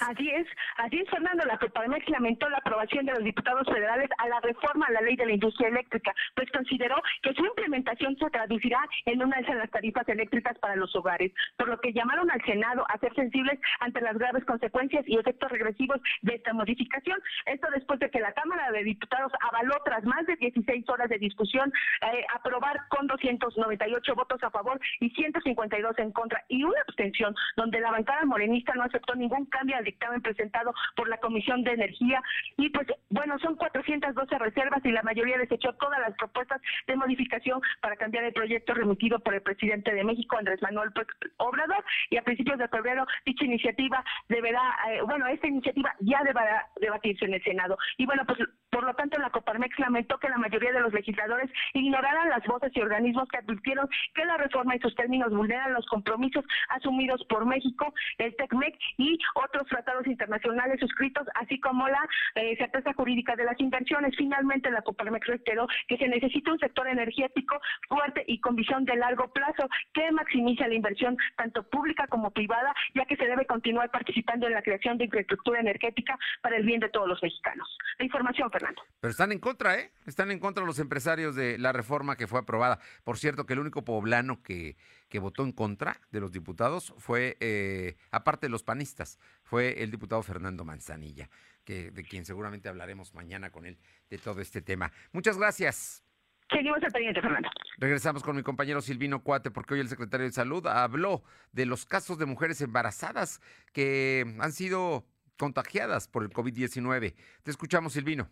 Así 0.00 0.30
es, 0.30 0.46
así 0.76 0.98
es, 0.98 1.10
Fernando. 1.10 1.44
La 1.44 1.58
Coparmex 1.58 2.08
lamentó 2.08 2.48
la 2.48 2.58
aprobación 2.58 3.06
de 3.06 3.12
los 3.12 3.24
diputados 3.24 3.66
federales 3.66 4.08
a 4.18 4.28
la 4.28 4.40
reforma 4.40 4.86
a 4.86 4.92
la 4.92 5.00
ley 5.00 5.16
de 5.16 5.26
la 5.26 5.32
industria 5.32 5.68
eléctrica, 5.68 6.14
pues 6.36 6.50
consideró 6.52 7.02
que 7.22 7.34
su 7.34 7.44
implementación 7.44 8.16
se 8.16 8.30
traducirá 8.30 8.78
en 9.06 9.22
una 9.22 9.36
alza 9.38 9.52
en 9.52 9.58
las 9.58 9.70
tarifas 9.70 10.08
eléctricas 10.08 10.56
para 10.58 10.76
los 10.76 10.94
hogares, 10.94 11.32
por 11.56 11.68
lo 11.68 11.80
que 11.80 11.92
llamaron 11.92 12.30
al 12.30 12.42
Senado 12.44 12.84
a 12.88 12.98
ser 12.98 13.14
sensibles 13.14 13.58
ante 13.80 14.00
las 14.00 14.16
graves 14.16 14.44
consecuencias 14.44 15.04
y 15.06 15.18
efectos 15.18 15.50
regresivos 15.50 16.00
de 16.22 16.34
esta 16.36 16.52
modificación. 16.52 17.18
Esto 17.46 17.68
después 17.74 17.98
de 18.00 18.10
que 18.10 18.20
la 18.20 18.32
Cámara 18.32 18.70
de 18.70 18.84
Diputados 18.84 19.32
avaló 19.40 19.74
tras 19.84 20.04
más 20.04 20.26
de 20.26 20.36
16 20.36 20.88
horas 20.88 21.08
de 21.08 21.18
discusión 21.18 21.72
eh, 22.02 22.24
aprobar 22.34 22.86
con 22.88 23.06
298 23.06 24.14
votos 24.14 24.42
a 24.42 24.50
favor 24.50 24.80
y 25.00 25.10
152 25.10 25.98
en 25.98 26.12
contra 26.12 26.44
y 26.48 26.62
una 26.62 26.80
abstención 26.82 27.34
donde 27.56 27.80
la 27.80 27.90
bancada 27.90 28.24
morenista 28.24 28.74
no 28.74 28.84
aceptó 28.84 29.14
ningún 29.14 29.39
cambio 29.46 29.76
al 29.76 29.84
dictamen 29.84 30.22
presentado 30.22 30.74
por 30.96 31.08
la 31.08 31.18
Comisión 31.18 31.62
de 31.62 31.72
Energía. 31.72 32.22
Y 32.56 32.70
pues, 32.70 32.86
bueno, 33.10 33.38
son 33.38 33.56
412 33.56 34.38
reservas 34.38 34.84
y 34.84 34.92
la 34.92 35.02
mayoría 35.02 35.38
desechó 35.38 35.72
todas 35.74 36.00
las 36.00 36.16
propuestas 36.16 36.60
de 36.86 36.96
modificación 36.96 37.60
para 37.80 37.96
cambiar 37.96 38.24
el 38.24 38.32
proyecto 38.32 38.74
remitido 38.74 39.18
por 39.20 39.34
el 39.34 39.42
presidente 39.42 39.94
de 39.94 40.04
México, 40.04 40.36
Andrés 40.36 40.60
Manuel 40.62 40.90
Obrador. 41.38 41.84
Y 42.10 42.16
a 42.16 42.22
principios 42.22 42.58
de 42.58 42.68
febrero, 42.68 43.06
dicha 43.24 43.44
iniciativa 43.44 44.04
deberá, 44.28 44.62
eh, 44.90 45.02
bueno, 45.02 45.26
esta 45.26 45.46
iniciativa 45.46 45.94
ya 46.00 46.22
deberá 46.22 46.66
debatirse 46.80 47.24
en 47.24 47.34
el 47.34 47.42
Senado. 47.42 47.76
Y 47.98 48.06
bueno, 48.06 48.24
pues 48.26 48.38
Por 48.70 48.84
lo 48.84 48.94
tanto, 48.94 49.18
la 49.18 49.30
Coparmex 49.30 49.76
lamentó 49.80 50.16
que 50.18 50.28
la 50.28 50.38
mayoría 50.38 50.72
de 50.72 50.80
los 50.80 50.92
legisladores 50.92 51.50
ignoraran 51.74 52.28
las 52.28 52.44
voces 52.46 52.70
y 52.74 52.80
organismos 52.80 53.28
que 53.28 53.38
advirtieron 53.38 53.88
que 54.14 54.24
la 54.24 54.36
reforma 54.36 54.76
y 54.76 54.78
sus 54.78 54.94
términos 54.94 55.32
vulneran 55.32 55.72
los 55.72 55.86
compromisos 55.86 56.44
asumidos 56.68 57.24
por 57.28 57.46
México, 57.46 57.92
el 58.18 58.34
TECMEC 58.36 58.78
y 58.96 59.18
otros 59.34 59.66
tratados 59.68 60.06
internacionales 60.06 60.78
suscritos, 60.80 61.26
así 61.34 61.60
como 61.60 61.88
la 61.88 62.08
eh, 62.34 62.56
certeza 62.56 62.92
jurídica 62.94 63.36
de 63.36 63.44
las 63.44 63.58
inversiones. 63.60 64.14
Finalmente, 64.16 64.70
la 64.70 64.82
Coparmex 64.82 65.26
reiteró 65.26 65.66
que 65.88 65.96
se 65.96 66.08
necesita 66.08 66.52
un 66.52 66.58
sector 66.58 66.88
energético 66.88 67.60
fuerte 67.88 68.24
y 68.26 68.40
con 68.40 68.56
visión 68.56 68.84
de 68.84 68.96
largo 68.96 69.32
plazo 69.32 69.68
que 69.92 70.10
maximice 70.12 70.66
la 70.66 70.74
inversión 70.74 71.16
tanto 71.36 71.62
pública 71.64 72.06
como 72.08 72.30
privada, 72.30 72.74
ya 72.94 73.04
que 73.04 73.16
se 73.16 73.24
debe 73.24 73.46
continuar 73.46 73.90
participando 73.90 74.46
en 74.46 74.54
la 74.54 74.62
creación 74.62 74.98
de 74.98 75.04
infraestructura 75.04 75.60
energética 75.60 76.18
para 76.42 76.56
el 76.56 76.64
bien 76.64 76.80
de 76.80 76.88
todos 76.88 77.08
los 77.08 77.22
mexicanos. 77.22 77.68
La 77.98 78.04
información, 78.04 78.50
Fernando. 78.50 78.82
Pero 79.00 79.10
están 79.10 79.32
en 79.32 79.38
contra, 79.38 79.78
¿eh? 79.78 79.90
Están 80.06 80.30
en 80.30 80.38
contra 80.38 80.64
los 80.64 80.78
empresarios 80.78 81.34
de 81.34 81.58
la 81.58 81.72
reforma 81.72 82.16
que 82.16 82.26
fue 82.26 82.40
aprobada. 82.40 82.78
Por 83.04 83.18
cierto, 83.18 83.46
que 83.46 83.54
el 83.54 83.60
único 83.60 83.84
poblano 83.84 84.42
que, 84.42 84.76
que 85.08 85.18
votó 85.18 85.42
en 85.42 85.52
contra 85.52 85.96
de 86.10 86.20
los 86.20 86.32
diputados 86.32 86.94
fue, 86.98 87.36
eh, 87.40 87.96
aparte 88.10 88.46
de 88.46 88.50
los 88.50 88.62
panistas, 88.62 89.09
fue 89.42 89.82
el 89.82 89.90
diputado 89.90 90.22
Fernando 90.22 90.64
Manzanilla, 90.64 91.28
que, 91.64 91.90
de 91.90 92.02
quien 92.04 92.24
seguramente 92.24 92.68
hablaremos 92.68 93.14
mañana 93.14 93.50
con 93.50 93.66
él 93.66 93.78
de 94.08 94.18
todo 94.18 94.40
este 94.40 94.62
tema. 94.62 94.92
Muchas 95.12 95.38
gracias. 95.38 96.04
Seguimos 96.50 96.82
al 96.82 96.90
pendiente, 96.90 97.20
Fernando. 97.20 97.48
Regresamos 97.78 98.24
con 98.24 98.34
mi 98.34 98.42
compañero 98.42 98.80
Silvino 98.80 99.22
Cuate, 99.22 99.50
porque 99.50 99.74
hoy 99.74 99.80
el 99.80 99.88
secretario 99.88 100.26
de 100.26 100.32
Salud 100.32 100.66
habló 100.66 101.22
de 101.52 101.64
los 101.64 101.86
casos 101.86 102.18
de 102.18 102.26
mujeres 102.26 102.60
embarazadas 102.60 103.40
que 103.72 104.36
han 104.40 104.52
sido 104.52 105.04
contagiadas 105.38 106.08
por 106.08 106.24
el 106.24 106.30
COVID-19. 106.30 107.14
Te 107.42 107.50
escuchamos, 107.50 107.92
Silvino. 107.92 108.28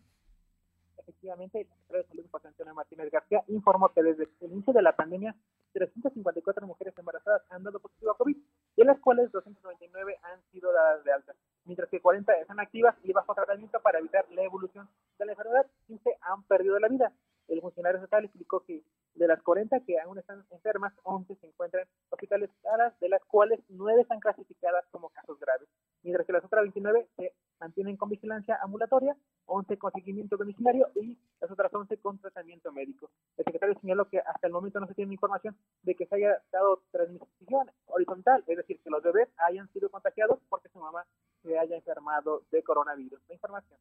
Efectivamente, 0.98 1.60
el 1.60 1.66
secretario 1.66 2.02
de 2.02 2.08
Salud, 2.08 2.26
José 2.30 2.48
Antonio 2.48 2.74
Martínez 2.74 3.10
García, 3.10 3.44
informó 3.48 3.88
que 3.94 4.02
desde 4.02 4.28
el 4.40 4.52
inicio 4.52 4.72
de 4.72 4.82
la 4.82 4.94
pandemia, 4.96 5.34
354 5.72 6.66
mujeres 6.66 6.92
embarazadas 6.98 7.42
han 7.50 7.62
dado 7.62 7.78
positivo 7.80 8.10
a 8.10 8.16
COVID, 8.16 8.36
de 8.78 8.84
las 8.84 9.00
cuales 9.00 9.32
299 9.32 10.20
han 10.22 10.40
sido 10.52 10.72
dadas 10.72 11.02
de 11.02 11.10
alta, 11.10 11.34
mientras 11.64 11.88
que 11.88 12.00
40 12.00 12.32
están 12.34 12.60
activas 12.60 12.94
y 13.02 13.12
bajo 13.12 13.34
tratamiento 13.34 13.80
para 13.80 13.98
evitar 13.98 14.24
la 14.30 14.44
evolución 14.44 14.88
de 15.18 15.26
la 15.26 15.32
enfermedad, 15.32 15.66
15 15.88 16.16
han 16.20 16.44
perdido 16.44 16.78
la 16.78 16.86
vida. 16.86 17.12
El 17.48 17.60
funcionario 17.60 17.98
estatal 17.98 18.24
explicó 18.24 18.60
que 18.60 18.84
de 19.14 19.26
las 19.26 19.42
40 19.42 19.80
que 19.80 19.98
aún 19.98 20.18
están 20.18 20.44
enfermas, 20.50 20.92
11 21.02 21.34
se 21.34 21.46
encuentran 21.48 21.88
hospitalizadas, 22.10 22.96
de 23.00 23.08
las 23.08 23.24
cuales 23.24 23.58
9 23.68 24.02
están 24.02 24.20
clasificadas 24.20 24.84
como 24.92 25.08
casos 25.08 25.40
graves, 25.40 25.68
mientras 26.04 26.24
que 26.24 26.34
las 26.34 26.44
otras 26.44 26.62
29 26.62 27.08
se 27.16 27.34
mantienen 27.58 27.96
con 27.96 28.10
vigilancia 28.10 28.60
ambulatoria, 28.62 29.16
11 29.46 29.76
con 29.76 29.90
seguimiento 29.90 30.36
domiciliario 30.36 30.86
y 30.94 31.18
las 31.40 31.50
otras 31.50 31.74
11 31.74 31.96
con 31.96 32.20
tratamiento 32.20 32.70
médico. 32.70 33.10
El 33.38 33.44
secretario 33.44 33.76
señaló 33.80 34.08
que 34.08 34.20
hasta 34.20 34.46
el 34.46 34.52
momento 34.52 34.78
no 34.78 34.86
se 34.86 34.94
tiene 34.94 35.14
información 35.14 35.56
de 35.82 35.96
que 35.96 36.06
se 36.06 36.14
haya 36.14 36.40
dado 36.52 36.82
transmisión 36.92 37.68
horizontal, 37.98 38.42
es 38.46 38.56
decir, 38.56 38.80
que 38.82 38.90
los 38.90 39.02
bebés 39.02 39.28
hayan 39.48 39.70
sido 39.72 39.90
contagiados 39.90 40.38
porque 40.48 40.68
su 40.68 40.78
mamá 40.78 41.04
se 41.42 41.58
haya 41.58 41.76
enfermado 41.76 42.44
de 42.50 42.62
coronavirus. 42.62 43.20
La 43.28 43.34
información. 43.34 43.78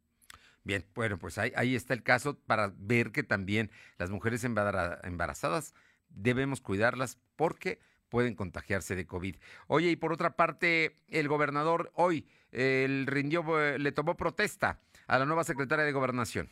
Bien, 0.63 0.83
bueno, 0.93 1.17
pues 1.17 1.37
ahí, 1.37 1.53
ahí 1.55 1.75
está 1.75 1.93
el 1.93 2.03
caso 2.03 2.37
para 2.45 2.73
ver 2.77 3.11
que 3.11 3.23
también 3.23 3.71
las 3.97 4.09
mujeres 4.09 4.43
embara- 4.43 4.99
embarazadas 5.03 5.73
debemos 6.09 6.61
cuidarlas 6.61 7.17
porque 7.35 7.79
pueden 8.09 8.35
contagiarse 8.35 8.95
de 8.95 9.05
COVID. 9.05 9.35
Oye, 9.67 9.89
y 9.91 9.95
por 9.95 10.11
otra 10.13 10.35
parte, 10.35 10.97
el 11.07 11.27
gobernador 11.27 11.91
hoy 11.95 12.27
el 12.51 13.05
rindió, 13.07 13.43
le 13.77 13.91
tomó 13.91 14.15
protesta 14.15 14.79
a 15.07 15.19
la 15.19 15.25
nueva 15.25 15.43
secretaria 15.43 15.85
de 15.85 15.91
Gobernación. 15.91 16.49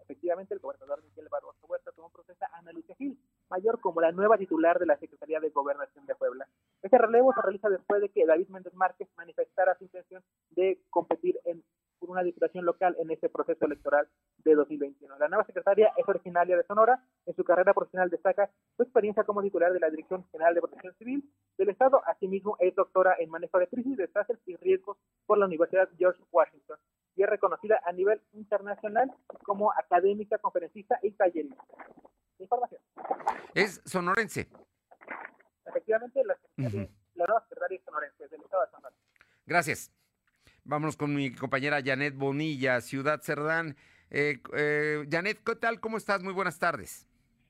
Efectivamente, 0.00 0.54
el 0.54 0.60
gobernador 0.60 1.02
Miguel 1.02 1.28
Barroso 1.30 1.66
Huerta 1.66 1.92
tomó 1.92 2.10
protesta 2.10 2.46
a 2.52 2.58
Ana 2.58 2.72
Lucia 2.72 2.94
Gil, 2.96 3.18
mayor 3.48 3.80
como 3.80 4.00
la 4.00 4.12
nueva 4.12 4.36
titular 4.36 4.78
de 4.78 4.86
la 4.86 4.98
Secretaría 4.98 5.40
de 5.40 5.48
Gobernación 5.50 6.04
de 6.06 6.14
Puebla. 6.14 6.46
Este 6.84 6.98
relevo 6.98 7.32
se 7.32 7.40
realiza 7.40 7.70
después 7.70 8.02
de 8.02 8.10
que 8.10 8.26
David 8.26 8.48
Méndez 8.50 8.74
Márquez 8.74 9.08
manifestara 9.16 9.74
su 9.78 9.84
intención 9.84 10.22
de 10.50 10.78
competir 10.90 11.40
en, 11.46 11.64
por 11.98 12.10
una 12.10 12.22
diputación 12.22 12.66
local 12.66 12.94
en 12.98 13.10
este 13.10 13.30
proceso 13.30 13.64
electoral 13.64 14.06
de 14.44 14.54
2021. 14.54 15.16
La 15.16 15.28
nueva 15.28 15.46
secretaria 15.46 15.94
es 15.96 16.06
originaria 16.06 16.58
de 16.58 16.62
Sonora. 16.64 17.02
En 17.24 17.34
su 17.34 17.42
carrera 17.42 17.72
profesional 17.72 18.10
destaca 18.10 18.50
su 18.76 18.82
experiencia 18.82 19.24
como 19.24 19.42
titular 19.42 19.72
de 19.72 19.80
la 19.80 19.88
Dirección 19.88 20.26
General 20.30 20.54
de 20.54 20.60
Protección 20.60 20.94
Civil 20.96 21.32
del 21.56 21.70
Estado. 21.70 22.02
Asimismo, 22.06 22.58
es 22.60 22.74
doctora 22.74 23.16
en 23.18 23.30
manejo 23.30 23.58
de 23.58 23.66
crisis, 23.66 23.96
desastres 23.96 24.38
y 24.44 24.54
riesgos 24.56 24.98
por 25.24 25.38
la 25.38 25.46
Universidad 25.46 25.88
George 25.96 26.22
Washington 26.30 26.76
y 27.16 27.22
es 27.22 27.30
reconocida 27.30 27.80
a 27.86 27.92
nivel 27.92 28.20
internacional 28.32 29.10
como 29.42 29.72
académica, 29.72 30.36
conferencista 30.36 30.98
y 31.02 31.12
tallerista. 31.12 31.64
Información. 32.38 32.82
Es 33.54 33.80
sonorense. 33.86 34.50
Efectivamente, 35.64 36.22
la, 36.24 36.36
secretaria- 36.56 36.66
Ujú. 36.66 36.88
la 37.14 37.26
nueva 37.26 37.40
secretaria 37.48 37.78
es 37.78 37.84
sonorense 37.84 38.28
del 38.28 38.40
Estado 38.42 38.64
de 38.64 38.70
Sonora. 38.70 38.96
Gracias. 39.46 39.90
Vámonos 40.64 40.96
con 40.96 41.14
mi 41.14 41.34
compañera 41.34 41.82
Janet 41.84 42.14
Bonilla, 42.16 42.80
Ciudad 42.80 43.20
Cerdán. 43.22 43.76
Eh, 44.10 44.40
eh, 44.54 45.06
Janet, 45.10 45.42
¿qué 45.44 45.56
tal? 45.56 45.80
¿Cómo 45.80 45.96
estás? 45.96 46.22
Muy 46.22 46.32
buenas 46.32 46.58
tardes. 46.58 47.06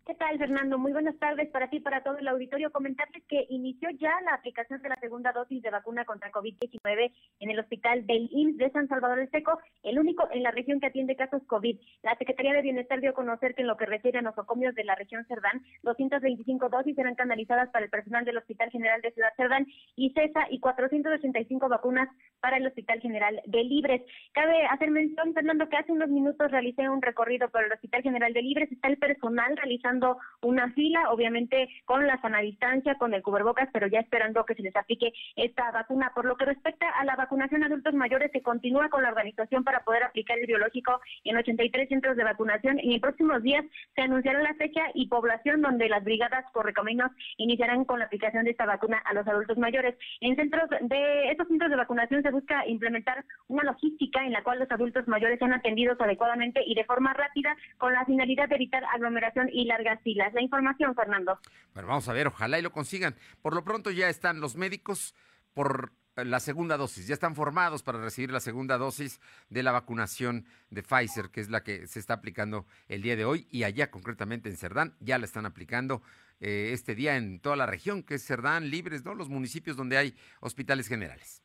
¿Qué 0.07 0.14
tal, 0.17 0.37
Fernando? 0.37 0.79
Muy 0.79 0.93
buenas 0.93 1.19
tardes 1.19 1.49
para 1.49 1.71
ti 1.71 1.79
y 1.79 1.81
para 1.81 2.03
todo 2.03 2.19
el 2.19 2.29
auditorio. 2.29 2.71
Comentarles 2.71 3.25
que 3.27 3.47
inició 3.49 3.88
ya 3.99 4.12
la 4.21 4.35
aplicación 4.35 4.83
de 4.83 4.90
la 4.90 4.97
segunda 4.97 5.33
dosis 5.33 5.62
de 5.62 5.71
vacuna 5.71 6.05
contra 6.05 6.31
COVID-19 6.31 7.11
en 7.40 7.51
el 7.51 7.59
hospital 7.59 8.07
del 8.07 8.29
IMSS 8.31 8.59
de 8.59 8.71
San 8.73 8.87
Salvador 8.87 9.21
del 9.21 9.31
Seco, 9.31 9.59
el 9.83 9.99
único 9.99 10.29
en 10.31 10.43
la 10.43 10.51
región 10.51 10.79
que 10.79 10.88
atiende 10.88 11.17
casos 11.17 11.43
COVID. 11.47 11.79
La 12.03 12.17
Secretaría 12.17 12.53
de 12.53 12.61
Bienestar 12.61 13.01
dio 13.01 13.12
a 13.12 13.14
conocer 13.14 13.55
que 13.55 13.62
en 13.62 13.67
lo 13.67 13.79
que 13.79 13.87
refiere 13.87 14.19
a 14.19 14.23
nosocomios 14.23 14.75
de 14.75 14.85
la 14.85 14.95
región 14.95 15.25
Cerdán, 15.25 15.62
225 15.85 16.69
dosis 16.69 16.97
serán 16.97 17.14
canalizadas 17.14 17.71
para 17.71 17.87
el 17.87 17.90
personal 17.90 18.27
del 18.27 18.37
Hospital 18.37 18.71
General 18.71 19.01
de 19.01 19.11
Ciudad 19.12 19.33
Cerdán 19.38 19.67
y 19.97 20.11
CESA 20.11 20.49
y 20.51 20.61
485 20.61 21.67
vacunas 21.71 22.11
para 22.40 22.59
el 22.59 22.67
Hospital 22.67 23.01
General 23.01 23.40
de 23.47 23.64
Libres. 23.64 24.03
Cabe 24.35 24.67
hacer 24.67 24.90
mención, 24.90 25.33
Fernando, 25.33 25.67
que 25.71 25.79
hace 25.79 25.93
unos 25.93 26.11
minutos 26.11 26.51
realicé 26.51 26.90
un 26.90 27.01
recorrido 27.01 27.49
por 27.49 27.64
el 27.64 27.73
Hospital 27.73 28.03
General 28.03 28.35
de 28.35 28.43
Libres. 28.43 28.71
Está 28.71 28.88
el 28.88 28.99
personal 28.99 29.57
realizando 29.57 29.94
una 30.43 30.71
fila, 30.73 31.11
obviamente 31.11 31.69
con 31.85 32.07
la 32.07 32.21
sana 32.21 32.41
distancia, 32.41 32.97
con 32.97 33.15
el 33.15 33.23
cubrebocas, 33.23 33.69
pero 33.73 33.87
ya 33.87 34.01
esperando 34.01 34.45
que 34.45 34.55
se 34.55 34.63
les 34.63 34.77
aplique 34.77 35.13
esta 35.37 35.71
vacuna. 35.71 36.13
Por 36.15 36.25
lo 36.25 36.37
que 36.37 36.45
respecta 36.45 36.89
a 36.89 37.05
la 37.05 37.17
vacunación 37.17 37.63
a 37.63 37.67
adultos 37.67 37.95
mayores, 37.95 38.31
se 38.33 38.43
continúa 38.43 38.89
con 38.89 39.03
la 39.03 39.09
organización 39.09 39.65
para 39.65 39.85
poder 39.85 40.05
aplicar 40.05 40.39
el 40.39 40.47
biológico 40.47 41.01
en 41.25 41.37
83 41.37 41.89
centros 41.89 42.17
de 42.17 42.25
vacunación. 42.25 42.79
En 42.79 42.93
los 42.93 43.01
próximos 43.01 43.43
días 43.43 43.65
se 43.95 44.03
anunciará 44.03 44.43
la 44.43 44.55
fecha 44.55 44.83
y 44.95 45.09
población 45.09 45.63
donde 45.63 45.89
las 45.89 46.05
brigadas 46.05 46.45
correcaminos 46.53 47.11
iniciarán 47.37 47.85
con 47.85 47.99
la 47.99 48.07
aplicación 48.07 48.45
de 48.45 48.51
esta 48.51 48.67
vacuna 48.67 49.03
a 49.05 49.15
los 49.15 49.27
adultos 49.27 49.59
mayores. 49.59 49.97
En 50.21 50.37
centros 50.37 50.69
de 50.81 51.31
estos 51.31 51.49
centros 51.49 51.71
de 51.71 51.77
vacunación 51.77 52.23
se 52.23 52.31
busca 52.31 52.67
implementar 52.67 53.25
una 53.49 53.65
logística 53.65 54.25
en 54.25 54.33
la 54.33 54.43
cual 54.43 54.59
los 54.59 54.71
adultos 54.71 55.07
mayores 55.09 55.39
sean 55.39 55.53
atendidos 55.53 56.01
adecuadamente 56.01 56.63
y 56.67 56.75
de 56.75 56.85
forma 56.85 57.13
rápida 57.13 57.57
con 57.79 57.93
la 57.93 58.05
finalidad 58.05 58.49
de 58.49 58.57
evitar 58.57 58.85
aglomeración 58.93 59.49
y 59.53 59.67
La 59.85 60.42
información, 60.42 60.94
Fernando. 60.94 61.38
Bueno, 61.75 61.88
vamos 61.88 62.09
a 62.09 62.12
ver, 62.12 62.27
ojalá 62.27 62.59
y 62.59 62.62
lo 62.62 62.73
consigan. 62.73 63.14
Por 63.42 63.55
lo 63.55 63.64
pronto 63.64 63.90
ya 63.90 64.09
están 64.09 64.40
los 64.40 64.57
médicos 64.57 65.14
por 65.53 65.92
eh, 66.16 66.25
la 66.25 66.40
segunda 66.40 66.77
dosis, 66.77 67.07
ya 67.07 67.14
están 67.14 67.35
formados 67.35 67.83
para 67.83 68.01
recibir 68.01 68.31
la 68.31 68.40
segunda 68.40 68.79
dosis 68.79 69.20
de 69.49 69.62
la 69.62 69.73
vacunación 69.73 70.47
de 70.70 70.83
Pfizer, 70.83 71.31
que 71.31 71.40
es 71.40 71.51
la 71.51 71.62
que 71.62 71.87
se 71.87 71.99
está 71.99 72.14
aplicando 72.14 72.66
el 72.88 73.03
día 73.03 73.16
de 73.16 73.25
hoy 73.25 73.47
y 73.51 73.64
allá 73.64 73.90
concretamente 73.90 74.49
en 74.49 74.57
Cerdán 74.57 74.94
ya 75.01 75.18
la 75.18 75.25
están 75.25 75.47
aplicando 75.47 76.03
eh, 76.40 76.70
este 76.73 76.94
día 76.94 77.16
en 77.16 77.40
toda 77.40 77.57
la 77.57 77.66
región, 77.66 78.03
que 78.03 78.14
es 78.14 78.27
Cerdán, 78.27 78.70
Libres, 78.70 79.05
¿no? 79.05 79.14
Los 79.14 79.29
municipios 79.29 79.77
donde 79.77 79.97
hay 79.97 80.16
hospitales 80.40 80.88
generales. 80.88 81.44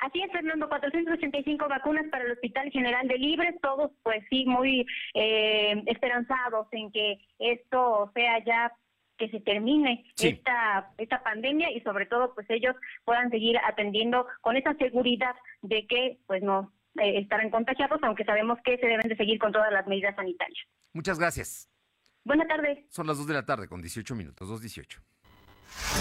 Así 0.00 0.22
es, 0.22 0.30
Fernando, 0.30 0.68
485 0.68 1.68
vacunas 1.68 2.06
para 2.10 2.24
el 2.24 2.32
Hospital 2.32 2.70
General 2.70 3.06
de 3.08 3.18
Libres, 3.18 3.54
todos 3.60 3.90
pues 4.02 4.24
sí 4.30 4.44
muy 4.46 4.86
eh, 5.14 5.82
esperanzados 5.86 6.68
en 6.72 6.92
que 6.92 7.18
esto 7.38 8.10
sea 8.14 8.42
ya 8.44 8.72
que 9.16 9.28
se 9.30 9.40
termine 9.40 10.04
Sí. 10.14 10.28
esta 10.28 10.92
esta 10.98 11.22
pandemia 11.24 11.72
y 11.72 11.80
sobre 11.80 12.06
todo 12.06 12.32
pues 12.34 12.46
ellos 12.50 12.76
puedan 13.04 13.30
seguir 13.30 13.58
atendiendo 13.66 14.26
con 14.40 14.56
esa 14.56 14.74
seguridad 14.74 15.34
de 15.62 15.86
que 15.88 16.18
pues 16.28 16.40
no 16.42 16.72
eh, 17.00 17.18
estarán 17.18 17.50
contagiados, 17.50 17.98
aunque 18.02 18.24
sabemos 18.24 18.58
que 18.64 18.78
se 18.78 18.86
deben 18.86 19.08
de 19.08 19.16
seguir 19.16 19.38
con 19.40 19.50
todas 19.52 19.72
las 19.72 19.86
medidas 19.88 20.14
sanitarias. 20.14 20.64
Muchas 20.92 21.18
gracias. 21.18 21.68
Buenas 22.24 22.46
tardes. 22.46 22.78
Son 22.90 23.06
las 23.06 23.16
2 23.18 23.26
de 23.26 23.34
la 23.34 23.44
tarde 23.44 23.68
con 23.68 23.80
18 23.82 24.14
minutos, 24.14 24.48
2.18. 24.48 25.00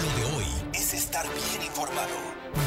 Lo 0.04 0.10
de 0.18 0.36
hoy 0.36 0.46
es 0.74 0.94
estar 0.94 1.26
bien 1.26 1.66
informado. 1.68 2.67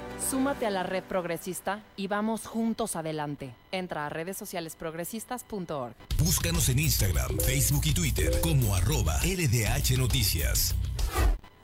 Súmate 0.29 0.65
a 0.65 0.69
la 0.69 0.83
red 0.83 1.03
progresista 1.03 1.83
y 1.97 2.07
vamos 2.07 2.45
juntos 2.45 2.95
adelante. 2.95 3.53
Entra 3.71 4.05
a 4.05 4.09
redes 4.09 4.37
sociales 4.37 4.75
progresistas.org. 4.75 5.95
Búscanos 6.19 6.69
en 6.69 6.79
Instagram, 6.79 7.37
Facebook 7.39 7.81
y 7.85 7.93
Twitter 7.93 8.39
como 8.41 8.75
arroba 8.75 9.17
LDH 9.23 9.97
Noticias. 9.97 10.75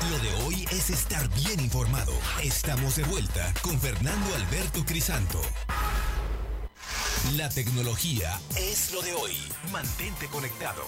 Lo 0.09 0.17
de 0.17 0.33
hoy 0.43 0.65
es 0.71 0.89
estar 0.89 1.29
bien 1.35 1.59
informado. 1.59 2.11
Estamos 2.43 2.95
de 2.95 3.03
vuelta 3.03 3.53
con 3.61 3.79
Fernando 3.79 4.33
Alberto 4.35 4.83
Crisanto. 4.83 5.39
La 7.37 7.49
tecnología 7.49 8.31
es 8.57 8.91
lo 8.93 9.01
de 9.03 9.13
hoy. 9.13 9.33
Mantente 9.71 10.25
conectado. 10.25 10.81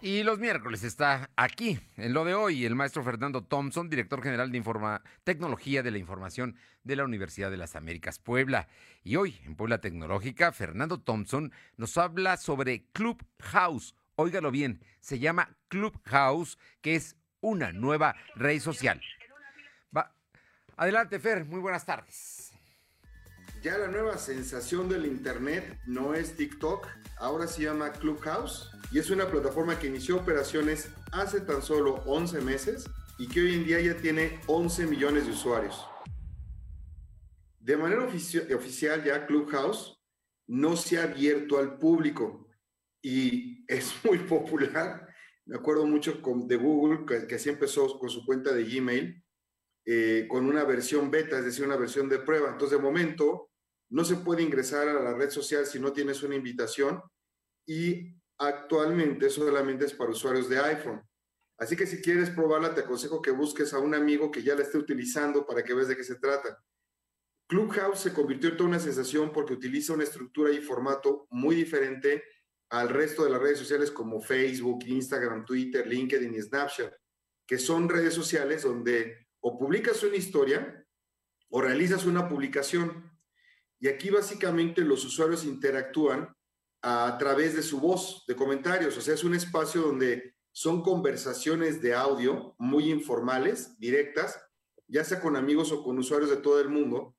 Y 0.00 0.22
los 0.22 0.38
miércoles 0.38 0.82
está 0.82 1.28
aquí, 1.36 1.78
en 1.98 2.14
lo 2.14 2.24
de 2.24 2.32
hoy, 2.32 2.64
el 2.64 2.74
maestro 2.74 3.04
Fernando 3.04 3.44
Thompson, 3.44 3.90
director 3.90 4.22
general 4.22 4.50
de 4.50 4.62
Tecnología 5.24 5.82
de 5.82 5.90
la 5.90 5.98
Información 5.98 6.56
de 6.84 6.96
la 6.96 7.04
Universidad 7.04 7.50
de 7.50 7.58
las 7.58 7.76
Américas 7.76 8.18
Puebla. 8.18 8.66
Y 9.04 9.16
hoy, 9.16 9.38
en 9.44 9.56
Puebla 9.56 9.82
Tecnológica, 9.82 10.52
Fernando 10.52 11.02
Thompson 11.02 11.52
nos 11.76 11.98
habla 11.98 12.38
sobre 12.38 12.86
Clubhouse, 12.92 13.94
óigalo 14.20 14.50
bien, 14.50 14.84
se 15.00 15.18
llama 15.18 15.56
Clubhouse, 15.68 16.58
que 16.80 16.94
es 16.94 17.16
una 17.40 17.72
nueva 17.72 18.14
red 18.34 18.60
social. 18.60 19.00
Adelante, 20.76 21.18
Fer, 21.18 21.44
muy 21.44 21.60
buenas 21.60 21.84
tardes. 21.84 22.52
Ya 23.62 23.76
la 23.76 23.88
nueva 23.88 24.16
sensación 24.16 24.88
del 24.88 25.04
Internet 25.04 25.78
no 25.86 26.14
es 26.14 26.36
TikTok, 26.36 26.88
ahora 27.18 27.46
se 27.46 27.64
llama 27.64 27.92
Clubhouse 27.92 28.70
y 28.90 28.98
es 28.98 29.10
una 29.10 29.26
plataforma 29.26 29.78
que 29.78 29.88
inició 29.88 30.16
operaciones 30.16 30.88
hace 31.12 31.42
tan 31.42 31.60
solo 31.60 31.96
11 32.06 32.40
meses 32.40 32.88
y 33.18 33.28
que 33.28 33.42
hoy 33.42 33.56
en 33.56 33.64
día 33.66 33.80
ya 33.82 33.94
tiene 33.98 34.40
11 34.46 34.86
millones 34.86 35.26
de 35.26 35.32
usuarios. 35.32 35.86
De 37.58 37.76
manera 37.76 38.04
oficial 38.04 39.04
ya 39.04 39.26
Clubhouse 39.26 40.00
no 40.46 40.76
se 40.76 40.98
ha 40.98 41.02
abierto 41.02 41.58
al 41.58 41.76
público, 41.76 42.50
y 43.02 43.49
es 43.70 43.94
muy 44.04 44.18
popular. 44.18 45.06
Me 45.46 45.56
acuerdo 45.56 45.86
mucho 45.86 46.20
con, 46.20 46.46
de 46.46 46.56
Google, 46.56 47.06
que, 47.06 47.34
así 47.34 47.48
empezó 47.48 47.98
con 47.98 48.10
su 48.10 48.26
cuenta 48.26 48.52
de 48.52 48.64
Gmail, 48.64 49.24
eh, 49.86 50.26
con 50.28 50.46
una 50.46 50.64
versión 50.64 51.10
beta, 51.10 51.38
es 51.38 51.44
decir, 51.44 51.64
una 51.64 51.76
versión 51.76 52.08
de 52.08 52.18
prueba. 52.18 52.50
Entonces, 52.50 52.76
de 52.76 52.82
momento, 52.82 53.50
no 53.90 54.04
se 54.04 54.16
puede 54.16 54.42
ingresar 54.42 54.88
a 54.88 55.00
la 55.00 55.14
red 55.14 55.30
social 55.30 55.66
si 55.66 55.78
no 55.78 55.92
tienes 55.92 56.22
una 56.22 56.34
invitación 56.34 57.00
y 57.66 58.14
actualmente 58.38 59.30
solamente 59.30 59.84
es 59.84 59.94
para 59.94 60.10
usuarios 60.10 60.48
de 60.48 60.58
iPhone. 60.58 61.02
Así 61.58 61.76
que 61.76 61.86
si 61.86 62.00
quieres 62.00 62.30
probarla, 62.30 62.74
te 62.74 62.80
aconsejo 62.80 63.20
que 63.20 63.30
busques 63.30 63.72
a 63.74 63.78
un 63.78 63.94
amigo 63.94 64.30
que 64.30 64.42
ya 64.42 64.54
la 64.54 64.62
esté 64.62 64.78
utilizando 64.78 65.46
para 65.46 65.62
que 65.62 65.74
veas 65.74 65.88
de 65.88 65.96
qué 65.96 66.04
se 66.04 66.16
trata. 66.16 66.58
Clubhouse 67.48 68.00
se 68.00 68.14
convirtió 68.14 68.50
en 68.50 68.56
toda 68.56 68.68
una 68.70 68.78
sensación 68.78 69.32
porque 69.32 69.52
utiliza 69.52 69.92
una 69.92 70.04
estructura 70.04 70.52
y 70.52 70.60
formato 70.60 71.26
muy 71.30 71.56
diferente 71.56 72.22
al 72.70 72.88
resto 72.88 73.24
de 73.24 73.30
las 73.30 73.40
redes 73.40 73.58
sociales 73.58 73.90
como 73.90 74.20
Facebook, 74.20 74.84
Instagram, 74.86 75.44
Twitter, 75.44 75.86
LinkedIn 75.86 76.34
y 76.34 76.40
Snapchat, 76.40 76.92
que 77.46 77.58
son 77.58 77.88
redes 77.88 78.14
sociales 78.14 78.62
donde 78.62 79.26
o 79.40 79.58
publicas 79.58 80.02
una 80.04 80.16
historia 80.16 80.86
o 81.48 81.60
realizas 81.60 82.06
una 82.06 82.28
publicación. 82.28 83.10
Y 83.80 83.88
aquí 83.88 84.10
básicamente 84.10 84.82
los 84.82 85.04
usuarios 85.04 85.44
interactúan 85.44 86.32
a 86.82 87.16
través 87.18 87.56
de 87.56 87.62
su 87.62 87.80
voz, 87.80 88.24
de 88.28 88.36
comentarios. 88.36 88.96
O 88.96 89.00
sea, 89.00 89.14
es 89.14 89.24
un 89.24 89.34
espacio 89.34 89.82
donde 89.82 90.36
son 90.52 90.82
conversaciones 90.82 91.82
de 91.82 91.94
audio 91.94 92.54
muy 92.58 92.90
informales, 92.90 93.78
directas, 93.78 94.40
ya 94.86 95.02
sea 95.02 95.20
con 95.20 95.34
amigos 95.34 95.72
o 95.72 95.82
con 95.82 95.98
usuarios 95.98 96.30
de 96.30 96.36
todo 96.36 96.60
el 96.60 96.68
mundo, 96.68 97.16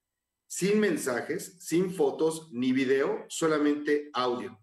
sin 0.47 0.79
mensajes, 0.79 1.57
sin 1.59 1.93
fotos 1.93 2.49
ni 2.51 2.71
video, 2.71 3.25
solamente 3.27 4.09
audio 4.13 4.60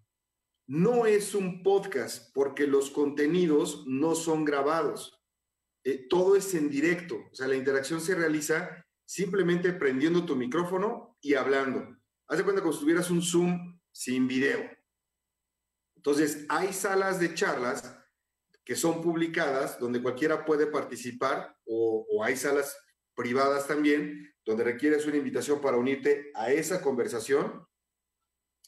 no 0.69 1.07
es 1.07 1.35
un 1.35 1.63
podcast 1.63 2.31
porque 2.35 2.67
los 2.67 2.91
contenidos 2.91 3.85
no 3.87 4.15
son 4.15 4.45
grabados. 4.45 5.19
Eh, 5.83 6.07
todo 6.11 6.37
es 6.37 6.55
en 6.55 6.69
directo. 6.69 7.17
O 7.33 7.35
sea, 7.35 7.49
la 7.49 7.57
interacción 7.57 8.03
se 8.03 8.15
realiza 8.15 8.85
simplemente 9.07 9.73
prendiendo 9.73 10.27
tu 10.27 10.37
micrófono 10.37 11.17
y 11.23 11.35
hablando. 11.35 11.97
Haz 12.29 12.37
de 12.37 12.45
cuenta 12.45 12.61
como 12.61 12.75
si 12.75 12.81
tuvieras 12.81 13.11
un 13.11 13.23
Zoom 13.23 13.81
sin 13.91 14.29
video. 14.29 14.71
Entonces, 15.97 16.45
hay 16.51 16.75
salas 16.75 17.19
de 17.19 17.35
charlas 17.35 17.99
que 18.63 18.77
son 18.77 19.01
publicadas 19.01 19.81
donde 19.81 20.03
cualquiera 20.03 20.45
puede 20.45 20.67
participar 20.67 21.57
o, 21.65 22.07
o 22.11 22.23
hay 22.23 22.37
salas 22.37 22.77
privadas 23.15 23.67
también 23.67 24.35
donde 24.45 24.65
requieres 24.65 25.07
una 25.07 25.17
invitación 25.17 25.63
para 25.63 25.79
unirte 25.79 26.31
a 26.35 26.53
esa 26.53 26.83
conversación. 26.83 27.67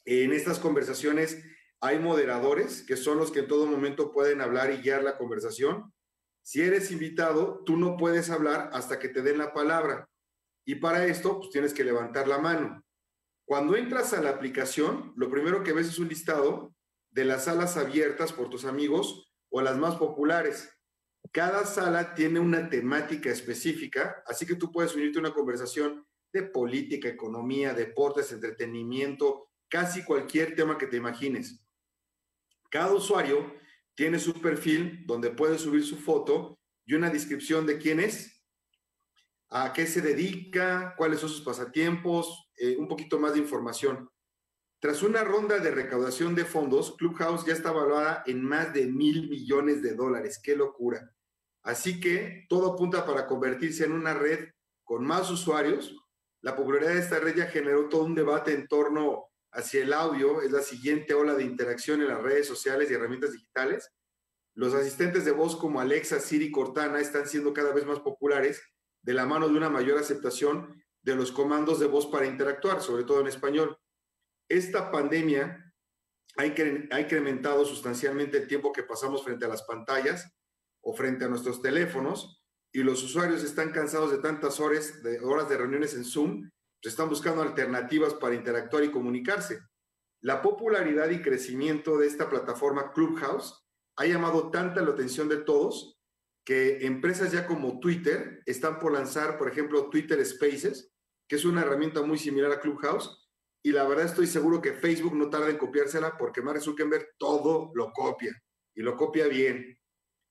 En 0.03 0.33
estas 0.33 0.57
conversaciones 0.57 1.43
hay 1.81 1.97
moderadores 1.97 2.83
que 2.83 2.95
son 2.95 3.17
los 3.17 3.31
que 3.31 3.39
en 3.39 3.47
todo 3.47 3.65
momento 3.65 4.11
pueden 4.11 4.39
hablar 4.39 4.71
y 4.71 4.77
guiar 4.77 5.03
la 5.03 5.17
conversación. 5.17 5.91
Si 6.43 6.61
eres 6.61 6.91
invitado, 6.91 7.63
tú 7.65 7.75
no 7.75 7.97
puedes 7.97 8.29
hablar 8.29 8.69
hasta 8.71 8.99
que 8.99 9.09
te 9.09 9.23
den 9.23 9.39
la 9.39 9.51
palabra. 9.51 10.07
Y 10.63 10.75
para 10.75 11.07
esto, 11.07 11.39
pues 11.39 11.49
tienes 11.49 11.73
que 11.73 11.83
levantar 11.83 12.27
la 12.27 12.37
mano. 12.37 12.83
Cuando 13.45 13.75
entras 13.75 14.13
a 14.13 14.21
la 14.21 14.29
aplicación, 14.29 15.11
lo 15.17 15.31
primero 15.31 15.63
que 15.63 15.73
ves 15.73 15.87
es 15.87 15.97
un 15.97 16.07
listado 16.07 16.73
de 17.09 17.25
las 17.25 17.45
salas 17.45 17.75
abiertas 17.77 18.31
por 18.31 18.49
tus 18.49 18.65
amigos 18.65 19.33
o 19.49 19.61
las 19.61 19.77
más 19.77 19.95
populares. 19.95 20.69
Cada 21.31 21.65
sala 21.65 22.13
tiene 22.13 22.39
una 22.39 22.69
temática 22.69 23.31
específica, 23.31 24.23
así 24.27 24.45
que 24.45 24.55
tú 24.55 24.71
puedes 24.71 24.95
unirte 24.95 25.17
a 25.17 25.21
una 25.21 25.33
conversación 25.33 26.05
de 26.31 26.43
política, 26.43 27.09
economía, 27.09 27.73
deportes, 27.73 28.31
entretenimiento, 28.31 29.49
casi 29.67 30.03
cualquier 30.03 30.55
tema 30.55 30.77
que 30.77 30.87
te 30.87 30.97
imagines. 30.97 31.59
Cada 32.71 32.93
usuario 32.93 33.53
tiene 33.95 34.17
su 34.17 34.33
perfil 34.33 35.05
donde 35.05 35.29
puede 35.29 35.59
subir 35.59 35.85
su 35.85 35.97
foto 35.97 36.57
y 36.85 36.93
una 36.93 37.09
descripción 37.09 37.67
de 37.67 37.77
quién 37.77 37.99
es, 37.99 38.43
a 39.49 39.73
qué 39.73 39.85
se 39.85 40.01
dedica, 40.01 40.95
cuáles 40.97 41.19
son 41.19 41.29
sus 41.29 41.41
pasatiempos, 41.41 42.49
eh, 42.55 42.77
un 42.77 42.87
poquito 42.87 43.19
más 43.19 43.33
de 43.33 43.39
información. 43.39 44.09
Tras 44.79 45.03
una 45.03 45.23
ronda 45.23 45.59
de 45.59 45.69
recaudación 45.69 46.33
de 46.33 46.45
fondos, 46.45 46.95
Clubhouse 46.97 47.45
ya 47.45 47.53
está 47.53 47.69
evaluada 47.69 48.23
en 48.25 48.43
más 48.43 48.73
de 48.73 48.87
mil 48.87 49.29
millones 49.29 49.83
de 49.83 49.93
dólares. 49.93 50.39
¡Qué 50.41 50.55
locura! 50.55 51.13
Así 51.63 51.99
que 51.99 52.45
todo 52.49 52.73
apunta 52.73 53.05
para 53.05 53.27
convertirse 53.27 53.83
en 53.83 53.91
una 53.91 54.13
red 54.13 54.49
con 54.83 55.05
más 55.05 55.29
usuarios. 55.29 55.95
La 56.41 56.55
popularidad 56.55 56.93
de 56.93 56.99
esta 56.99 57.19
red 57.19 57.35
ya 57.35 57.45
generó 57.47 57.89
todo 57.89 58.05
un 58.05 58.15
debate 58.15 58.53
en 58.53 58.67
torno 58.67 59.30
hacia 59.51 59.83
el 59.83 59.93
audio 59.93 60.41
es 60.41 60.51
la 60.51 60.61
siguiente 60.61 61.13
ola 61.13 61.33
de 61.33 61.43
interacción 61.43 62.01
en 62.01 62.07
las 62.07 62.21
redes 62.21 62.47
sociales 62.47 62.89
y 62.89 62.93
herramientas 62.93 63.33
digitales. 63.33 63.91
Los 64.53 64.73
asistentes 64.73 65.25
de 65.25 65.31
voz 65.31 65.55
como 65.55 65.79
Alexa, 65.79 66.19
Siri, 66.19 66.51
Cortana 66.51 66.99
están 66.99 67.27
siendo 67.27 67.53
cada 67.53 67.73
vez 67.73 67.85
más 67.85 67.99
populares 67.99 68.61
de 69.01 69.13
la 69.13 69.25
mano 69.25 69.47
de 69.47 69.57
una 69.57 69.69
mayor 69.69 69.97
aceptación 69.97 70.83
de 71.01 71.15
los 71.15 71.31
comandos 71.31 71.79
de 71.79 71.87
voz 71.87 72.07
para 72.07 72.27
interactuar, 72.27 72.81
sobre 72.81 73.03
todo 73.03 73.21
en 73.21 73.27
español. 73.27 73.77
Esta 74.47 74.91
pandemia 74.91 75.73
ha 76.37 76.45
incrementado 76.45 77.65
sustancialmente 77.65 78.37
el 78.37 78.47
tiempo 78.47 78.71
que 78.71 78.83
pasamos 78.83 79.23
frente 79.23 79.45
a 79.45 79.49
las 79.49 79.63
pantallas 79.63 80.31
o 80.81 80.93
frente 80.93 81.25
a 81.25 81.27
nuestros 81.27 81.61
teléfonos 81.61 82.41
y 82.71 82.83
los 82.83 83.03
usuarios 83.03 83.43
están 83.43 83.71
cansados 83.71 84.11
de 84.11 84.19
tantas 84.19 84.59
horas 84.59 85.03
de, 85.03 85.19
horas 85.19 85.49
de 85.49 85.57
reuniones 85.57 85.93
en 85.93 86.05
Zoom, 86.05 86.49
pues 86.81 86.93
están 86.93 87.09
buscando 87.09 87.41
alternativas 87.41 88.13
para 88.15 88.35
interactuar 88.35 88.83
y 88.83 88.91
comunicarse. 88.91 89.59
La 90.21 90.41
popularidad 90.41 91.09
y 91.09 91.21
crecimiento 91.21 91.97
de 91.97 92.07
esta 92.07 92.29
plataforma 92.29 92.91
Clubhouse 92.91 93.65
ha 93.97 94.05
llamado 94.05 94.49
tanta 94.49 94.81
la 94.81 94.91
atención 94.91 95.29
de 95.29 95.37
todos 95.37 95.99
que 96.43 96.85
empresas 96.85 97.31
ya 97.31 97.45
como 97.45 97.79
Twitter 97.79 98.41
están 98.45 98.79
por 98.79 98.93
lanzar, 98.93 99.37
por 99.37 99.47
ejemplo, 99.47 99.89
Twitter 99.89 100.23
Spaces, 100.25 100.91
que 101.27 101.35
es 101.35 101.45
una 101.45 101.61
herramienta 101.61 102.01
muy 102.01 102.17
similar 102.17 102.51
a 102.51 102.59
Clubhouse, 102.59 103.29
y 103.63 103.71
la 103.71 103.87
verdad 103.87 104.05
estoy 104.05 104.25
seguro 104.25 104.59
que 104.59 104.73
Facebook 104.73 105.15
no 105.15 105.29
tarda 105.29 105.49
en 105.49 105.57
copiársela 105.57 106.17
porque 106.17 106.41
Mark 106.41 106.61
Zuckerberg 106.61 107.09
todo 107.19 107.71
lo 107.75 107.91
copia 107.91 108.35
y 108.75 108.81
lo 108.81 108.97
copia 108.97 109.27
bien. 109.27 109.77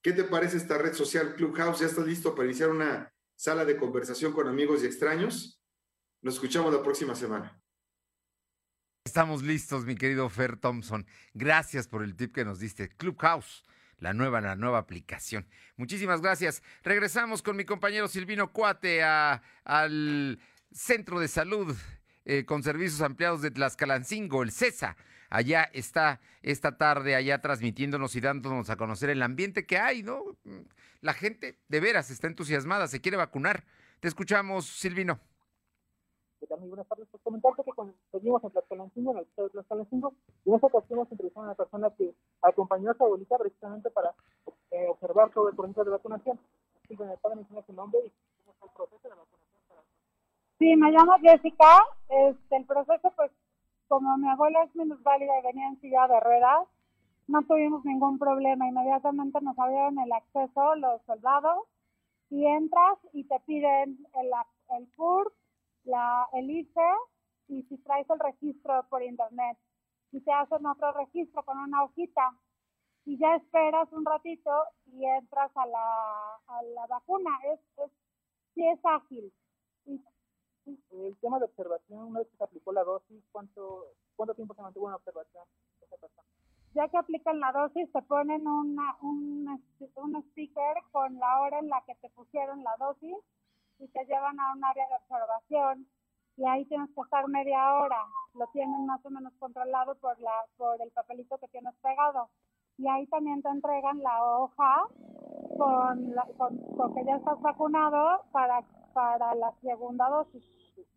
¿Qué 0.02 0.12
te 0.12 0.24
parece 0.24 0.56
esta 0.56 0.78
red 0.78 0.94
social 0.94 1.36
Clubhouse? 1.36 1.80
¿Ya 1.80 1.86
estás 1.86 2.06
listo 2.06 2.34
para 2.34 2.46
iniciar 2.48 2.70
una 2.70 3.12
sala 3.36 3.64
de 3.64 3.76
conversación 3.76 4.32
con 4.32 4.48
amigos 4.48 4.82
y 4.82 4.86
extraños? 4.86 5.59
Nos 6.22 6.34
escuchamos 6.34 6.72
la 6.72 6.82
próxima 6.82 7.14
semana. 7.14 7.58
Estamos 9.06 9.42
listos, 9.42 9.86
mi 9.86 9.96
querido 9.96 10.28
Fer 10.28 10.58
Thompson. 10.58 11.06
Gracias 11.32 11.88
por 11.88 12.02
el 12.02 12.14
tip 12.14 12.34
que 12.34 12.44
nos 12.44 12.60
diste. 12.60 12.90
Clubhouse, 12.90 13.64
la 13.96 14.12
nueva, 14.12 14.42
la 14.42 14.54
nueva 14.54 14.76
aplicación. 14.76 15.48
Muchísimas 15.76 16.20
gracias. 16.20 16.62
Regresamos 16.82 17.40
con 17.40 17.56
mi 17.56 17.64
compañero 17.64 18.06
Silvino 18.06 18.52
Cuate 18.52 19.02
al 19.02 20.38
Centro 20.70 21.20
de 21.20 21.28
Salud 21.28 21.74
eh, 22.26 22.44
con 22.44 22.62
Servicios 22.62 23.00
Ampliados 23.00 23.40
de 23.40 23.50
Tlaxcalancingo, 23.50 24.42
el 24.42 24.52
CESA. 24.52 24.98
Allá 25.30 25.70
está 25.72 26.20
esta 26.42 26.76
tarde, 26.76 27.14
allá 27.14 27.40
transmitiéndonos 27.40 28.14
y 28.14 28.20
dándonos 28.20 28.68
a 28.68 28.76
conocer 28.76 29.08
el 29.08 29.22
ambiente 29.22 29.64
que 29.64 29.78
hay, 29.78 30.02
¿no? 30.02 30.36
La 31.00 31.14
gente 31.14 31.58
de 31.68 31.80
veras 31.80 32.10
está 32.10 32.26
entusiasmada, 32.26 32.88
se 32.88 33.00
quiere 33.00 33.16
vacunar. 33.16 33.64
Te 34.00 34.08
escuchamos, 34.08 34.66
Silvino 34.66 35.18
buenas 36.48 36.88
tardes. 36.88 37.08
Pues 37.10 37.22
comentarte 37.22 37.62
que 37.64 37.72
seguimos 38.10 38.42
en 38.44 38.50
Tlaxcalancingo, 38.50 39.12
en 39.12 39.18
el 39.18 39.24
estado 39.24 39.48
de 39.48 39.52
Tlaxcalancingo, 39.52 40.14
y 40.44 40.48
en 40.48 40.54
esta 40.54 40.66
ocasión 40.66 40.98
hemos 40.98 41.12
entrevistado 41.12 41.44
a 41.44 41.48
una 41.48 41.54
persona 41.54 41.90
que 41.96 42.14
acompañó 42.42 42.90
a 42.90 42.94
su 42.94 43.04
abuelita 43.04 43.38
precisamente 43.38 43.90
para 43.90 44.14
eh, 44.70 44.86
observar 44.88 45.30
todo 45.30 45.48
el 45.48 45.56
proceso 45.56 45.84
de 45.84 45.90
vacunación. 45.90 46.38
Sí, 46.88 46.96
¿me 46.96 47.16
puede 47.18 47.36
mencionar 47.36 47.64
su 47.66 47.72
nombre 47.72 48.00
y 48.04 48.10
cómo 48.38 48.52
es 48.52 48.62
el 48.62 48.70
proceso 48.70 49.08
de 49.08 49.14
vacunación? 49.14 49.60
Para... 49.68 49.82
Sí, 50.58 50.76
me 50.76 50.90
llamo 50.90 51.12
Jessica. 51.20 51.80
Este, 52.08 52.56
el 52.56 52.64
proceso, 52.64 53.12
pues, 53.16 53.30
como 53.88 54.16
mi 54.16 54.28
abuela 54.28 54.64
es 54.64 54.74
minusválida 54.74 55.38
y 55.38 55.42
venía 55.42 55.68
en 55.68 55.80
silla 55.80 56.08
de 56.08 56.20
ruedas, 56.20 56.68
no 57.28 57.42
tuvimos 57.42 57.84
ningún 57.84 58.18
problema. 58.18 58.66
Inmediatamente 58.66 59.40
nos 59.40 59.58
abrieron 59.58 59.98
el 59.98 60.12
acceso 60.12 60.74
los 60.76 61.00
soldados 61.02 61.64
y 62.28 62.46
entras 62.46 62.98
y 63.12 63.24
te 63.24 63.38
piden 63.40 64.06
el, 64.14 64.30
el 64.76 64.88
CURP, 64.96 65.32
la, 65.84 66.28
el 66.32 66.50
ICE 66.50 66.90
y 67.48 67.62
si 67.64 67.78
traes 67.78 68.08
el 68.10 68.18
registro 68.20 68.86
por 68.88 69.02
internet. 69.02 69.58
Y 70.12 70.20
te 70.20 70.32
hacen 70.32 70.66
otro 70.66 70.92
registro 70.92 71.44
con 71.44 71.58
una 71.58 71.84
hojita 71.84 72.34
y 73.04 73.18
ya 73.18 73.36
esperas 73.36 73.90
un 73.92 74.04
ratito 74.04 74.50
y 74.86 75.04
entras 75.04 75.50
a 75.56 75.66
la, 75.66 76.34
a 76.48 76.62
la 76.74 76.86
vacuna. 76.86 77.30
Es, 77.52 77.60
es, 77.78 77.90
sí 78.54 78.66
es 78.66 78.78
ágil. 78.84 79.32
El 80.90 81.16
tema 81.20 81.38
de 81.38 81.46
observación, 81.46 82.00
una 82.00 82.20
vez 82.20 82.28
que 82.28 82.36
se 82.36 82.44
aplicó 82.44 82.72
la 82.72 82.84
dosis, 82.84 83.24
¿cuánto, 83.32 83.86
cuánto 84.14 84.34
tiempo 84.34 84.54
se 84.54 84.62
mantuvo 84.62 84.88
en 84.88 84.94
observación 84.94 85.44
esa 85.80 85.96
persona? 85.96 86.28
Ya 86.74 86.88
que 86.88 86.98
aplican 86.98 87.40
la 87.40 87.50
dosis, 87.50 87.90
te 87.90 88.02
ponen 88.02 88.46
una, 88.46 88.96
un, 89.00 89.60
un 89.96 90.22
sticker 90.30 90.76
con 90.92 91.18
la 91.18 91.40
hora 91.40 91.58
en 91.58 91.68
la 91.68 91.82
que 91.86 91.94
te 91.96 92.10
pusieron 92.10 92.62
la 92.62 92.76
dosis 92.78 93.16
y 93.80 93.88
te 93.88 94.04
llevan 94.04 94.38
a 94.38 94.52
un 94.52 94.64
área 94.64 94.86
de 94.88 94.94
observación 94.94 95.86
y 96.36 96.46
ahí 96.46 96.64
tienes 96.66 96.88
que 96.94 97.00
estar 97.00 97.26
media 97.28 97.74
hora. 97.74 98.06
Lo 98.34 98.46
tienen 98.48 98.86
más 98.86 99.04
o 99.04 99.10
menos 99.10 99.32
controlado 99.38 99.94
por, 99.96 100.18
la, 100.20 100.32
por 100.56 100.80
el 100.80 100.90
papelito 100.90 101.38
que 101.38 101.48
tienes 101.48 101.74
pegado. 101.82 102.30
Y 102.78 102.88
ahí 102.88 103.06
también 103.08 103.42
te 103.42 103.48
entregan 103.48 104.02
la 104.02 104.24
hoja 104.24 104.86
con, 105.58 106.14
la, 106.14 106.26
con, 106.38 106.94
que 106.94 107.04
ya 107.04 107.16
estás 107.16 107.40
vacunado 107.42 108.24
para, 108.32 108.62
para 108.94 109.34
la 109.34 109.52
segunda 109.60 110.08
dosis. 110.08 110.44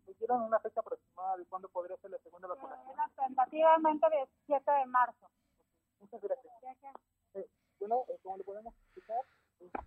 ¿Tuvieron 0.06 0.42
una 0.42 0.60
fecha 0.60 0.80
aproximada 0.80 1.36
de 1.36 1.44
cuándo 1.46 1.68
podría 1.68 1.96
ser 1.98 2.10
la 2.10 2.18
segunda 2.18 2.48
vacunación? 2.48 2.94
tentativamente 3.16 4.06
el 4.06 4.28
17 4.46 4.70
de 4.70 4.86
marzo. 4.86 5.28
Muchas 6.00 6.20
gracias. 6.22 6.54
Eh, 7.34 7.48
bueno, 7.80 8.04
eh, 8.08 8.18
como 8.22 8.38
lo 8.38 8.44
podemos 8.44 8.74
explicar, 8.74 9.20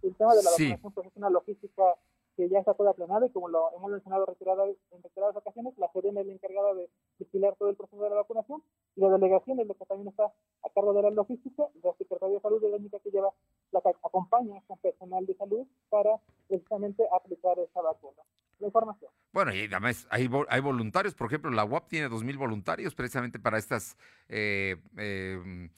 el 0.04 0.16
tema 0.16 0.36
de 0.36 0.44
la 0.44 0.52
vacunación 0.52 0.94
pues, 0.94 1.08
es 1.08 1.16
una 1.16 1.30
logística 1.30 1.96
que 2.38 2.48
ya 2.50 2.60
está 2.60 2.76
toda 2.76 2.92
aplanada 2.92 3.26
y 3.26 3.32
como 3.32 3.50
lo 3.50 3.72
hemos 3.76 3.92
mencionado 3.92 4.28
en 4.30 5.02
reiteradas 5.02 5.36
ocasiones, 5.36 5.74
la 5.78 5.90
SEDEN 5.92 6.20
es 6.20 6.28
la 6.28 6.34
encargada 6.34 6.76
de 6.76 6.88
vigilar 7.18 7.56
todo 7.58 7.70
el 7.70 7.76
proceso 7.76 8.02
de 8.02 8.12
la 8.12 8.18
vacunación 8.18 8.62
y 8.96 9.02
la 9.02 9.10
delegación 9.10 9.60
es 9.60 9.68
la 9.68 9.74
que 9.74 9.86
también 9.86 10.10
está 10.10 10.26
a 10.26 10.70
cargo 10.74 10.94
de 10.94 11.02
la 11.02 11.10
logística, 11.10 11.64
la 11.84 11.94
Secretaría 11.98 12.36
de 12.36 12.42
Salud 12.42 12.64
es 12.64 12.70
la 12.70 12.78
única 12.78 13.00
que 13.00 13.10
lleva, 13.10 13.34
la 13.72 13.82
que 13.82 13.90
acompaña 13.90 14.62
con 14.68 14.78
personal 14.78 15.26
de 15.26 15.36
salud 15.36 15.66
para 15.90 16.12
precisamente 16.48 17.04
aplicar 17.12 17.58
esa 17.58 17.82
vacuna. 17.82 18.22
La 18.60 18.68
información. 18.68 19.12
Bueno, 19.34 19.54
y 19.54 19.66
además 19.66 20.08
hay, 20.10 20.30
hay 20.50 20.62
voluntarios, 20.62 21.16
por 21.16 21.28
ejemplo, 21.28 21.52
la 21.52 21.66
UAP 21.66 21.88
tiene 21.90 22.08
2.000 22.08 22.38
voluntarios 22.38 22.94
precisamente 22.94 23.40
para 23.40 23.58
estas... 23.58 23.98
Eh, 24.30 24.78
eh, 24.98 25.70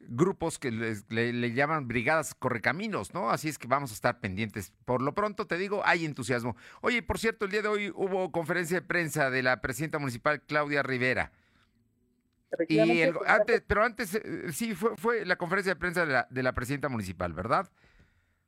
grupos 0.00 0.58
que 0.58 0.70
le, 0.70 1.52
llaman 1.52 1.88
brigadas 1.88 2.34
correcaminos, 2.34 3.14
¿no? 3.14 3.30
Así 3.30 3.48
es 3.48 3.58
que 3.58 3.68
vamos 3.68 3.90
a 3.90 3.94
estar 3.94 4.20
pendientes. 4.20 4.72
Por 4.84 5.02
lo 5.02 5.14
pronto, 5.14 5.46
te 5.46 5.56
digo, 5.56 5.82
hay 5.84 6.04
entusiasmo. 6.04 6.56
Oye, 6.80 7.02
por 7.02 7.18
cierto, 7.18 7.44
el 7.44 7.50
día 7.50 7.62
de 7.62 7.68
hoy 7.68 7.90
hubo 7.90 8.32
conferencia 8.32 8.80
de 8.80 8.86
prensa 8.86 9.30
de 9.30 9.42
la 9.42 9.60
presidenta 9.60 9.98
municipal 9.98 10.42
Claudia 10.42 10.82
Rivera. 10.82 11.32
Y 12.68 13.02
antes, 13.26 13.62
pero 13.66 13.84
antes, 13.84 14.14
eh, 14.14 14.52
sí, 14.52 14.74
fue, 14.74 14.96
fue 14.96 15.24
la 15.24 15.36
conferencia 15.36 15.74
de 15.74 15.78
prensa 15.78 16.04
de 16.04 16.12
la, 16.12 16.26
de 16.30 16.42
la 16.42 16.52
presidenta 16.52 16.88
municipal, 16.88 17.32
¿verdad? 17.32 17.70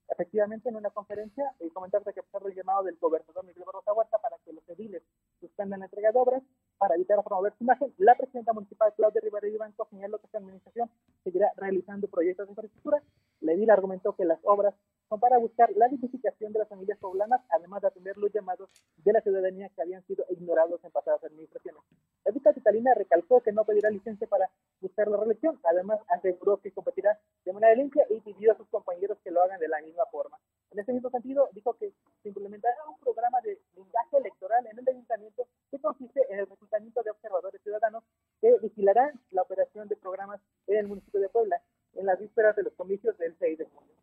Efectivamente, 0.09 0.69
en 0.69 0.77
una 0.77 0.91
conferencia, 0.91 1.45
y 1.61 1.71
comentarte 1.71 2.13
que 2.13 2.23
pesar 2.23 2.43
del 2.43 2.55
llamado 2.55 2.83
del 2.83 2.97
gobernador 3.01 3.45
Miguel 3.47 3.65
Barrosa 3.65 3.93
Huerta 3.93 4.19
para 4.19 4.37
que 4.45 4.53
los 4.53 4.69
ediles 4.69 5.03
suspendan 5.41 5.81
la 5.81 5.87
entrega 5.87 6.13
de 6.13 6.19
obras, 6.19 6.43
para 6.83 6.97
evitar 6.97 7.23
promover 7.23 7.53
su 7.57 7.63
imagen, 7.63 7.95
la 7.99 8.17
presidenta 8.17 8.53
municipal 8.53 8.93
Claudia 8.97 9.21
Rivera 9.23 9.47
Ibanco 9.47 9.87
señaló 9.89 10.19
que 10.19 10.27
esta 10.27 10.39
administración 10.39 10.91
seguirá 11.23 11.53
realizando 11.57 12.09
proyectos 12.09 12.49
de 12.49 12.51
infraestructura. 12.51 13.01
La 13.41 13.53
edil 13.53 13.71
argumentó 13.71 14.17
que 14.17 14.25
las 14.25 14.41
obras 14.43 14.75
son 15.09 15.21
para 15.21 15.39
buscar 15.39 15.71
la 15.77 15.87
dignificación 15.87 16.53
de 16.53 16.59
las 16.59 16.69
familias 16.69 16.99
poblanas, 16.99 17.41
además 17.51 17.83
de 17.83 17.87
atender 17.87 18.17
los 18.17 18.33
llamados 18.33 18.69
de 18.97 19.13
la 19.13 19.21
ciudadanía 19.21 19.69
que 19.69 19.81
habían 19.81 20.05
sido 20.09 20.25
ignorados 20.31 20.83
en 20.83 20.91
pasadas 20.91 21.23
administraciones. 21.23 21.83
La 22.25 22.33
capitalina 22.33 22.95
recalcó 22.95 23.41
que 23.43 23.53
no 23.53 23.65
pedirá 23.65 23.89
licencia 23.89 24.27
para 24.27 24.51
buscar 24.81 25.07
la 25.07 25.19
reelección, 25.19 25.61
además 25.63 26.01
aseguró 26.09 26.57
que 26.57 26.73
competirá 26.73 27.17
de 27.45 27.53
manera 27.53 27.77
limpia 27.77 28.05
y 28.11 28.21
pidió 28.21 28.53
a 28.53 28.57
sus 28.57 28.67
compañeros 28.69 29.19
que 29.23 29.31
lo 29.31 29.41
hagan 29.41 29.61
de 29.61 29.69
la 29.69 29.81
misma 29.83 30.05
forma. 30.11 30.39
En 30.73 30.79
ese 30.79 30.93
mismo 30.93 31.11
sentido, 31.11 31.49
dijo 31.53 31.75
que 31.75 31.93
se 32.23 32.29
implementará 32.29 32.75
un 32.89 32.99
programa 32.99 33.41
de 33.43 33.61
blindaje 33.75 34.17
electoral 34.17 34.67
en 34.67 34.79
el 34.79 34.89
ayuntamiento 34.89 35.47
que 35.71 35.79
consiste 35.79 36.21
en 36.31 36.39
el 36.39 36.47
reclutamiento 36.47 37.03
de 37.03 37.11
observadores 37.11 37.61
ciudadanos 37.63 38.05
que 38.41 38.57
vigilarán 38.63 39.21
la 39.31 39.43
operación 39.43 39.89
de 39.89 39.97
programas 39.97 40.41
en 40.67 40.79
el 40.79 40.87
municipio 40.87 41.21
de 41.21 41.29
Puebla 41.29 41.61
en 41.95 42.07
las 42.07 42.19
vísperas 42.19 42.57
de 42.57 42.63
los 42.63 42.73
comicios 42.75 43.17
del 43.19 43.37
6 43.39 43.59
de 43.59 43.65
junio. 43.67 43.95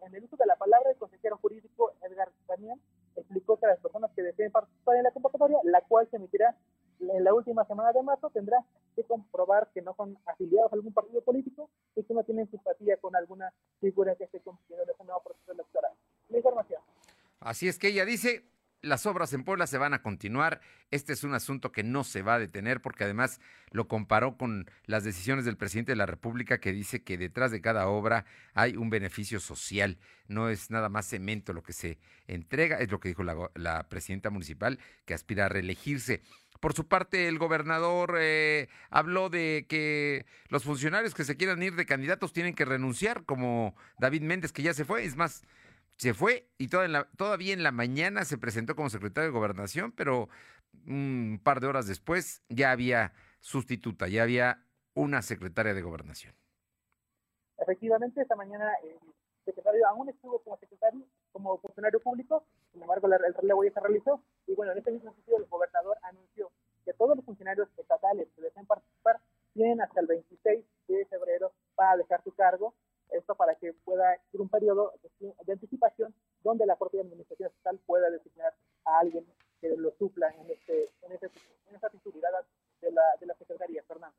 En 0.00 0.14
el 0.14 0.24
uso 0.24 0.36
de 0.36 0.46
la 0.46 0.56
palabra, 0.56 0.90
el 0.90 0.96
consejero 0.96 1.38
jurídico 1.38 1.92
Edgar 2.02 2.30
Daniel 2.48 2.80
explicó 3.14 3.56
que 3.56 3.66
las 3.66 3.78
personas 3.78 4.10
que 4.16 4.22
deseen 4.22 4.50
participar 4.50 4.96
en 4.96 5.04
la 5.04 5.12
convocatoria, 5.12 5.58
la 5.64 5.80
cual 5.82 6.08
se 6.10 6.16
emitirá 6.16 6.56
en 7.00 7.24
la 7.24 7.34
última 7.34 7.64
semana 7.66 7.92
de 7.92 8.02
marzo, 8.02 8.30
tendrá 8.30 8.64
que 8.94 9.04
comprobar 9.04 9.68
que 9.72 9.82
no 9.82 9.94
son 9.94 10.18
afiliados 10.26 10.72
a 10.72 10.76
algún 10.76 10.92
partido 10.92 11.20
político 11.22 11.70
y 11.94 12.02
que 12.02 12.14
no 12.14 12.24
tienen 12.24 12.50
simpatía 12.50 12.96
con 12.96 13.14
alguna 13.16 13.52
figura 13.80 14.14
que 14.16 14.24
esté 14.24 14.40
compitiendo 14.40 14.84
en 14.84 14.90
ese 14.90 15.04
nuevo 15.04 15.22
proceso 15.22 15.52
electoral. 15.52 15.92
La 16.28 16.36
información. 16.36 16.80
Así 17.62 17.68
es 17.68 17.78
que 17.78 17.86
ella 17.86 18.04
dice, 18.04 18.42
las 18.80 19.06
obras 19.06 19.32
en 19.34 19.44
Puebla 19.44 19.68
se 19.68 19.78
van 19.78 19.94
a 19.94 20.02
continuar. 20.02 20.60
Este 20.90 21.12
es 21.12 21.22
un 21.22 21.32
asunto 21.32 21.70
que 21.70 21.84
no 21.84 22.02
se 22.02 22.22
va 22.22 22.34
a 22.34 22.38
detener 22.40 22.82
porque 22.82 23.04
además 23.04 23.40
lo 23.70 23.86
comparó 23.86 24.36
con 24.36 24.68
las 24.84 25.04
decisiones 25.04 25.44
del 25.44 25.56
presidente 25.56 25.92
de 25.92 25.96
la 25.96 26.06
República 26.06 26.58
que 26.58 26.72
dice 26.72 27.04
que 27.04 27.16
detrás 27.16 27.52
de 27.52 27.60
cada 27.60 27.86
obra 27.86 28.24
hay 28.52 28.76
un 28.76 28.90
beneficio 28.90 29.38
social. 29.38 30.00
No 30.26 30.48
es 30.48 30.72
nada 30.72 30.88
más 30.88 31.06
cemento 31.06 31.52
lo 31.52 31.62
que 31.62 31.72
se 31.72 32.00
entrega, 32.26 32.78
es 32.78 32.90
lo 32.90 32.98
que 32.98 33.10
dijo 33.10 33.22
la, 33.22 33.88
presidenta 33.88 34.30
municipal 34.30 34.80
que 35.04 35.14
aspira 35.14 35.46
a 35.46 35.48
reelegirse. 35.48 36.20
Por 36.58 36.72
su 36.72 36.88
parte, 36.88 37.28
el 37.28 37.38
gobernador 37.38 38.16
eh, 38.18 38.68
habló 38.90 39.30
de 39.30 39.66
que 39.68 40.26
los 40.48 40.64
funcionarios 40.64 41.14
que 41.14 41.22
se 41.22 41.36
quieran 41.36 41.62
ir 41.62 41.76
de 41.76 41.86
candidatos 41.86 42.32
tienen 42.32 42.54
que 42.54 42.64
renunciar, 42.64 43.24
como 43.24 43.76
David 44.00 44.22
Méndez, 44.22 44.50
que 44.50 44.62
ya 44.62 44.74
se 44.74 44.84
fue. 44.84 45.04
Es 45.04 45.14
más, 45.14 45.44
se 45.96 46.14
fue 46.14 46.48
y 46.58 46.68
todavía 46.68 47.52
en 47.52 47.62
la 47.62 47.72
mañana 47.72 48.24
se 48.24 48.38
presentó 48.38 48.74
como 48.74 48.90
secretario 48.90 49.30
de 49.30 49.38
gobernación, 49.38 49.92
pero 49.92 50.28
un 50.86 51.40
par 51.42 51.60
de 51.60 51.68
horas 51.68 51.86
después 51.86 52.42
ya 52.48 52.70
había 52.72 53.12
sustituta, 53.40 54.08
ya 54.08 54.22
había 54.22 54.64
una 54.94 55.22
secretaria 55.22 55.74
de 55.74 55.82
gobernación. 55.82 56.34
Efectivamente, 57.58 58.22
esta 58.22 58.36
mañana 58.36 58.72
el 58.82 58.98
secretario 59.44 59.86
aún 59.86 60.08
estuvo 60.08 60.40
como 60.40 60.56
secretario, 60.58 61.06
como 61.30 61.58
funcionario 61.58 62.00
público, 62.00 62.44
sin 62.72 62.82
embargo 62.82 63.06
el 63.06 63.34
relevo 63.34 63.64
ya 63.64 63.72
se 63.72 63.80
realizó 63.80 64.22
y 64.46 64.54
bueno, 64.54 64.72
en 64.72 64.78
este 64.78 64.92
mismo 64.92 65.12
sentido 65.14 65.38
el 65.38 65.46
gobernador 65.46 65.96
anunció 66.02 66.50
que 66.84 66.92
todos 66.94 67.16
los 67.16 67.24
funcionarios 67.24 67.68
estatales 67.76 68.28
que 68.34 68.42
deseen 68.42 68.66
participar 68.66 69.20
tienen 69.54 69.80
hasta 69.80 70.00
el 70.00 70.06
26 70.06 70.64
de 70.88 71.06
febrero 71.06 71.52
para 71.74 71.96
dejar 71.96 72.22
su 72.24 72.32
cargo 72.34 72.74
esto 73.16 73.34
para 73.34 73.54
que 73.56 73.72
pueda 73.84 74.16
ir 74.32 74.40
un 74.40 74.48
periodo 74.48 74.92
de, 75.20 75.52
anticipación 75.52 76.14
donde 76.42 76.66
la 76.66 76.76
propia 76.76 77.02
administración 77.02 77.48
estatal 77.48 77.78
pueda 77.86 78.10
designar 78.10 78.54
a 78.84 78.98
alguien 79.00 79.24
que 79.60 79.68
lo 79.76 79.92
supla 79.98 80.28
en, 80.38 80.50
este, 80.50 80.90
en, 81.02 81.12
este, 81.12 81.26
en 81.68 81.74
esta 81.74 81.88
titularidad 81.90 82.44
de 82.80 82.90
la, 82.90 83.02
de 83.20 83.26
la 83.26 83.34
Secretaría, 83.34 83.82
Fernando. 83.84 84.16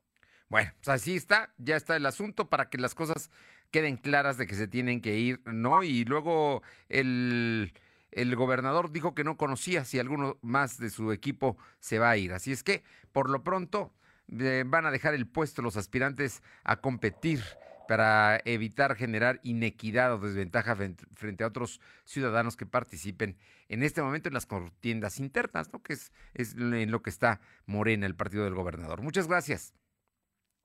Bueno, 0.50 0.72
pues 0.76 0.88
así 0.90 1.16
está, 1.16 1.52
ya 1.58 1.76
está 1.76 1.96
el 1.96 2.06
asunto 2.06 2.50
para 2.50 2.70
que 2.70 2.78
las 2.78 2.96
cosas 2.96 3.32
queden 3.72 3.98
claras 3.98 4.38
de 4.38 4.46
que 4.46 4.56
se 4.56 4.68
tienen 4.68 5.02
que 5.02 5.16
ir, 5.16 5.42
¿no? 5.46 5.84
Y 5.84 6.06
luego 6.06 6.62
el, 6.90 7.74
el 8.12 8.36
gobernador 8.36 8.92
dijo 8.92 9.16
que 9.16 9.24
no 9.24 9.38
conocía 9.38 9.84
si 9.86 10.00
alguno 10.00 10.38
más 10.42 10.78
de 10.78 10.90
su 10.90 11.12
equipo 11.12 11.58
se 11.80 12.00
va 12.00 12.12
a 12.12 12.18
ir. 12.18 12.34
Así 12.34 12.52
es 12.52 12.64
que, 12.64 12.84
por 13.12 13.30
lo 13.30 13.44
pronto, 13.44 13.92
eh, 14.40 14.64
van 14.66 14.86
a 14.86 14.92
dejar 14.92 15.14
el 15.14 15.28
puesto 15.28 15.62
los 15.62 15.78
aspirantes 15.78 16.42
a 16.64 16.78
competir 16.78 17.42
para 17.88 18.42
evitar 18.46 18.96
generar 18.96 19.40
inequidad 19.44 20.14
o 20.14 20.20
desventaja 20.20 20.76
frente 20.76 21.44
a 21.44 21.48
otros 21.48 21.82
ciudadanos 22.06 22.56
que 22.56 22.66
participen 22.66 23.38
en 23.68 23.84
este 23.84 24.02
momento 24.02 24.30
en 24.30 24.34
las 24.34 24.46
contiendas 24.46 25.20
internas, 25.20 25.72
¿no? 25.74 25.82
que 25.82 25.94
es, 25.94 26.12
es 26.34 26.54
en 26.56 26.92
lo 26.92 27.02
que 27.02 27.10
está 27.10 27.42
Morena, 27.66 28.06
el 28.06 28.16
partido 28.16 28.44
del 28.44 28.54
gobernador. 28.54 29.02
Muchas 29.02 29.28
gracias. 29.28 29.74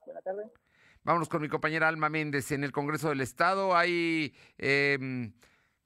Buenas 0.04 0.24
tardes. 0.24 0.46
Vámonos 1.04 1.28
con 1.28 1.40
mi 1.40 1.48
compañera 1.48 1.88
Alma 1.88 2.08
Méndez. 2.08 2.52
En 2.52 2.64
el 2.64 2.72
Congreso 2.72 3.08
del 3.08 3.20
Estado 3.20 3.76
hay 3.76 4.34
em, 4.58 5.32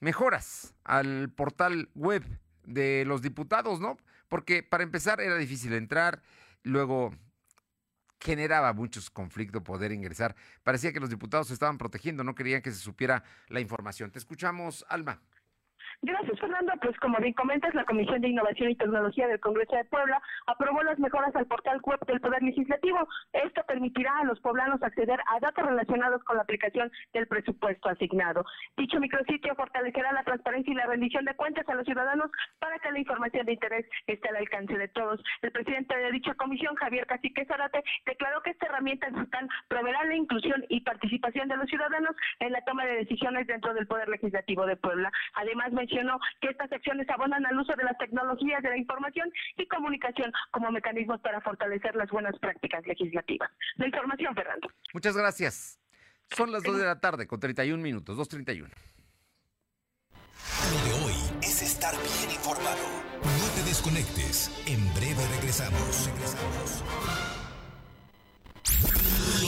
mejoras 0.01 0.75
al 0.85 1.31
portal 1.31 1.91
web 1.95 2.25
de 2.65 3.05
los 3.07 3.23
diputados, 3.23 3.81
¿no? 3.81 3.99
Porque 4.29 4.63
para 4.63 4.83
empezar 4.83 5.21
era 5.21 5.37
difícil 5.37 5.75
entrar, 5.75 6.23
luego 6.63 7.15
generaba 8.23 8.73
muchos 8.73 9.11
conflictos 9.11 9.63
poder 9.63 9.93
ingresar. 9.93 10.37
Parecía 10.63 10.93
que 10.93 11.01
los 11.01 11.11
diputados 11.11 11.49
se 11.49 11.55
estaban 11.55 11.79
protegiendo, 11.79 12.23
no 12.23 12.35
querían 12.35 12.63
que 12.63 12.71
se 12.71 12.79
supiera 12.79 13.25
la 13.49 13.61
información. 13.61 14.11
Te 14.11 14.19
escuchamos, 14.19 14.85
Alma. 14.89 15.21
Gracias, 16.05 16.41
Fernando. 16.41 16.73
Pues 16.83 16.99
como 16.99 17.19
bien 17.19 17.33
comentas, 17.33 17.73
la 17.75 17.85
Comisión 17.85 18.21
de 18.21 18.29
Innovación 18.29 18.71
y 18.71 18.75
Tecnología 18.75 19.29
del 19.29 19.39
Congreso 19.39 19.77
de 19.77 19.85
Puebla 19.85 20.21
aprobó 20.49 20.83
las 20.83 20.99
mejoras 20.99 21.35
al 21.37 21.47
portal 21.47 21.81
web 21.85 22.01
del 22.09 22.21
Poder 22.21 22.43
Legislativo. 22.43 23.07
Esto 23.33 23.63
permitirá 23.69 24.19
a 24.19 24.25
los 24.25 24.41
poblanos 24.41 24.83
acceder 24.83 25.21
a 25.27 25.39
datos 25.39 25.65
relacionados 25.65 26.25
con 26.25 26.37
la 26.37 26.43
aplicación 26.43 26.91
del 27.13 27.29
presupuesto 27.29 27.89
asignado. 27.89 28.45
Dicho 28.77 28.99
micrositio 28.99 29.55
fortalecerá 29.55 30.13
la 30.13 30.25
transparencia 30.25 30.73
y 30.73 30.75
la 30.75 30.87
rendición 30.87 31.25
de 31.25 31.37
cuentas 31.37 31.69
a 31.69 31.75
los 31.75 31.85
ciudadanos 31.85 32.33
para 32.59 32.81
que 32.81 32.91
la 32.91 32.99
información 32.99 33.47
de 33.47 33.53
interés 33.53 33.87
esté 34.09 34.29
al 34.29 34.37
alcance 34.37 34.77
de 34.77 34.89
todos. 34.89 35.23
El 35.43 35.53
presidente 35.53 35.97
de 35.97 36.11
dicha 36.11 36.35
comisión, 36.35 36.75
Javier 36.75 37.07
Cacique 37.07 37.47
Zarate, 37.47 37.85
declaró 38.07 38.43
que 38.43 38.51
esta 38.51 38.67
herramienta 38.67 39.09
digital 39.09 39.49
proveerá 39.69 40.03
la 40.05 40.17
inclusión 40.17 40.65
y 40.69 40.81
participación 40.81 41.47
de 41.47 41.59
los 41.59 41.69
ciudadanos 41.69 42.17
en 42.41 42.51
la 42.51 42.65
toma 42.65 42.87
de 42.87 42.97
decisiones 42.97 43.47
dentro 43.47 43.73
del 43.73 43.87
Poder 43.87 44.09
Legislativo 44.09 44.67
de 44.67 44.75
Puebla. 44.75 45.13
Además, 45.35 45.73
que 46.41 46.49
estas 46.49 46.71
acciones 46.73 47.09
abonan 47.11 47.45
al 47.47 47.59
uso 47.59 47.75
de 47.77 47.85
las 47.85 47.97
tecnologías 47.99 48.63
de 48.63 48.71
la 48.71 48.77
información 48.77 49.31
y 49.57 49.67
comunicación 49.67 50.33
como 50.51 50.71
mecanismos 50.71 51.21
para 51.21 51.41
fortalecer 51.41 51.95
las 51.97 52.11
buenas 52.11 52.39
prácticas 52.39 52.87
legislativas. 52.87 53.51
La 53.77 53.87
información, 53.87 54.35
Fernando. 54.35 54.69
Muchas 54.93 55.17
gracias. 55.17 55.79
Son 56.31 56.51
las 56.51 56.63
2 56.63 56.79
de 56.79 56.85
la 56.85 57.01
tarde 57.01 57.27
con 57.27 57.41
31 57.41 57.83
minutos, 57.83 58.17
2.31. 58.17 58.69
Lo 60.71 60.85
de 60.85 61.05
hoy 61.05 61.15
es 61.43 61.63
estar 61.63 61.95
bien 61.95 62.31
informado. 62.35 62.83
No 63.23 63.55
te 63.55 63.63
desconectes. 63.69 64.51
En 64.67 64.93
breve 64.95 65.23
regresamos. 65.37 66.07
Regresamos. 66.07 67.32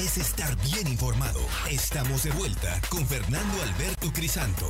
Es 0.00 0.16
estar 0.16 0.56
bien 0.62 0.88
informado. 0.88 1.40
Estamos 1.70 2.22
de 2.22 2.30
vuelta 2.30 2.80
con 2.88 3.06
Fernando 3.06 3.62
Alberto 3.62 4.10
Crisanto. 4.12 4.66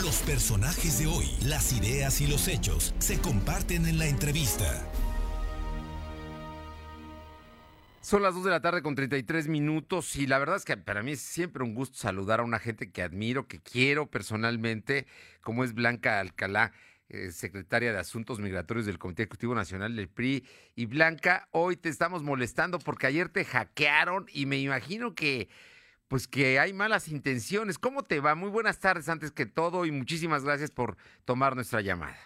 Los 0.00 0.18
personajes 0.18 1.00
de 1.00 1.08
hoy, 1.08 1.26
las 1.42 1.72
ideas 1.72 2.20
y 2.20 2.28
los 2.28 2.46
hechos 2.46 2.94
se 2.98 3.18
comparten 3.18 3.86
en 3.86 3.98
la 3.98 4.06
entrevista. 4.06 4.88
Son 8.00 8.22
las 8.22 8.34
2 8.34 8.44
de 8.44 8.50
la 8.50 8.60
tarde 8.60 8.82
con 8.82 8.94
33 8.94 9.48
minutos 9.48 10.14
y 10.14 10.28
la 10.28 10.38
verdad 10.38 10.56
es 10.56 10.64
que 10.64 10.76
para 10.76 11.02
mí 11.02 11.12
es 11.12 11.20
siempre 11.20 11.64
un 11.64 11.74
gusto 11.74 11.98
saludar 11.98 12.38
a 12.38 12.44
una 12.44 12.60
gente 12.60 12.92
que 12.92 13.02
admiro, 13.02 13.48
que 13.48 13.58
quiero 13.58 14.06
personalmente, 14.06 15.04
como 15.40 15.64
es 15.64 15.74
Blanca 15.74 16.20
Alcalá. 16.20 16.72
Eh, 17.08 17.30
secretaria 17.30 17.92
de 17.92 17.98
Asuntos 18.00 18.40
Migratorios 18.40 18.84
del 18.84 18.98
Comité 18.98 19.22
Ejecutivo 19.22 19.54
Nacional 19.54 19.94
del 19.94 20.08
PRI. 20.08 20.44
Y 20.74 20.86
Blanca, 20.86 21.46
hoy 21.52 21.76
te 21.76 21.88
estamos 21.88 22.24
molestando 22.24 22.80
porque 22.80 23.06
ayer 23.06 23.28
te 23.28 23.44
hackearon 23.44 24.26
y 24.32 24.46
me 24.46 24.58
imagino 24.58 25.14
que 25.14 25.48
pues 26.08 26.26
que 26.26 26.58
hay 26.58 26.72
malas 26.72 27.06
intenciones. 27.06 27.78
¿Cómo 27.78 28.02
te 28.02 28.18
va? 28.18 28.34
Muy 28.34 28.50
buenas 28.50 28.80
tardes 28.80 29.08
antes 29.08 29.30
que 29.30 29.46
todo 29.46 29.86
y 29.86 29.92
muchísimas 29.92 30.44
gracias 30.44 30.72
por 30.72 30.96
tomar 31.24 31.54
nuestra 31.54 31.80
llamada. 31.80 32.18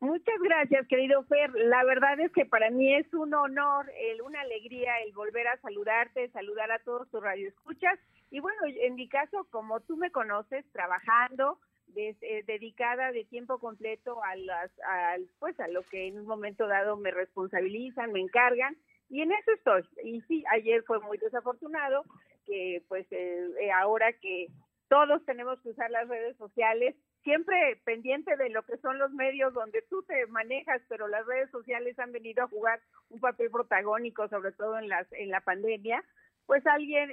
Muchas 0.00 0.38
gracias, 0.42 0.86
querido 0.86 1.24
Fer. 1.24 1.50
La 1.54 1.82
verdad 1.84 2.20
es 2.20 2.30
que 2.32 2.44
para 2.44 2.68
mí 2.68 2.94
es 2.94 3.06
un 3.14 3.32
honor, 3.32 3.90
una 4.22 4.42
alegría 4.42 5.00
el 5.06 5.14
volver 5.14 5.48
a 5.48 5.56
saludarte, 5.62 6.28
saludar 6.28 6.70
a 6.72 6.78
todos 6.80 7.08
tus 7.08 7.22
radioescuchas. 7.22 7.98
Y 8.30 8.40
bueno, 8.40 8.58
en 8.66 8.96
mi 8.96 9.08
caso, 9.08 9.46
como 9.50 9.80
tú 9.80 9.96
me 9.96 10.10
conoces, 10.10 10.66
trabajando, 10.72 11.58
eh, 11.96 12.44
dedicada 12.46 13.12
de 13.12 13.24
tiempo 13.24 13.58
completo 13.58 14.22
a 14.24 14.36
las 14.36 14.70
al, 14.80 15.28
pues 15.38 15.58
a 15.60 15.68
lo 15.68 15.82
que 15.82 16.08
en 16.08 16.18
un 16.18 16.26
momento 16.26 16.66
dado 16.66 16.96
me 16.96 17.10
responsabilizan, 17.10 18.12
me 18.12 18.20
encargan 18.20 18.76
y 19.08 19.22
en 19.22 19.32
eso 19.32 19.52
estoy. 19.52 19.82
Y 20.02 20.20
sí, 20.22 20.44
ayer 20.50 20.82
fue 20.84 21.00
muy 21.00 21.18
desafortunado 21.18 22.04
que 22.46 22.82
pues 22.88 23.06
eh, 23.12 23.48
eh, 23.60 23.70
ahora 23.72 24.12
que 24.12 24.48
todos 24.88 25.24
tenemos 25.24 25.60
que 25.60 25.70
usar 25.70 25.90
las 25.90 26.08
redes 26.08 26.36
sociales, 26.36 26.94
siempre 27.22 27.80
pendiente 27.84 28.36
de 28.36 28.50
lo 28.50 28.62
que 28.64 28.76
son 28.78 28.98
los 28.98 29.12
medios 29.12 29.54
donde 29.54 29.82
tú 29.88 30.02
te 30.02 30.26
manejas, 30.26 30.82
pero 30.88 31.08
las 31.08 31.24
redes 31.26 31.50
sociales 31.50 31.98
han 31.98 32.12
venido 32.12 32.44
a 32.44 32.48
jugar 32.48 32.80
un 33.08 33.20
papel 33.20 33.50
protagónico, 33.50 34.28
sobre 34.28 34.52
todo 34.52 34.78
en, 34.78 34.88
las, 34.88 35.10
en 35.12 35.30
la 35.30 35.40
pandemia, 35.40 36.04
pues 36.46 36.66
alguien 36.66 37.10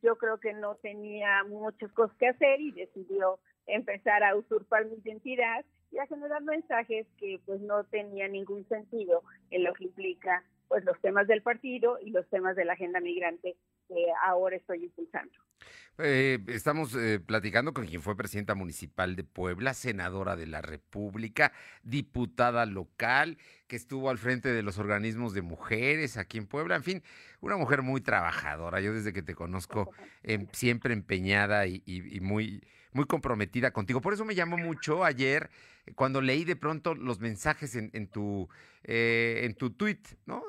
yo 0.00 0.16
creo 0.16 0.38
que 0.38 0.54
no 0.54 0.76
tenía 0.76 1.44
muchas 1.44 1.92
cosas 1.92 2.16
que 2.16 2.28
hacer 2.28 2.60
y 2.62 2.72
decidió 2.72 3.38
empezar 3.66 4.22
a 4.22 4.36
usurpar 4.36 4.86
mi 4.86 4.96
identidad 5.04 5.64
y 5.90 5.98
a 5.98 6.06
generar 6.06 6.42
mensajes 6.42 7.06
que 7.18 7.40
pues 7.46 7.60
no 7.60 7.84
tenían 7.84 8.32
ningún 8.32 8.66
sentido 8.68 9.22
en 9.50 9.64
lo 9.64 9.72
que 9.74 9.84
implica 9.84 10.42
pues 10.68 10.84
los 10.84 11.00
temas 11.00 11.26
del 11.26 11.42
partido 11.42 11.98
y 12.00 12.10
los 12.10 12.28
temas 12.30 12.56
de 12.56 12.64
la 12.64 12.72
agenda 12.72 13.00
migrante 13.00 13.56
que 13.88 14.06
ahora 14.24 14.56
estoy 14.56 14.84
impulsando. 14.84 15.32
Eh, 15.98 16.40
estamos 16.48 16.96
eh, 16.96 17.20
platicando 17.20 17.72
con 17.72 17.86
quien 17.86 18.02
fue 18.02 18.16
presidenta 18.16 18.56
municipal 18.56 19.14
de 19.14 19.22
Puebla, 19.22 19.74
senadora 19.74 20.34
de 20.34 20.46
la 20.46 20.60
República, 20.60 21.52
diputada 21.84 22.66
local, 22.66 23.38
que 23.68 23.76
estuvo 23.76 24.10
al 24.10 24.18
frente 24.18 24.52
de 24.52 24.62
los 24.62 24.78
organismos 24.78 25.34
de 25.34 25.42
mujeres 25.42 26.16
aquí 26.16 26.38
en 26.38 26.48
Puebla, 26.48 26.74
en 26.74 26.82
fin, 26.82 27.02
una 27.40 27.56
mujer 27.56 27.82
muy 27.82 28.00
trabajadora. 28.00 28.80
Yo 28.80 28.92
desde 28.92 29.12
que 29.12 29.22
te 29.22 29.36
conozco, 29.36 29.92
em, 30.24 30.48
siempre 30.50 30.94
empeñada 30.94 31.66
y, 31.68 32.18
muy, 32.20 32.64
muy 32.94 33.04
comprometida 33.04 33.72
contigo. 33.72 34.00
Por 34.00 34.14
eso 34.14 34.24
me 34.24 34.34
llamó 34.34 34.56
mucho 34.56 35.04
ayer 35.04 35.50
eh, 35.84 35.92
cuando 35.94 36.22
leí 36.22 36.44
de 36.44 36.56
pronto 36.56 36.94
los 36.94 37.20
mensajes 37.20 37.76
en, 37.76 38.08
tu 38.08 38.48
en 38.84 39.54
tu 39.54 39.70
tweet, 39.70 40.00
¿no? 40.26 40.42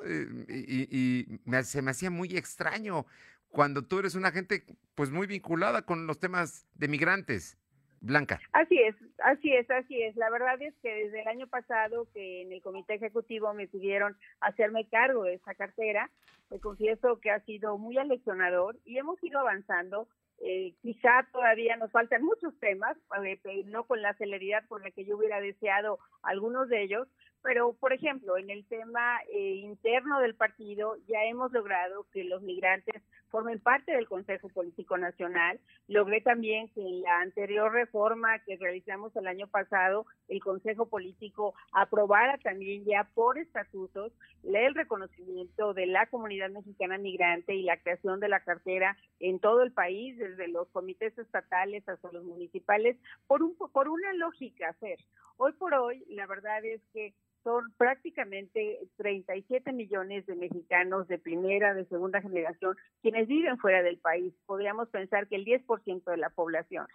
y, 0.48 1.40
se 1.64 1.82
me 1.82 1.92
hacía 1.92 2.10
muy 2.10 2.38
extraño 2.38 3.06
cuando 3.50 3.86
tú 3.86 4.00
eres 4.00 4.16
una 4.16 4.32
gente 4.32 4.66
pues 4.96 5.10
muy 5.10 5.28
vinculada 5.28 5.84
con 5.84 6.08
los 6.08 6.20
temas 6.20 6.68
de 6.76 6.88
migrantes. 6.88 7.58
Blanca. 8.02 8.40
Así 8.52 8.78
es, 8.80 8.96
así 9.24 9.52
es, 9.54 9.70
así 9.72 10.04
es. 10.04 10.16
La 10.16 10.30
verdad 10.30 10.62
es 10.62 10.76
que 10.84 10.94
desde 10.94 11.22
el 11.22 11.28
año 11.28 11.48
pasado 11.48 12.08
que 12.14 12.44
en 12.44 12.52
el 12.52 12.62
comité 12.62 12.96
ejecutivo 12.96 13.52
me 13.56 13.68
pidieron 13.68 14.16
hacerme 14.42 14.88
cargo 14.88 15.24
de 15.24 15.36
esa 15.36 15.56
cartera, 15.56 16.12
me 16.52 16.60
confieso 16.60 17.20
que 17.20 17.32
ha 17.32 17.40
sido 17.46 17.80
muy 17.80 17.98
aleccionador 17.98 18.78
y 18.86 19.00
hemos 19.00 19.22
ido 19.24 19.40
avanzando. 19.40 20.08
Eh, 20.40 20.76
quizá 20.82 21.28
todavía 21.32 21.78
nos 21.78 21.92
faltan 21.92 22.24
muchos 22.24 22.58
temas, 22.60 22.98
eh, 23.24 23.64
no 23.66 23.86
con 23.86 24.02
la 24.02 24.14
celeridad 24.16 24.64
con 24.68 24.84
la 24.84 24.92
que 24.92 25.06
yo 25.06 25.18
hubiera 25.18 25.40
deseado 25.40 26.00
algunos 26.24 26.68
de 26.70 26.84
ellos, 26.84 27.08
pero, 27.42 27.74
por 27.74 27.94
ejemplo, 27.94 28.38
en 28.38 28.50
el 28.50 28.66
tema 28.68 29.20
eh, 29.32 29.56
interno 29.56 30.20
del 30.20 30.36
partido 30.36 30.98
ya 31.08 31.24
hemos 31.26 31.52
logrado 31.52 32.08
que 32.12 32.24
los 32.24 32.42
migrantes 32.42 33.04
formen 33.30 33.60
parte 33.60 33.92
del 33.92 34.08
Consejo 34.08 34.50
Político 34.50 34.98
Nacional. 34.98 35.60
Logré 35.88 36.22
también 36.22 36.70
que 36.70 36.82
en 36.82 37.02
la 37.02 37.20
anterior 37.22 37.72
reforma 37.72 38.40
que 38.40 38.58
realizamos 38.58 39.16
el 39.16 39.28
año 39.28 39.48
pasado, 39.48 40.06
el 40.28 40.42
Consejo 40.42 40.88
Político 40.88 41.54
aprobara 41.72 42.38
también 42.38 42.86
ya 42.86 43.10
por 43.14 43.38
estatutos 43.38 44.12
el 44.44 44.76
reconocimiento 44.76 45.74
de 45.74 45.88
la 45.88 46.08
comunidad 46.08 46.50
mexicana 46.50 46.98
migrante 46.98 47.56
y 47.56 47.64
la 47.64 47.78
creación 47.78 48.20
de 48.20 48.30
la 48.30 48.40
cartera 48.40 48.98
en 49.20 49.40
todo 49.40 49.64
el 49.64 49.72
país, 49.72 50.18
desde 50.18 50.48
los 50.48 50.68
comités 50.70 51.18
estatales 51.18 51.88
hasta 51.88 52.12
los 52.12 52.24
municipales, 52.24 52.98
por, 53.28 53.44
un, 53.44 53.56
por 53.56 53.90
una 53.90 54.14
lógica 54.14 54.70
hacer. 54.70 55.00
Hoy 55.38 55.52
por 55.54 55.74
hoy, 55.74 56.06
la 56.10 56.28
verdad 56.28 56.64
es 56.64 56.82
que 56.94 57.14
son 57.46 57.72
prácticamente 57.78 58.80
37 58.98 59.72
millones 59.72 60.26
de 60.26 60.36
mexicanos 60.36 61.08
de 61.08 61.20
primera, 61.20 61.76
de 61.76 61.86
segunda 61.86 62.20
generación, 62.20 62.76
quienes 63.04 63.28
viven 63.28 63.60
fuera 63.60 63.84
del 63.84 64.00
país. 64.00 64.34
Podríamos 64.48 64.90
pensar 64.90 65.28
que 65.28 65.36
el 65.36 65.46
10% 65.46 66.04
de 66.06 66.18
la 66.18 66.32
población. 66.32 66.88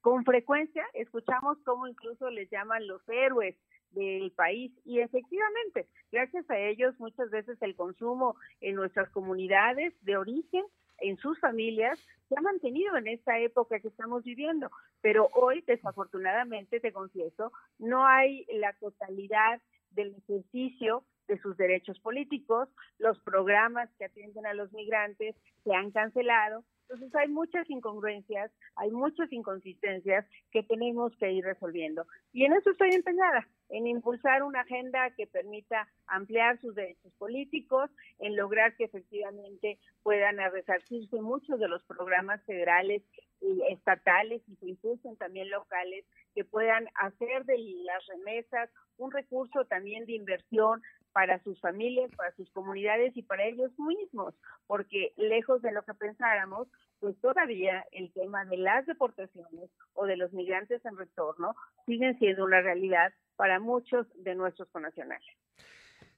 Con 0.00 0.24
frecuencia 0.24 0.86
escuchamos 0.94 1.58
cómo 1.66 1.86
incluso 1.86 2.30
les 2.30 2.50
llaman 2.50 2.86
los 2.86 3.06
héroes 3.10 3.56
del 3.90 4.32
país 4.32 4.72
y 4.86 5.00
efectivamente, 5.00 5.86
gracias 6.10 6.48
a 6.48 6.58
ellos 6.58 6.98
muchas 6.98 7.28
veces 7.28 7.58
el 7.60 7.76
consumo 7.76 8.36
en 8.62 8.76
nuestras 8.76 9.10
comunidades 9.10 9.92
de 10.00 10.16
origen 10.16 10.64
en 11.00 11.18
sus 11.18 11.38
familias 11.40 11.98
se 12.30 12.38
ha 12.38 12.40
mantenido 12.40 12.96
en 12.96 13.08
esta 13.08 13.38
época 13.38 13.80
que 13.80 13.88
estamos 13.88 14.24
viviendo. 14.24 14.70
Pero 15.02 15.28
hoy, 15.34 15.62
desafortunadamente, 15.66 16.80
te 16.80 16.92
confieso, 16.92 17.52
no 17.78 18.06
hay 18.06 18.46
la 18.52 18.72
totalidad 18.74 19.60
del 19.92 20.14
ejercicio 20.14 21.04
de 21.28 21.38
sus 21.38 21.56
derechos 21.56 21.98
políticos, 22.00 22.68
los 22.98 23.18
programas 23.20 23.88
que 23.98 24.04
atienden 24.04 24.46
a 24.46 24.54
los 24.54 24.72
migrantes 24.72 25.36
se 25.64 25.72
han 25.72 25.90
cancelado. 25.92 26.64
Entonces 26.88 27.14
hay 27.14 27.28
muchas 27.28 27.70
incongruencias, 27.70 28.50
hay 28.74 28.90
muchas 28.90 29.32
inconsistencias 29.32 30.26
que 30.50 30.64
tenemos 30.64 31.16
que 31.16 31.30
ir 31.30 31.44
resolviendo. 31.44 32.04
Y 32.32 32.44
en 32.44 32.52
eso 32.52 32.70
estoy 32.70 32.90
empeñada, 32.90 33.46
en 33.70 33.86
impulsar 33.86 34.42
una 34.42 34.60
agenda 34.60 35.10
que 35.16 35.26
permita 35.26 35.88
ampliar 36.06 36.60
sus 36.60 36.74
derechos 36.74 37.12
políticos, 37.18 37.90
en 38.18 38.36
lograr 38.36 38.76
que 38.76 38.84
efectivamente 38.84 39.78
puedan 40.02 40.38
resarcirse 40.52 41.20
muchos 41.20 41.58
de 41.58 41.68
los 41.68 41.82
programas 41.84 42.42
federales 42.44 43.02
y 43.40 43.62
estatales 43.70 44.42
y 44.48 44.56
se 44.56 44.68
impulsen 44.68 45.16
también 45.16 45.48
locales 45.50 46.04
que 46.34 46.44
puedan 46.44 46.86
hacer 46.94 47.44
de 47.44 47.56
las 47.84 48.06
remesas 48.06 48.70
un 48.98 49.10
recurso 49.10 49.64
también 49.64 50.04
de 50.04 50.12
inversión 50.12 50.82
para 51.12 51.42
sus 51.42 51.60
familias, 51.60 52.10
para 52.16 52.34
sus 52.36 52.50
comunidades 52.50 53.16
y 53.16 53.22
para 53.22 53.44
ellos 53.44 53.70
mismos, 53.78 54.34
porque 54.66 55.12
lejos 55.16 55.62
de 55.62 55.72
lo 55.72 55.82
que 55.82 55.94
pensáramos, 55.94 56.68
pues 57.00 57.18
todavía 57.20 57.84
el 57.92 58.12
tema 58.12 58.44
de 58.44 58.58
las 58.58 58.86
deportaciones 58.86 59.70
o 59.94 60.06
de 60.06 60.16
los 60.16 60.32
migrantes 60.32 60.84
en 60.84 60.96
retorno 60.96 61.54
siguen 61.86 62.18
siendo 62.18 62.44
una 62.44 62.60
realidad 62.60 63.12
para 63.36 63.58
muchos 63.58 64.06
de 64.22 64.34
nuestros 64.34 64.68
connacionales 64.70 65.24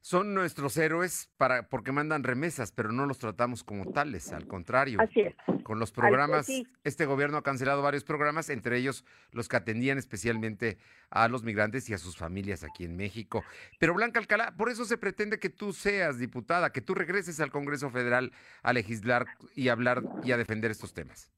son 0.03 0.35
nuestros 0.35 0.77
héroes 0.77 1.31
para 1.37 1.69
porque 1.69 1.93
mandan 1.93 2.25
remesas, 2.25 2.73
pero 2.73 2.91
no 2.91 3.07
los 3.07 3.19
tratamos 3.19 3.63
como 3.63 3.93
tales, 3.93 4.33
al 4.33 4.49
contrario. 4.49 5.01
Así 5.01 5.21
es. 5.21 5.35
Con 5.63 5.79
los 5.79 5.93
programas, 5.93 6.49
este 6.83 7.07
gobierno 7.07 7.39
ha 7.39 7.43
cancelado 7.45 7.83
varios 7.83 8.03
programas, 8.03 8.51
entre 8.51 8.77
ellos 8.77 9.05
los 9.31 9.49
que 9.49 9.57
atendían 9.57 9.99
especialmente 9.99 10.77
a 11.09 11.29
los 11.29 11.45
migrantes 11.45 11.89
y 11.89 11.95
a 11.95 11.99
sus 11.99 12.17
familias 12.17 12.65
aquí 12.65 12.85
en 12.85 12.97
México. 12.97 13.45
Pero 13.79 13.95
Blanca 13.95 14.19
Alcalá, 14.19 14.55
por 14.57 14.71
eso 14.71 14.85
se 14.85 14.99
pretende 14.99 15.39
que 15.39 15.51
tú 15.51 15.73
seas 15.73 16.19
diputada, 16.19 16.73
que 16.73 16.81
tú 16.81 16.95
regreses 16.95 17.39
al 17.39 17.53
Congreso 17.53 17.89
Federal 17.91 18.33
a 18.65 18.73
legislar 18.73 19.27
y 19.55 19.69
hablar 19.69 20.03
y 20.25 20.33
a 20.33 20.37
defender 20.37 20.73
estos 20.73 20.93
temas. 20.93 21.31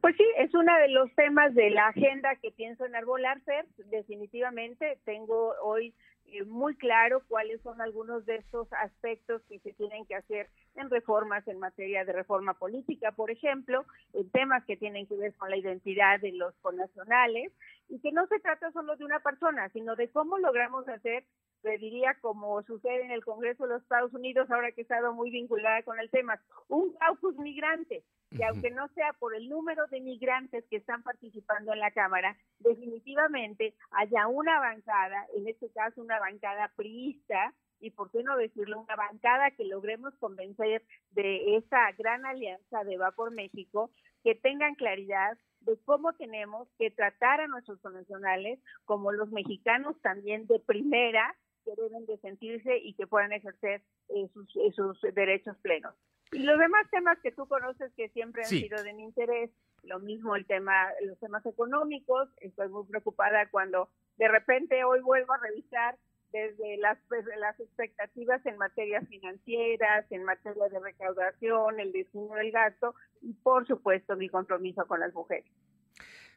Pues 0.00 0.16
sí, 0.16 0.24
es 0.38 0.52
uno 0.54 0.76
de 0.76 0.88
los 0.88 1.14
temas 1.14 1.54
de 1.54 1.70
la 1.70 1.88
agenda 1.88 2.34
que 2.42 2.50
pienso 2.50 2.84
enarbolar, 2.84 3.40
Fer. 3.42 3.64
Definitivamente 3.90 4.98
tengo 5.04 5.54
hoy 5.62 5.94
eh, 6.28 6.44
muy 6.44 6.76
claro 6.76 7.22
cuáles 7.28 7.60
son 7.62 7.80
algunos 7.80 8.26
de 8.26 8.36
estos 8.36 8.72
aspectos 8.72 9.42
que 9.48 9.58
se 9.60 9.72
tienen 9.72 10.04
que 10.06 10.14
hacer 10.14 10.48
en 10.74 10.90
reformas 10.90 11.46
en 11.48 11.58
materia 11.58 12.04
de 12.04 12.12
reforma 12.12 12.54
política, 12.54 13.12
por 13.12 13.30
ejemplo, 13.30 13.84
en 14.12 14.30
temas 14.30 14.64
que 14.64 14.76
tienen 14.76 15.06
que 15.06 15.16
ver 15.16 15.34
con 15.34 15.50
la 15.50 15.56
identidad 15.56 16.20
de 16.20 16.32
los 16.32 16.54
connacionales 16.56 17.52
y 17.88 18.00
que 18.00 18.12
no 18.12 18.26
se 18.26 18.40
trata 18.40 18.70
solo 18.72 18.96
de 18.96 19.04
una 19.04 19.20
persona, 19.20 19.68
sino 19.70 19.96
de 19.96 20.10
cómo 20.10 20.38
logramos 20.38 20.88
hacer, 20.88 21.24
le 21.62 21.78
diría 21.78 22.16
como 22.20 22.62
sucede 22.62 23.04
en 23.04 23.10
el 23.10 23.24
Congreso 23.24 23.64
de 23.64 23.74
los 23.74 23.82
Estados 23.82 24.12
Unidos, 24.14 24.50
ahora 24.50 24.72
que 24.72 24.80
he 24.80 24.82
estado 24.82 25.12
muy 25.12 25.30
vinculada 25.30 25.82
con 25.82 25.98
el 25.98 26.10
tema, 26.10 26.40
un 26.68 26.94
caucus 26.94 27.36
migrante, 27.36 28.04
que 28.30 28.44
aunque 28.44 28.70
no 28.70 28.88
sea 28.88 29.12
por 29.14 29.34
el 29.34 29.48
número 29.48 29.86
de 29.88 30.00
migrantes 30.00 30.64
que 30.68 30.76
están 30.76 31.02
participando 31.02 31.72
en 31.72 31.80
la 31.80 31.90
Cámara, 31.90 32.36
definitivamente 32.58 33.74
haya 33.90 34.26
una 34.26 34.60
bancada, 34.60 35.26
en 35.34 35.48
este 35.48 35.70
caso 35.70 36.00
una 36.00 36.18
bancada 36.18 36.72
priista, 36.76 37.54
y 37.78 37.90
por 37.90 38.10
qué 38.10 38.22
no 38.22 38.36
decirlo, 38.36 38.80
una 38.80 38.96
bancada 38.96 39.50
que 39.50 39.64
logremos 39.64 40.14
convencer 40.16 40.82
de 41.10 41.56
esa 41.56 41.92
gran 41.92 42.24
alianza 42.24 42.84
de 42.84 42.96
Va 42.96 43.10
por 43.12 43.32
México, 43.32 43.90
que 44.22 44.34
tengan 44.34 44.74
claridad 44.74 45.36
de 45.60 45.78
cómo 45.84 46.12
tenemos 46.14 46.68
que 46.78 46.90
tratar 46.90 47.40
a 47.40 47.48
nuestros 47.48 47.80
connacionales 47.80 48.60
como 48.84 49.12
los 49.12 49.30
mexicanos 49.30 50.00
también 50.00 50.46
de 50.46 50.60
primera 50.60 51.34
que 51.66 51.82
deben 51.82 52.06
de 52.06 52.16
sentirse 52.18 52.78
y 52.78 52.94
que 52.94 53.06
puedan 53.06 53.32
ejercer 53.32 53.82
eh, 54.08 54.28
sus, 54.32 54.48
eh, 54.56 54.72
sus, 54.74 55.00
derechos 55.14 55.56
plenos. 55.58 55.94
Y 56.32 56.40
los 56.40 56.58
demás 56.58 56.88
temas 56.90 57.18
que 57.22 57.32
tú 57.32 57.46
conoces 57.46 57.92
que 57.96 58.08
siempre 58.10 58.42
han 58.42 58.48
sido 58.48 58.82
de 58.82 58.94
mi 58.94 59.02
interés, 59.02 59.50
lo 59.82 59.98
mismo 59.98 60.36
el 60.36 60.46
tema, 60.46 60.88
los 61.04 61.18
temas 61.18 61.44
económicos, 61.44 62.28
estoy 62.40 62.68
muy 62.68 62.84
preocupada 62.86 63.48
cuando 63.50 63.88
de 64.16 64.28
repente 64.28 64.82
hoy 64.84 65.00
vuelvo 65.00 65.34
a 65.34 65.38
revisar 65.38 65.96
desde 66.32 66.76
las, 66.78 66.98
pues, 67.08 67.24
las 67.38 67.58
expectativas 67.60 68.44
en 68.46 68.58
materia 68.58 69.00
financieras, 69.02 70.04
en 70.10 70.24
materia 70.24 70.68
de 70.68 70.80
recaudación, 70.80 71.80
el 71.80 71.92
destino 71.92 72.34
del 72.34 72.50
gasto 72.50 72.94
y 73.22 73.32
por 73.34 73.66
supuesto 73.66 74.16
mi 74.16 74.28
compromiso 74.28 74.86
con 74.86 75.00
las 75.00 75.14
mujeres. 75.14 75.50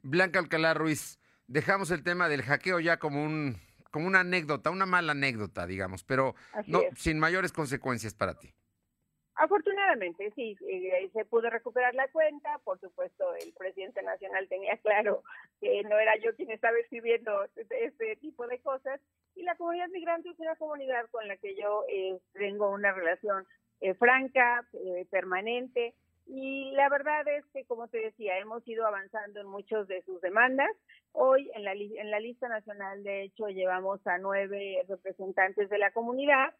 Blanca 0.03 0.39
Alcalá 0.39 0.73
Ruiz, 0.73 1.19
dejamos 1.47 1.91
el 1.91 2.03
tema 2.03 2.29
del 2.29 2.43
hackeo 2.43 2.79
ya 2.79 2.97
como 2.97 3.23
un 3.23 3.57
como 3.91 4.07
una 4.07 4.21
anécdota, 4.21 4.69
una 4.69 4.85
mala 4.85 5.11
anécdota, 5.11 5.65
digamos, 5.65 6.03
pero 6.03 6.35
no 6.67 6.81
sin 6.95 7.19
mayores 7.19 7.51
consecuencias 7.51 8.13
para 8.13 8.35
ti. 8.35 8.53
Afortunadamente, 9.39 10.33
sí, 10.35 10.57
eh, 10.67 11.09
se 11.13 11.23
pudo 11.23 11.49
recuperar 11.49 11.95
la 11.95 12.09
cuenta. 12.09 12.59
Por 12.65 12.77
supuesto, 12.81 13.23
el 13.35 13.53
presidente 13.53 14.03
nacional 14.03 14.49
tenía 14.49 14.75
claro 14.83 15.23
que 15.61 15.81
no 15.83 15.97
era 15.97 16.17
yo 16.17 16.35
quien 16.35 16.51
estaba 16.51 16.77
escribiendo 16.77 17.45
este, 17.55 17.85
este 17.85 18.17
tipo 18.17 18.47
de 18.47 18.59
cosas. 18.59 18.99
Y 19.35 19.43
la 19.43 19.55
comunidad 19.55 19.87
migrante 19.89 20.29
es 20.29 20.39
una 20.39 20.57
comunidad 20.57 21.07
con 21.09 21.25
la 21.29 21.37
que 21.37 21.55
yo 21.55 21.85
eh, 21.87 22.19
tengo 22.33 22.69
una 22.69 22.91
relación 22.91 23.45
eh, 23.79 23.93
franca, 23.93 24.67
permanente. 25.09 25.95
Y 26.27 26.71
la 26.71 26.89
verdad 26.89 27.25
es 27.29 27.45
que, 27.53 27.63
como 27.63 27.87
te 27.87 27.99
decía, 27.99 28.37
hemos 28.39 28.67
ido 28.67 28.85
avanzando 28.85 29.39
en 29.39 29.47
muchas 29.47 29.87
de 29.87 30.01
sus 30.03 30.19
demandas. 30.19 30.69
Hoy 31.11 31.49
en 31.55 31.63
la, 31.63 31.73
en 31.73 32.11
la 32.11 32.19
lista 32.19 32.47
nacional, 32.47 33.03
de 33.03 33.23
hecho, 33.23 33.47
llevamos 33.47 34.05
a 34.07 34.17
nueve 34.17 34.83
representantes 34.87 35.69
de 35.69 35.77
la 35.77 35.91
comunidad 35.91 36.53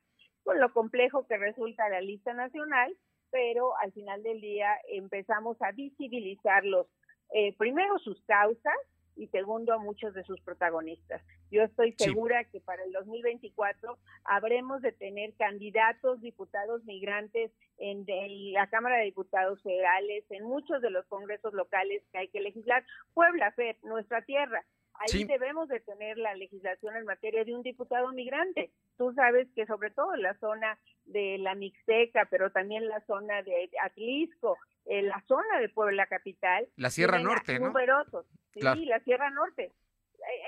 con 0.44 0.60
lo 0.60 0.72
complejo 0.74 1.28
que 1.28 1.38
resulta 1.38 1.90
la 1.90 2.02
lista 2.02 2.34
nacional, 2.34 2.96
pero 3.32 3.78
al 3.78 3.92
final 3.92 4.24
del 4.24 4.42
día 4.42 4.70
empezamos 4.88 5.62
a 5.62 5.72
visibilizarlos, 5.72 6.88
eh, 7.34 7.56
primero 7.58 8.00
sus 8.00 8.22
causas 8.24 8.76
y 9.20 9.28
segundo 9.28 9.74
a 9.74 9.78
muchos 9.78 10.14
de 10.14 10.24
sus 10.24 10.40
protagonistas. 10.42 11.22
Yo 11.52 11.64
estoy 11.64 11.94
segura 11.98 12.46
que 12.46 12.62
para 12.62 12.84
el 12.84 12.94
2024 12.94 13.98
habremos 14.24 14.82
de 14.82 14.94
tener 14.94 15.34
candidatos, 15.36 16.22
diputados 16.22 16.84
migrantes 16.86 17.52
en, 17.78 18.06
la 18.54 18.68
Cámara 18.68 18.98
de 18.98 19.06
Diputados 19.06 19.62
federales, 19.62 20.24
en 20.30 20.46
muchos 20.46 20.82
de 20.82 20.90
los 20.90 21.06
congresos 21.08 21.54
locales 21.54 22.02
que 22.12 22.20
hay 22.20 22.28
que 22.30 22.40
legislar. 22.40 22.86
Puebla, 23.14 23.52
Fer, 23.52 23.78
nuestra 23.84 24.22
tierra, 24.22 24.64
Ahí 25.00 25.24
debemos 25.24 25.70
de 25.70 25.80
tener 25.80 26.18
la 26.18 26.36
legislación 26.36 26.96
en 26.98 27.06
materia 27.06 27.46
de 27.46 27.56
un 27.56 27.64
diputado 27.64 28.12
migrante. 28.12 28.72
Tú 28.98 29.14
sabes 29.14 29.48
que 29.56 29.66
sobre 29.66 29.92
todo 29.92 30.14
en 30.14 30.22
la 30.22 30.38
zona 30.40 30.78
de 31.06 31.38
la 31.38 31.56
Mixteca, 31.56 32.28
pero 32.30 32.52
también 32.52 32.88
la 32.88 33.00
zona 33.06 33.42
de 33.44 33.70
Atlisco, 33.82 34.58
en 34.86 35.08
la 35.08 35.24
zona 35.28 35.60
de 35.60 35.70
Puebla 35.70 36.06
Capital. 36.08 36.68
La 36.76 36.90
Sierra 36.90 37.20
Norte, 37.20 37.60
¿no? 37.60 37.68
Numerosos. 37.68 38.26
Sí, 38.54 38.62
la 38.62 39.00
Sierra 39.02 39.30
Norte. 39.30 39.72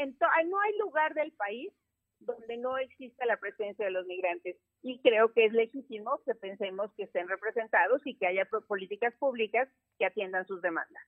Eh, 0.01 0.13
no 0.19 0.59
hay 0.59 0.77
lugar 0.77 1.13
del 1.13 1.31
país 1.31 1.71
donde 2.21 2.57
no 2.57 2.77
exista 2.77 3.25
la 3.25 3.37
presencia 3.37 3.85
de 3.85 3.91
los 3.91 4.05
migrantes. 4.05 4.55
Y 4.81 4.99
creo 5.01 5.33
que 5.33 5.45
es 5.45 5.53
legítimo 5.53 6.21
que 6.25 6.35
pensemos 6.35 6.91
que 6.95 7.03
estén 7.03 7.27
representados 7.27 8.01
y 8.05 8.15
que 8.15 8.27
haya 8.27 8.47
políticas 8.67 9.13
públicas 9.15 9.67
que 9.97 10.05
atiendan 10.05 10.45
sus 10.45 10.61
demandas. 10.61 11.03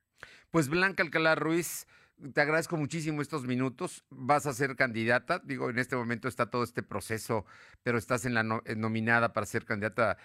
Pues 0.52 0.70
Blanca 0.70 1.04
Alcalá 1.04 1.36
Ruiz, 1.36 1.88
te 2.34 2.42
agradezco 2.42 2.78
muchísimo 2.78 3.22
estos 3.22 3.46
minutos. 3.46 4.04
Vas 4.10 4.46
a 4.46 4.54
ser 4.54 4.76
candidata. 4.76 5.42
Digo, 5.44 5.70
en 5.70 5.80
este 5.80 5.96
momento 5.96 6.28
está 6.28 6.50
todo 6.50 6.64
este 6.64 6.84
proceso, 6.84 7.46
pero 7.84 7.98
estás 7.98 8.26
en 8.26 8.34
la 8.34 8.62
eh, 8.66 8.76
nominada 8.76 9.34
para 9.34 9.46
ser 9.46 9.66
candidata 9.66 10.18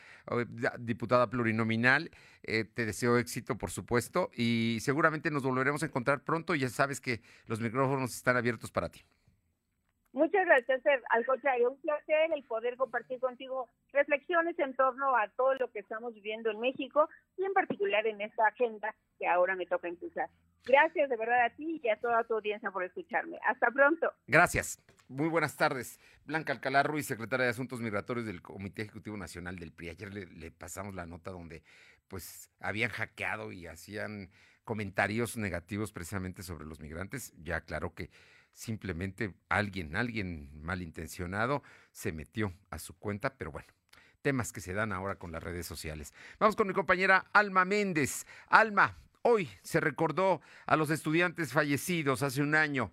diputada 0.79 1.31
plurinominal. 1.31 2.11
Eh, 2.43 2.65
te 2.65 2.87
deseo 2.87 3.19
éxito, 3.19 3.59
por 3.59 3.71
supuesto, 3.71 4.31
y 4.35 4.79
seguramente 4.81 5.31
nos 5.31 5.43
volveremos 5.43 5.83
a 5.83 5.87
encontrar 5.87 6.23
pronto. 6.23 6.55
Ya 6.55 6.69
sabes 6.69 7.01
que 7.01 7.23
los 7.47 7.61
micrófonos 7.61 8.15
están 8.15 8.37
abiertos 8.37 8.71
para 8.71 8.89
ti. 8.89 9.05
Muchas 10.13 10.47
gracias, 10.47 10.81
al 11.11 11.27
contrario, 11.27 11.71
un 11.71 11.81
placer 11.81 12.31
el 12.35 12.43
poder 12.45 12.77
compartir 12.77 13.21
contigo 13.21 13.69
reflexiones 13.93 14.59
en 14.59 14.75
torno 14.75 15.15
a 15.15 15.29
todo 15.37 15.55
lo 15.55 15.71
que 15.71 15.81
estamos 15.81 16.15
viviendo 16.15 16.51
en 16.51 16.61
México 16.61 17.09
y 17.37 17.45
en 17.45 17.53
particular 17.53 18.07
en 18.07 18.21
esta 18.21 18.47
agenda 18.47 18.95
que 19.19 19.27
ahora 19.27 19.55
me 19.55 19.67
toca 19.67 19.89
impulsar. 19.89 20.29
Gracias 20.65 21.09
de 21.09 21.17
verdad 21.17 21.45
a 21.45 21.51
ti 21.51 21.81
y 21.83 21.89
a 21.89 21.97
toda 21.97 22.25
tu 22.25 22.35
audiencia 22.35 22.71
por 22.71 22.85
escucharme. 22.85 23.39
Hasta 23.47 23.71
pronto. 23.71 24.13
Gracias. 24.27 24.83
Muy 25.09 25.29
buenas 25.29 25.57
tardes. 25.57 25.99
Blanca 26.25 26.53
Alcalá 26.53 26.83
Ruiz, 26.83 27.07
secretaria 27.07 27.45
de 27.45 27.51
Asuntos 27.51 27.81
Migratorios 27.81 28.27
del 28.27 28.43
Comité 28.43 28.83
Ejecutivo 28.83 29.17
Nacional 29.17 29.59
del 29.59 29.73
PRI. 29.73 29.91
Ayer 29.91 30.13
le, 30.13 30.27
le 30.27 30.51
pasamos 30.51 30.95
la 30.95 31.07
nota 31.07 31.31
donde 31.31 31.63
pues 32.09 32.51
habían 32.61 32.91
hackeado 32.91 33.53
y 33.53 33.67
hacían 33.67 34.31
comentarios 34.65 35.39
negativos 35.39 35.93
precisamente 35.93 36.43
sobre 36.43 36.67
los 36.67 36.81
migrantes. 36.81 37.33
Ya 37.43 37.63
claro 37.63 37.95
que 37.95 38.11
simplemente 38.59 39.35
alguien, 39.49 39.95
alguien 39.95 40.51
malintencionado 40.63 41.63
se 41.93 42.11
metió 42.11 42.53
a 42.71 42.81
su 42.81 42.99
cuenta, 42.99 43.37
pero 43.37 43.53
bueno, 43.53 43.69
temas 44.21 44.53
que 44.53 44.61
se 44.61 44.73
dan 44.73 44.93
ahora 44.93 45.15
con 45.15 45.31
las 45.31 45.43
redes 45.43 45.65
sociales. 45.65 46.13
Vamos 46.41 46.57
con 46.57 46.67
mi 46.67 46.75
compañera 46.75 47.27
Alma 47.33 47.65
Méndez. 47.65 48.27
Alma, 48.49 48.99
hoy 49.23 49.49
se 49.63 49.79
recordó 49.79 50.41
a 50.67 50.77
los 50.77 50.91
estudiantes 50.91 51.53
fallecidos 51.53 52.25
hace 52.25 52.43
un 52.43 52.57
año. 52.57 52.91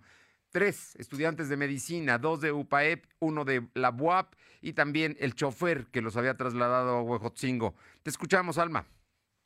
Tres 0.50 0.94
estudiantes 0.96 1.48
de 1.48 1.56
medicina, 1.56 2.18
dos 2.18 2.40
de 2.40 2.52
UPAEP, 2.52 3.04
uno 3.18 3.44
de 3.44 3.66
la 3.74 3.90
UAP 3.90 4.34
y 4.62 4.72
también 4.72 5.16
el 5.18 5.34
chofer 5.34 5.86
que 5.86 6.00
los 6.00 6.16
había 6.16 6.36
trasladado 6.36 6.98
a 6.98 7.02
Huejotzingo. 7.02 7.74
Te 8.04 8.10
escuchamos, 8.10 8.56
Alma. 8.56 8.86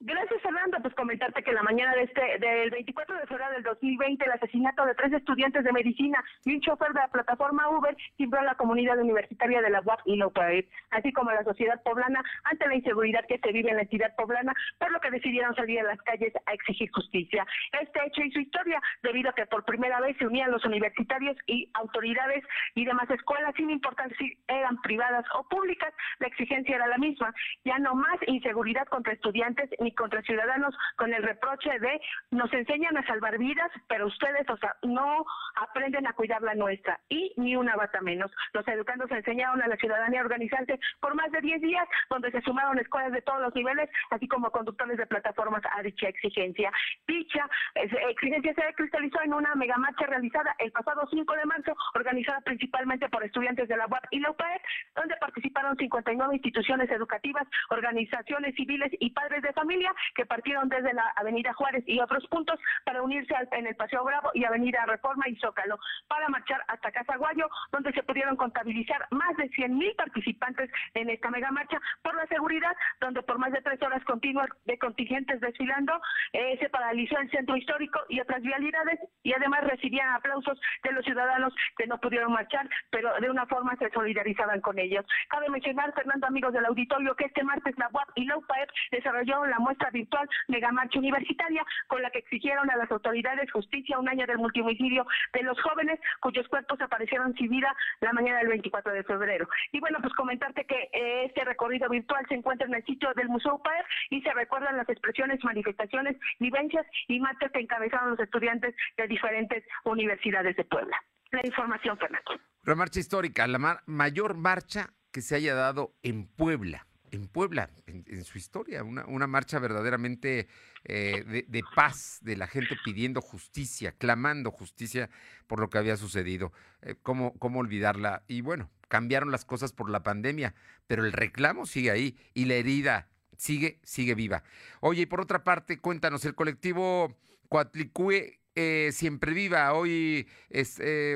Gracias, 0.00 0.39
Pues 0.82 0.94
comentarte 0.94 1.42
que 1.42 1.52
la 1.52 1.62
mañana 1.62 1.94
de 1.94 2.04
este, 2.04 2.38
del 2.38 2.70
24 2.70 3.16
de 3.16 3.26
febrero 3.26 3.52
del 3.52 3.62
2020, 3.62 4.24
el 4.24 4.32
asesinato 4.32 4.86
de 4.86 4.94
tres 4.94 5.12
estudiantes 5.12 5.62
de 5.64 5.72
medicina 5.72 6.22
y 6.44 6.54
un 6.54 6.60
chofer 6.60 6.92
de 6.92 7.00
la 7.00 7.08
plataforma 7.08 7.68
Uber 7.68 7.96
timbró 8.16 8.40
a 8.40 8.44
la 8.44 8.54
comunidad 8.54 8.98
universitaria 8.98 9.60
de 9.60 9.68
la 9.68 9.80
UAP 9.80 10.00
y 10.06 10.22
UPAEP, 10.22 10.68
así 10.90 11.12
como 11.12 11.30
a 11.30 11.34
la 11.34 11.44
sociedad 11.44 11.82
poblana 11.82 12.22
ante 12.44 12.66
la 12.66 12.76
inseguridad 12.76 13.26
que 13.26 13.38
se 13.38 13.52
vive 13.52 13.70
en 13.70 13.76
la 13.76 13.82
entidad 13.82 14.14
poblana, 14.16 14.54
por 14.78 14.90
lo 14.90 15.00
que 15.00 15.10
decidieron 15.10 15.54
salir 15.54 15.80
a 15.80 15.84
las 15.84 16.00
calles 16.02 16.32
a 16.46 16.52
exigir 16.52 16.90
justicia. 16.92 17.46
Este 17.80 18.00
hecho 18.06 18.22
hizo 18.22 18.40
historia 18.40 18.80
debido 19.02 19.30
a 19.30 19.34
que 19.34 19.46
por 19.46 19.64
primera 19.64 20.00
vez 20.00 20.16
se 20.18 20.26
unían 20.26 20.50
los 20.50 20.64
universitarios 20.64 21.36
y 21.46 21.70
autoridades 21.74 22.44
y 22.74 22.84
demás 22.84 23.10
escuelas, 23.10 23.54
sin 23.56 23.70
importar 23.70 24.10
si 24.16 24.38
eran 24.48 24.80
privadas 24.82 25.24
o 25.34 25.46
públicas, 25.48 25.92
la 26.20 26.28
exigencia 26.28 26.76
era 26.76 26.86
la 26.86 26.98
misma, 26.98 27.34
ya 27.64 27.78
no 27.78 27.94
más 27.94 28.16
inseguridad 28.26 28.86
contra 28.88 29.12
estudiantes 29.12 29.68
ni 29.80 29.92
contra 29.94 30.22
ciudadanos 30.22 30.69
con 30.96 31.12
el 31.12 31.22
reproche 31.22 31.78
de 31.78 32.00
nos 32.30 32.52
enseñan 32.52 32.96
a 32.96 33.06
salvar 33.06 33.38
vidas, 33.38 33.70
pero 33.88 34.06
ustedes 34.06 34.48
o 34.48 34.56
sea, 34.56 34.76
no 34.82 35.24
aprenden 35.56 36.06
a 36.06 36.12
cuidar 36.12 36.42
la 36.42 36.54
nuestra 36.54 36.98
y 37.08 37.32
ni 37.36 37.56
una 37.56 37.76
bata 37.76 38.00
menos. 38.00 38.30
Los 38.52 38.66
educandos 38.68 39.10
enseñaron 39.10 39.62
a 39.62 39.68
la 39.68 39.76
ciudadanía 39.76 40.20
organizarse 40.20 40.78
por 41.00 41.14
más 41.14 41.30
de 41.32 41.40
10 41.40 41.60
días, 41.60 41.86
donde 42.08 42.30
se 42.30 42.40
sumaron 42.42 42.78
escuelas 42.78 43.12
de 43.12 43.22
todos 43.22 43.40
los 43.40 43.54
niveles, 43.54 43.88
así 44.10 44.28
como 44.28 44.50
conductores 44.50 44.96
de 44.96 45.06
plataformas 45.06 45.62
a 45.72 45.82
dicha 45.82 46.08
exigencia. 46.08 46.72
Dicha 47.06 47.48
exigencia 47.74 48.54
se 48.54 48.74
cristalizó 48.74 49.22
en 49.22 49.34
una 49.34 49.54
megamarcha 49.54 50.06
realizada 50.06 50.54
el 50.58 50.72
pasado 50.72 51.06
5 51.10 51.34
de 51.34 51.46
marzo, 51.46 51.76
organizada 51.94 52.40
principalmente 52.40 53.08
por 53.08 53.24
estudiantes 53.24 53.68
de 53.68 53.76
la 53.76 53.86
UAP 53.86 54.04
y 54.10 54.20
la 54.20 54.30
UPAED, 54.30 54.60
donde 54.96 55.16
participaron 55.16 55.76
59 55.76 56.34
instituciones 56.34 56.90
educativas, 56.90 57.46
organizaciones 57.70 58.54
civiles 58.54 58.90
y 58.98 59.10
padres 59.10 59.42
de 59.42 59.52
familia 59.52 59.92
que 60.14 60.26
partieron 60.26 60.59
desde 60.68 60.92
la 60.92 61.12
Avenida 61.16 61.52
Juárez 61.54 61.84
y 61.86 62.00
otros 62.00 62.26
puntos 62.28 62.58
para 62.84 63.02
unirse 63.02 63.34
en 63.52 63.66
el 63.66 63.76
Paseo 63.76 64.04
Bravo 64.04 64.30
y 64.34 64.44
Avenida 64.44 64.84
Reforma 64.86 65.28
y 65.28 65.36
Zócalo 65.36 65.78
para 66.08 66.28
marchar 66.28 66.62
hasta 66.68 66.92
Casaguayo, 66.92 67.48
donde 67.72 67.92
se 67.92 68.02
pudieron 68.02 68.36
contabilizar 68.36 69.06
más 69.10 69.36
de 69.36 69.48
100 69.48 69.76
mil 69.76 69.94
participantes 69.94 70.70
en 70.94 71.10
esta 71.10 71.30
mega 71.30 71.50
marcha 71.50 71.80
por 72.02 72.14
la 72.14 72.26
seguridad, 72.26 72.76
donde 73.00 73.22
por 73.22 73.38
más 73.38 73.52
de 73.52 73.62
tres 73.62 73.80
horas 73.82 74.04
continuas 74.04 74.48
de 74.64 74.78
contingentes 74.78 75.40
desfilando 75.40 76.00
eh, 76.32 76.56
se 76.58 76.68
paralizó 76.68 77.18
el 77.18 77.30
centro 77.30 77.56
histórico 77.56 78.00
y 78.08 78.20
otras 78.20 78.42
vialidades 78.42 78.98
y 79.22 79.32
además 79.32 79.64
recibían 79.64 80.08
aplausos 80.10 80.60
de 80.82 80.92
los 80.92 81.04
ciudadanos 81.04 81.54
que 81.76 81.86
no 81.86 81.98
pudieron 81.98 82.32
marchar, 82.32 82.68
pero 82.90 83.12
de 83.20 83.30
una 83.30 83.46
forma 83.46 83.76
se 83.76 83.90
solidarizaban 83.90 84.60
con 84.60 84.78
ellos. 84.78 85.04
Cabe 85.28 85.48
mencionar, 85.48 85.92
Fernando, 85.94 86.26
amigos 86.26 86.52
del 86.52 86.66
auditorio, 86.66 87.14
que 87.14 87.26
este 87.26 87.44
martes 87.44 87.76
la 87.78 87.88
UAP 87.92 88.08
y 88.14 88.24
la 88.24 88.36
UPAEP 88.36 88.70
desarrollaron 88.90 89.50
la 89.50 89.58
muestra 89.58 89.90
virtual 89.90 90.28
Megamarcha 90.50 90.98
Universitaria, 90.98 91.64
con 91.86 92.02
la 92.02 92.10
que 92.10 92.18
exigieron 92.18 92.70
a 92.70 92.76
las 92.76 92.90
autoridades 92.90 93.50
justicia 93.50 93.98
un 93.98 94.08
año 94.08 94.26
del 94.26 94.38
multimicidio 94.38 95.06
de 95.32 95.42
los 95.42 95.60
jóvenes 95.62 95.98
cuyos 96.20 96.46
cuerpos 96.48 96.80
aparecieron 96.80 97.34
sin 97.34 97.48
vida 97.48 97.74
la 98.00 98.12
mañana 98.12 98.38
del 98.38 98.48
24 98.48 98.92
de 98.92 99.04
febrero. 99.04 99.48
Y 99.72 99.80
bueno, 99.80 99.98
pues 100.00 100.12
comentarte 100.14 100.64
que 100.64 100.90
eh, 100.92 101.24
este 101.26 101.44
recorrido 101.44 101.88
virtual 101.88 102.24
se 102.28 102.34
encuentra 102.34 102.66
en 102.66 102.74
el 102.74 102.84
sitio 102.84 103.12
del 103.14 103.28
Museo 103.28 103.58
PAER 103.58 103.84
y 104.10 104.22
se 104.22 104.32
recuerdan 104.32 104.76
las 104.76 104.88
expresiones, 104.88 105.42
manifestaciones, 105.44 106.16
vivencias 106.38 106.86
y 107.08 107.20
marchas 107.20 107.50
que 107.52 107.60
encabezaron 107.60 108.10
los 108.10 108.20
estudiantes 108.20 108.74
de 108.96 109.08
diferentes 109.08 109.64
universidades 109.84 110.56
de 110.56 110.64
Puebla. 110.64 110.96
La 111.30 111.40
información, 111.44 111.96
Fernando. 111.96 112.32
La 112.64 112.74
marcha 112.74 113.00
histórica, 113.00 113.46
la 113.46 113.80
mayor 113.86 114.36
marcha 114.36 114.90
que 115.12 115.22
se 115.22 115.36
haya 115.36 115.54
dado 115.54 115.94
en 116.02 116.26
Puebla 116.26 116.86
en 117.10 117.26
Puebla, 117.26 117.70
en, 117.86 118.24
su 118.24 118.38
historia, 118.38 118.82
una, 118.82 119.26
marcha 119.26 119.58
verdaderamente 119.58 120.48
eh, 120.84 121.44
de, 121.46 121.62
paz 121.74 122.18
de 122.22 122.36
la 122.36 122.46
gente 122.46 122.76
pidiendo 122.84 123.20
justicia, 123.20 123.92
clamando 123.92 124.50
justicia 124.50 125.10
por 125.46 125.60
lo 125.60 125.70
que 125.70 125.78
había 125.78 125.96
sucedido. 125.96 126.52
Eh, 126.82 126.94
¿cómo, 127.02 127.34
¿Cómo 127.38 127.60
olvidarla? 127.60 128.22
Y 128.28 128.40
bueno, 128.40 128.70
cambiaron 128.88 129.30
las 129.30 129.44
cosas 129.44 129.72
por 129.72 129.90
la 129.90 130.02
pandemia, 130.02 130.54
pero 130.86 131.04
el 131.04 131.12
reclamo 131.12 131.66
sigue 131.66 131.90
ahí 131.90 132.16
y 132.34 132.46
la 132.46 132.54
herida 132.54 133.08
sigue, 133.36 133.80
sigue 133.82 134.14
viva. 134.14 134.42
Oye, 134.80 135.02
y 135.02 135.06
por 135.06 135.20
otra 135.20 135.44
parte, 135.44 135.78
cuéntanos, 135.78 136.24
el 136.24 136.34
colectivo 136.34 137.16
Coatlicue 137.48 138.40
eh, 138.54 138.90
Siempre 138.92 139.32
Viva 139.32 139.72
hoy 139.74 140.28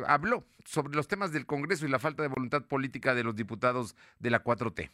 habló 0.07 0.47
sobre 0.64 0.95
los 0.95 1.09
temas 1.09 1.32
del 1.32 1.47
Congreso 1.47 1.84
y 1.84 1.90
la 1.90 1.99
falta 1.99 2.22
de 2.22 2.28
voluntad 2.28 2.62
política 2.62 3.14
de 3.14 3.24
los 3.24 3.36
diputados 3.36 3.97
de 4.18 4.30
la 4.30 4.42
4T. 4.42 4.90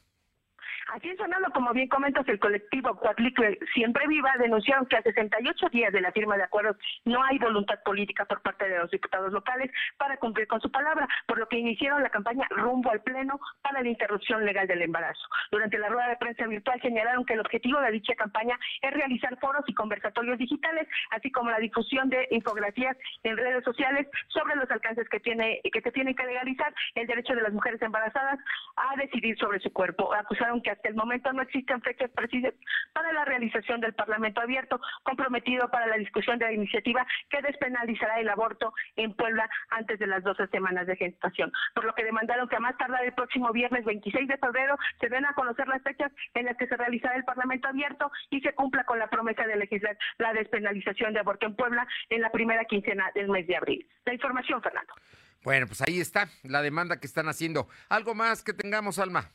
Así 0.92 1.08
en 1.08 1.16
sonado, 1.16 1.46
como 1.54 1.72
bien 1.72 1.88
comentas, 1.88 2.26
el 2.26 2.40
colectivo 2.40 2.96
Cuatlicle 2.96 3.60
Siempre 3.74 4.08
Viva 4.08 4.32
denunciaron 4.40 4.86
que 4.86 4.96
a 4.96 5.02
68 5.02 5.68
días 5.70 5.92
de 5.92 6.00
la 6.00 6.10
firma 6.10 6.36
de 6.36 6.42
acuerdos 6.42 6.76
no 7.04 7.22
hay 7.22 7.38
voluntad 7.38 7.78
política 7.84 8.24
por 8.24 8.42
parte 8.42 8.68
de 8.68 8.78
los 8.78 8.90
diputados 8.90 9.32
locales 9.32 9.70
para 9.98 10.16
cumplir 10.16 10.48
con 10.48 10.60
su 10.60 10.68
palabra, 10.70 11.06
por 11.28 11.38
lo 11.38 11.46
que 11.46 11.58
iniciaron 11.58 12.02
la 12.02 12.10
campaña 12.10 12.44
rumbo 12.50 12.90
al 12.90 13.02
Pleno 13.02 13.38
para 13.62 13.82
la 13.82 13.88
interrupción 13.88 14.44
legal 14.44 14.66
del 14.66 14.82
embarazo. 14.82 15.22
Durante 15.52 15.78
la 15.78 15.90
rueda 15.90 16.08
de 16.08 16.16
prensa 16.16 16.46
virtual 16.48 16.80
señalaron 16.82 17.24
que 17.24 17.34
el 17.34 17.40
objetivo 17.40 17.80
de 17.80 17.92
dicha 17.92 18.16
campaña 18.16 18.58
es 18.82 18.92
realizar 18.92 19.38
foros 19.38 19.62
y 19.68 19.74
conversatorios 19.74 20.38
digitales, 20.38 20.88
así 21.10 21.30
como 21.30 21.50
la 21.50 21.58
difusión 21.58 22.08
de 22.08 22.26
infografías 22.32 22.96
en 23.22 23.36
redes 23.36 23.62
sociales 23.62 24.08
sobre 24.26 24.56
los 24.56 24.68
alcances 24.68 25.08
que 25.08 25.20
tiene 25.20 25.60
que 25.72 25.82
se 25.82 25.92
tienen 25.92 26.16
que 26.16 26.26
legalizar 26.26 26.74
el 26.96 27.06
derecho 27.06 27.34
de 27.34 27.42
las 27.42 27.52
mujeres 27.52 27.80
embarazadas 27.80 28.40
a 28.74 28.96
decidir 28.96 29.38
sobre 29.38 29.60
su 29.60 29.72
cuerpo. 29.72 30.12
Acusaron 30.12 30.60
que 30.60 30.79
hasta 30.80 30.88
el 30.88 30.94
momento 30.94 31.30
no 31.34 31.42
existen 31.42 31.82
fechas 31.82 32.10
precisas 32.10 32.54
para 32.94 33.12
la 33.12 33.26
realización 33.26 33.82
del 33.82 33.92
Parlamento 33.92 34.40
abierto, 34.40 34.80
comprometido 35.02 35.70
para 35.70 35.86
la 35.86 35.96
discusión 35.96 36.38
de 36.38 36.46
la 36.46 36.52
iniciativa 36.52 37.06
que 37.28 37.42
despenalizará 37.42 38.18
el 38.18 38.30
aborto 38.30 38.72
en 38.96 39.12
Puebla 39.12 39.48
antes 39.68 39.98
de 39.98 40.06
las 40.06 40.24
12 40.24 40.46
semanas 40.46 40.86
de 40.86 40.96
gestación. 40.96 41.52
Por 41.74 41.84
lo 41.84 41.94
que 41.94 42.04
demandaron 42.04 42.48
que 42.48 42.56
a 42.56 42.60
más 42.60 42.78
tardar 42.78 43.04
el 43.04 43.12
próximo 43.12 43.52
viernes 43.52 43.84
26 43.84 44.26
de 44.26 44.38
febrero 44.38 44.78
se 45.00 45.10
den 45.10 45.26
a 45.26 45.34
conocer 45.34 45.68
las 45.68 45.82
fechas 45.82 46.10
en 46.32 46.46
las 46.46 46.56
que 46.56 46.66
se 46.66 46.76
realizará 46.76 47.14
el 47.14 47.24
Parlamento 47.24 47.68
abierto 47.68 48.10
y 48.30 48.40
se 48.40 48.54
cumpla 48.54 48.84
con 48.84 48.98
la 48.98 49.10
promesa 49.10 49.46
de 49.46 49.56
legislar 49.56 49.98
la 50.16 50.32
despenalización 50.32 51.12
de 51.12 51.20
aborto 51.20 51.44
en 51.44 51.56
Puebla 51.56 51.86
en 52.08 52.22
la 52.22 52.30
primera 52.30 52.64
quincena 52.64 53.10
del 53.14 53.28
mes 53.28 53.46
de 53.46 53.56
abril. 53.56 53.86
La 54.06 54.14
información, 54.14 54.62
Fernando. 54.62 54.94
Bueno, 55.42 55.66
pues 55.66 55.82
ahí 55.82 56.00
está 56.00 56.30
la 56.42 56.62
demanda 56.62 57.00
que 57.00 57.06
están 57.06 57.28
haciendo. 57.28 57.68
¿Algo 57.90 58.14
más 58.14 58.42
que 58.42 58.54
tengamos, 58.54 58.98
Alma? 58.98 59.30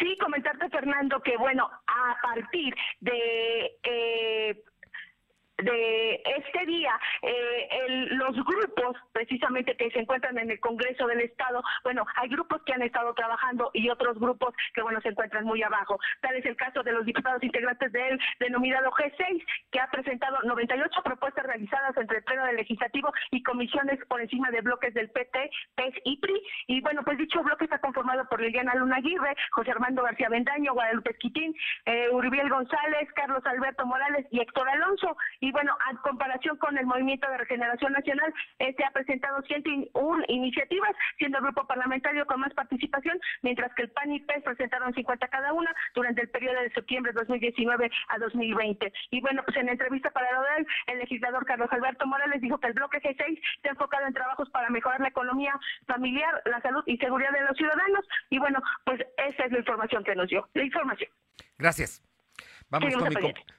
Sí, 0.00 0.16
comentarte, 0.18 0.70
Fernando, 0.70 1.20
que 1.20 1.36
bueno, 1.36 1.70
a 1.86 2.16
partir 2.22 2.74
de 3.00 3.78
eh, 3.82 4.64
de 5.62 6.22
este 6.24 6.66
día, 6.66 6.98
eh, 7.22 8.06
los 8.10 8.34
grupos 8.44 8.96
precisamente 9.12 9.76
que 9.76 9.90
se 9.90 10.00
encuentran 10.00 10.38
en 10.38 10.50
el 10.50 10.60
Congreso 10.60 11.06
del 11.06 11.20
Estado, 11.20 11.62
bueno, 11.84 12.04
hay 12.16 12.28
grupos 12.28 12.62
que 12.64 12.72
han 12.72 12.82
estado 12.82 13.14
trabajando 13.14 13.70
y 13.74 13.88
otros 13.88 14.18
grupos 14.18 14.54
que, 14.74 14.82
bueno, 14.82 15.00
se 15.00 15.08
encuentran 15.08 15.44
muy 15.44 15.62
abajo. 15.62 15.98
Tal 16.20 16.34
es 16.36 16.44
el 16.46 16.56
caso 16.56 16.82
de 16.82 16.92
los 16.92 17.04
diputados 17.04 17.42
integrantes 17.42 17.92
del 17.92 18.20
denominado 18.38 18.90
G6, 18.92 19.44
que 19.70 19.80
ha 19.80 19.90
presentado 19.90 20.38
98 20.44 21.02
propuestas 21.02 21.44
realizadas 21.44 21.96
entre 21.96 22.18
el 22.18 22.24
Pleno 22.24 22.46
del 22.46 22.56
Legislativo 22.56 23.12
y 23.30 23.42
comisiones 23.42 23.98
por 24.06 24.20
encima 24.20 24.50
de 24.50 24.60
bloques 24.60 24.94
del 24.94 25.10
PT, 25.10 25.50
PES 25.74 25.94
y 26.04 26.16
PRI. 26.18 26.42
Y 26.66 26.80
bueno, 26.80 27.02
pues 27.04 27.18
dicho 27.18 27.42
bloque 27.42 27.64
está 27.64 27.78
conformado 27.78 28.26
por 28.28 28.40
Liliana 28.40 28.74
Luna 28.74 28.96
Aguirre, 28.96 29.34
José 29.52 29.70
Armando 29.72 30.02
García 30.02 30.28
Bendaño, 30.28 30.74
Guadalupe 30.74 31.10
Esquitín, 31.10 31.54
eh, 31.86 32.08
Uribiel 32.10 32.48
González, 32.48 33.08
Carlos 33.14 33.44
Alberto 33.44 33.86
Morales 33.86 34.26
y 34.30 34.40
Héctor 34.40 34.68
Alonso. 34.68 35.16
Y 35.40 35.49
y 35.50 35.52
bueno, 35.52 35.76
en 35.90 35.96
comparación 35.96 36.56
con 36.58 36.78
el 36.78 36.86
Movimiento 36.86 37.28
de 37.28 37.38
Regeneración 37.38 37.92
Nacional, 37.92 38.32
este 38.60 38.84
ha 38.84 38.92
presentado 38.92 39.42
101 39.42 40.24
iniciativas, 40.28 40.92
siendo 41.18 41.38
el 41.38 41.44
grupo 41.44 41.66
parlamentario 41.66 42.24
con 42.24 42.38
más 42.38 42.54
participación, 42.54 43.18
mientras 43.42 43.74
que 43.74 43.82
el 43.82 43.90
PAN 43.90 44.12
y 44.12 44.20
PES 44.20 44.44
presentaron 44.44 44.94
50 44.94 45.26
cada 45.26 45.52
una 45.52 45.74
durante 45.92 46.22
el 46.22 46.30
periodo 46.30 46.60
de 46.60 46.70
septiembre 46.70 47.12
de 47.12 47.18
2019 47.18 47.90
a 48.10 48.18
2020. 48.18 48.92
Y 49.10 49.20
bueno, 49.20 49.42
pues 49.44 49.56
en 49.56 49.70
entrevista 49.70 50.12
para 50.12 50.28
el 50.30 50.66
el 50.86 50.98
legislador 51.00 51.44
Carlos 51.44 51.68
Alberto 51.72 52.06
Morales 52.06 52.40
dijo 52.40 52.58
que 52.60 52.68
el 52.68 52.74
bloque 52.74 53.02
G6 53.02 53.40
se 53.62 53.68
ha 53.68 53.72
enfocado 53.72 54.06
en 54.06 54.14
trabajos 54.14 54.48
para 54.50 54.70
mejorar 54.70 55.00
la 55.00 55.08
economía 55.08 55.58
familiar, 55.88 56.40
la 56.44 56.60
salud 56.60 56.84
y 56.86 56.96
seguridad 56.98 57.32
de 57.32 57.42
los 57.42 57.56
ciudadanos. 57.56 58.06
Y 58.28 58.38
bueno, 58.38 58.62
pues 58.84 59.00
esa 59.16 59.46
es 59.46 59.50
la 59.50 59.58
información 59.58 60.04
que 60.04 60.14
nos 60.14 60.28
dio. 60.28 60.48
La 60.54 60.62
información. 60.62 61.10
Gracias. 61.58 62.04
Vamos, 62.70 62.94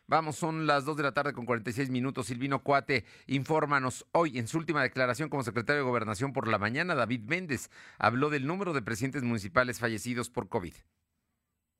Vamos, 0.08 0.36
son 0.38 0.66
las 0.66 0.86
2 0.86 0.96
de 0.96 1.04
la 1.04 1.14
tarde 1.14 1.34
con 1.34 1.46
46 1.46 1.90
minutos. 1.90 2.28
Silvino 2.28 2.64
Cuate, 2.64 3.04
infórmanos. 3.28 4.08
Hoy, 4.14 4.40
en 4.40 4.48
su 4.48 4.58
última 4.58 4.82
declaración 4.82 5.28
como 5.28 5.44
secretario 5.44 5.82
de 5.82 5.88
Gobernación 5.90 6.32
por 6.32 6.48
la 6.48 6.58
mañana, 6.58 6.96
David 6.96 7.24
Méndez 7.28 7.70
habló 8.00 8.30
del 8.30 8.48
número 8.48 8.72
de 8.72 8.82
presidentes 8.82 9.24
municipales 9.24 9.82
fallecidos 9.82 10.30
por 10.30 10.48
COVID. 10.48 10.74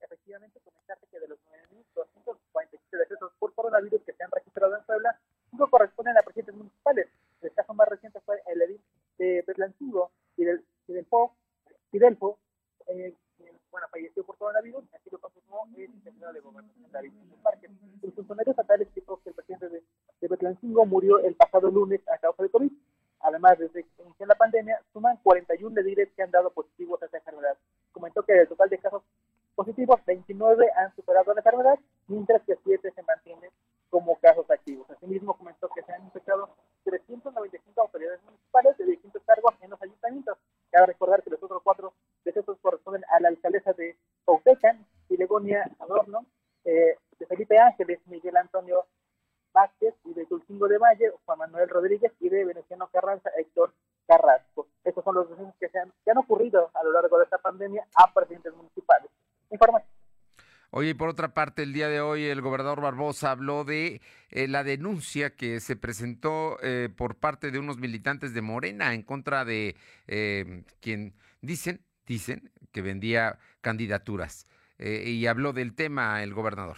Efectivamente, 0.02 0.60
comentarte 0.60 1.08
que 1.10 1.20
de 1.22 1.30
los 1.30 1.40
9.247 1.96 2.80
decesos 2.92 3.32
por 3.40 3.54
coronavirus 3.56 4.02
que 4.06 4.12
se 4.12 4.24
han 4.26 4.32
registrado 4.32 4.76
en 4.76 4.84
Puebla, 4.84 5.18
cinco 5.52 5.70
corresponden 5.70 6.18
a 6.18 6.24
presidentes 6.24 6.56
municipales. 6.56 7.08
El 7.42 7.54
caso 7.54 7.74
más 7.74 7.88
reciente 7.88 8.20
fue 8.26 8.42
el 8.48 8.62
edil 8.62 8.82
de 9.18 9.42
Petlancingo 9.48 10.12
y 10.36 10.44
del 10.44 10.66
Fidelfo, 11.92 12.40
eh, 12.88 13.16
bueno, 13.72 13.88
falleció 13.90 14.24
por 14.24 14.38
coronavirus, 14.38 14.84
así 14.94 15.10
lo 15.10 15.18
confirmó 15.20 15.68
el 15.76 15.88
secretario 16.04 16.34
de 16.34 16.40
Gobernación 16.42 16.92
David 16.92 17.12
Márquez. 17.44 17.72
El 18.04 18.12
funcionario 18.12 18.52
estatal 18.52 18.82
explicó 18.82 19.22
que 19.24 19.30
el 19.30 19.36
presidente 19.36 19.70
de, 19.70 19.84
de 20.20 20.28
Betlancingo 20.28 20.86
murió 20.86 21.20
el 21.20 21.36
pasado 21.36 21.72
lunes 21.72 22.02
a 22.10 22.18
causa 22.18 22.44
de 22.44 22.50
COVID. 22.50 22.72
Además, 23.22 23.58
desde 23.60 23.84
que 23.84 24.04
inició 24.04 24.26
la 24.26 24.36
pandemia, 24.36 24.82
suman 24.94 25.18
41 25.24 25.76
lediles 25.76 26.10
que 26.16 26.24
han 26.24 26.32
dado 26.32 26.50
positivos 26.52 27.02
a 27.02 27.06
esta 27.06 27.18
enfermedad. 27.18 27.56
Comentó 27.92 28.24
que 28.24 28.34
del 28.34 28.48
total 28.48 28.70
de 28.70 28.80
casos 28.80 29.04
positivos, 29.56 30.00
29 30.06 30.72
han 30.76 30.96
superado 30.96 31.34
la 31.34 31.40
enfermedad, 31.40 31.80
mientras 32.08 32.42
que 32.44 32.58
7 32.64 32.92
se 32.92 33.04
mantienen 33.04 33.52
como 33.90 34.18
casos 34.20 34.50
activos. 34.50 34.90
Asimismo, 34.90 35.38
comentó 35.38 35.70
que 35.70 35.84
se 35.84 35.92
han 35.92 36.04
infectado 36.04 36.50
395 36.86 37.82
autoridades 37.82 38.24
municipales 38.24 38.78
de 38.78 38.86
distintos 38.86 39.22
cargos 39.26 39.54
en 39.62 39.70
los 39.70 39.82
ayuntamientos. 39.82 40.38
Cabe 40.72 40.88
recordar 40.88 41.22
que 41.22 41.30
los 41.30 41.44
otros 41.44 41.62
cuatro 41.64 41.94
decesos 42.24 42.58
corresponden 42.62 43.04
a 43.12 43.20
la 43.20 43.28
alcaldesa 43.28 43.74
de 43.74 43.96
Pautecan, 44.26 44.86
Filegonia 45.08 45.70
Adorno, 45.80 46.26
eh, 46.64 46.96
de 47.20 47.26
Felipe 47.26 47.60
Ángeles, 47.60 48.00
Miguel 48.08 48.38
Antonio 48.38 48.86
Vázquez 49.54 49.94
y 50.06 50.14
de 50.14 50.26
Tulcingo 50.26 50.68
de 50.68 50.78
Valle, 50.78 51.12
Juan 51.26 51.40
Manuel 51.40 51.70
Rodríguez 51.70 52.14
y 52.20 52.30
de 52.30 52.46
Veneciano 52.46 52.88
Carranza, 52.88 53.30
Héctor 53.38 53.74
Carrasco. 54.08 54.68
Estos 54.84 55.04
son 55.04 55.16
los 55.16 55.30
decesos 55.30 55.54
que, 55.60 55.68
se 55.70 55.80
han, 55.80 55.92
que 56.06 56.12
han 56.12 56.18
ocurrido 56.18 56.72
a 56.74 56.84
lo 56.84 56.94
largo 56.94 57.18
de 57.18 57.26
esta 57.26 57.38
pandemia 57.38 57.86
a 57.96 58.14
presidentes 58.14 58.56
municipales. 58.56 59.12
Información. 59.50 59.92
Oye, 60.92 60.96
y 60.96 60.98
por 60.98 61.08
otra 61.08 61.34
parte, 61.34 61.64
el 61.64 61.72
día 61.72 61.88
de 61.88 62.02
hoy 62.02 62.26
el 62.26 62.42
gobernador 62.42 62.82
Barbosa 62.82 63.32
habló 63.32 63.64
de 63.64 64.02
eh, 64.30 64.50
la 64.50 64.66
denuncia 64.66 65.38
que 65.38 65.62
se 65.62 65.78
presentó 65.78 66.58
eh, 66.62 66.90
por 66.94 67.16
parte 67.16 67.50
de 67.50 67.60
unos 67.60 67.78
militantes 67.78 68.34
de 68.34 68.42
Morena 68.42 68.94
en 68.94 69.02
contra 69.04 69.46
de 69.46 69.78
eh, 70.08 70.66
quien 70.82 71.14
dicen, 71.40 71.80
dicen 72.06 72.52
que 72.74 72.82
vendía 72.82 73.40
candidaturas. 73.62 74.48
y 74.80 75.28
habló 75.28 75.54
del 75.54 75.74
tema 75.76 76.24
el 76.24 76.34
gobernador. 76.34 76.78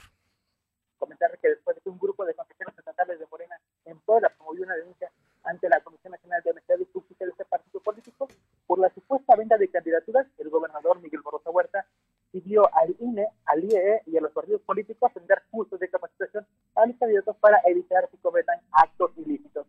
Comentar 0.99 1.31
que 1.39 1.49
después 1.49 1.75
de 1.75 1.81
que 1.81 1.89
un 1.89 1.97
grupo 1.97 2.23
de 2.23 2.35
consejeros 2.35 2.77
estatales 2.77 3.17
de 3.17 3.25
Morena 3.31 3.55
en 3.85 3.97
Puebla 4.01 4.29
promovió 4.37 4.63
una 4.63 4.75
denuncia 4.75 5.09
ante 5.43 5.69
la 5.69 5.79
Comisión 5.81 6.11
Nacional 6.11 6.43
de 6.43 6.51
Honestidad 6.51 6.77
y 6.79 6.87
Justicia 6.93 7.25
de 7.25 7.31
este 7.31 7.45
partido 7.45 7.79
político 7.79 8.27
por 8.67 8.77
la 8.77 8.93
supuesta 8.93 9.35
venta 9.35 9.57
de 9.57 9.69
candidaturas, 9.69 10.27
el 10.37 10.49
gobernador 10.49 11.01
Miguel 11.01 11.21
Barroso 11.23 11.49
Huerta 11.49 11.87
pidió 12.33 12.67
al 12.75 12.95
INE, 12.99 13.27
al 13.45 13.63
IEE 13.63 14.01
y 14.07 14.17
a 14.17 14.21
los 14.21 14.31
partidos 14.31 14.61
políticos 14.61 15.13
tender 15.13 15.43
cursos 15.51 15.79
de 15.79 15.87
capacitación 15.87 16.45
a 16.75 16.87
los 16.87 16.97
candidatos 16.97 17.37
para 17.37 17.61
evitar 17.65 18.09
que 18.09 18.17
cometan 18.17 18.59
actos 18.71 19.11
ilícitos. 19.17 19.67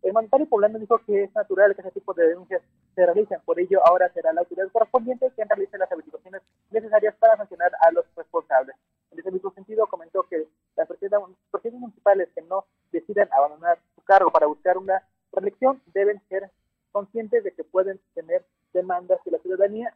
El 0.00 0.12
mandatario 0.12 0.46
poblano 0.46 0.78
dijo 0.78 0.98
que 1.04 1.24
es 1.24 1.34
natural 1.34 1.74
que 1.74 1.80
ese 1.80 1.90
tipo 1.90 2.14
de 2.14 2.28
denuncias 2.28 2.62
se 2.94 3.04
realicen, 3.04 3.40
por 3.44 3.58
ello 3.58 3.80
ahora 3.84 4.08
será 4.12 4.32
la 4.32 4.42
autoridad 4.42 4.70
correspondiente 4.70 5.32
quien 5.34 5.48
realice 5.48 5.76
las 5.76 5.90
averiguaciones 5.90 6.42
necesarias 6.70 7.16
para 7.16 7.36
sancionar 7.36 7.72
a 7.80 7.90
los 7.90 8.04
responsables. 8.14 8.76
En 9.10 9.18
ese 9.18 9.32
mismo 9.32 9.50
sentido, 9.52 9.86
comentó 9.88 10.22
que 10.22 10.46
las 10.76 10.86
presidentes 10.86 11.80
municipales 11.80 12.28
que 12.32 12.42
no 12.42 12.64
decidan 12.92 13.28
abandonar 13.32 13.78
su 13.96 14.02
cargo 14.02 14.30
para 14.30 14.46
buscar 14.46 14.78
una 14.78 15.02
reelección 15.32 15.82
deben 15.92 16.22
ser 16.28 16.48
conscientes 16.92 17.42
de 17.42 17.52
que 17.52 17.64
pueden 17.64 17.98
tener 18.14 18.44
demandas 18.72 19.18
de 19.24 19.32
la 19.32 19.38
ciudadanía 19.38 19.92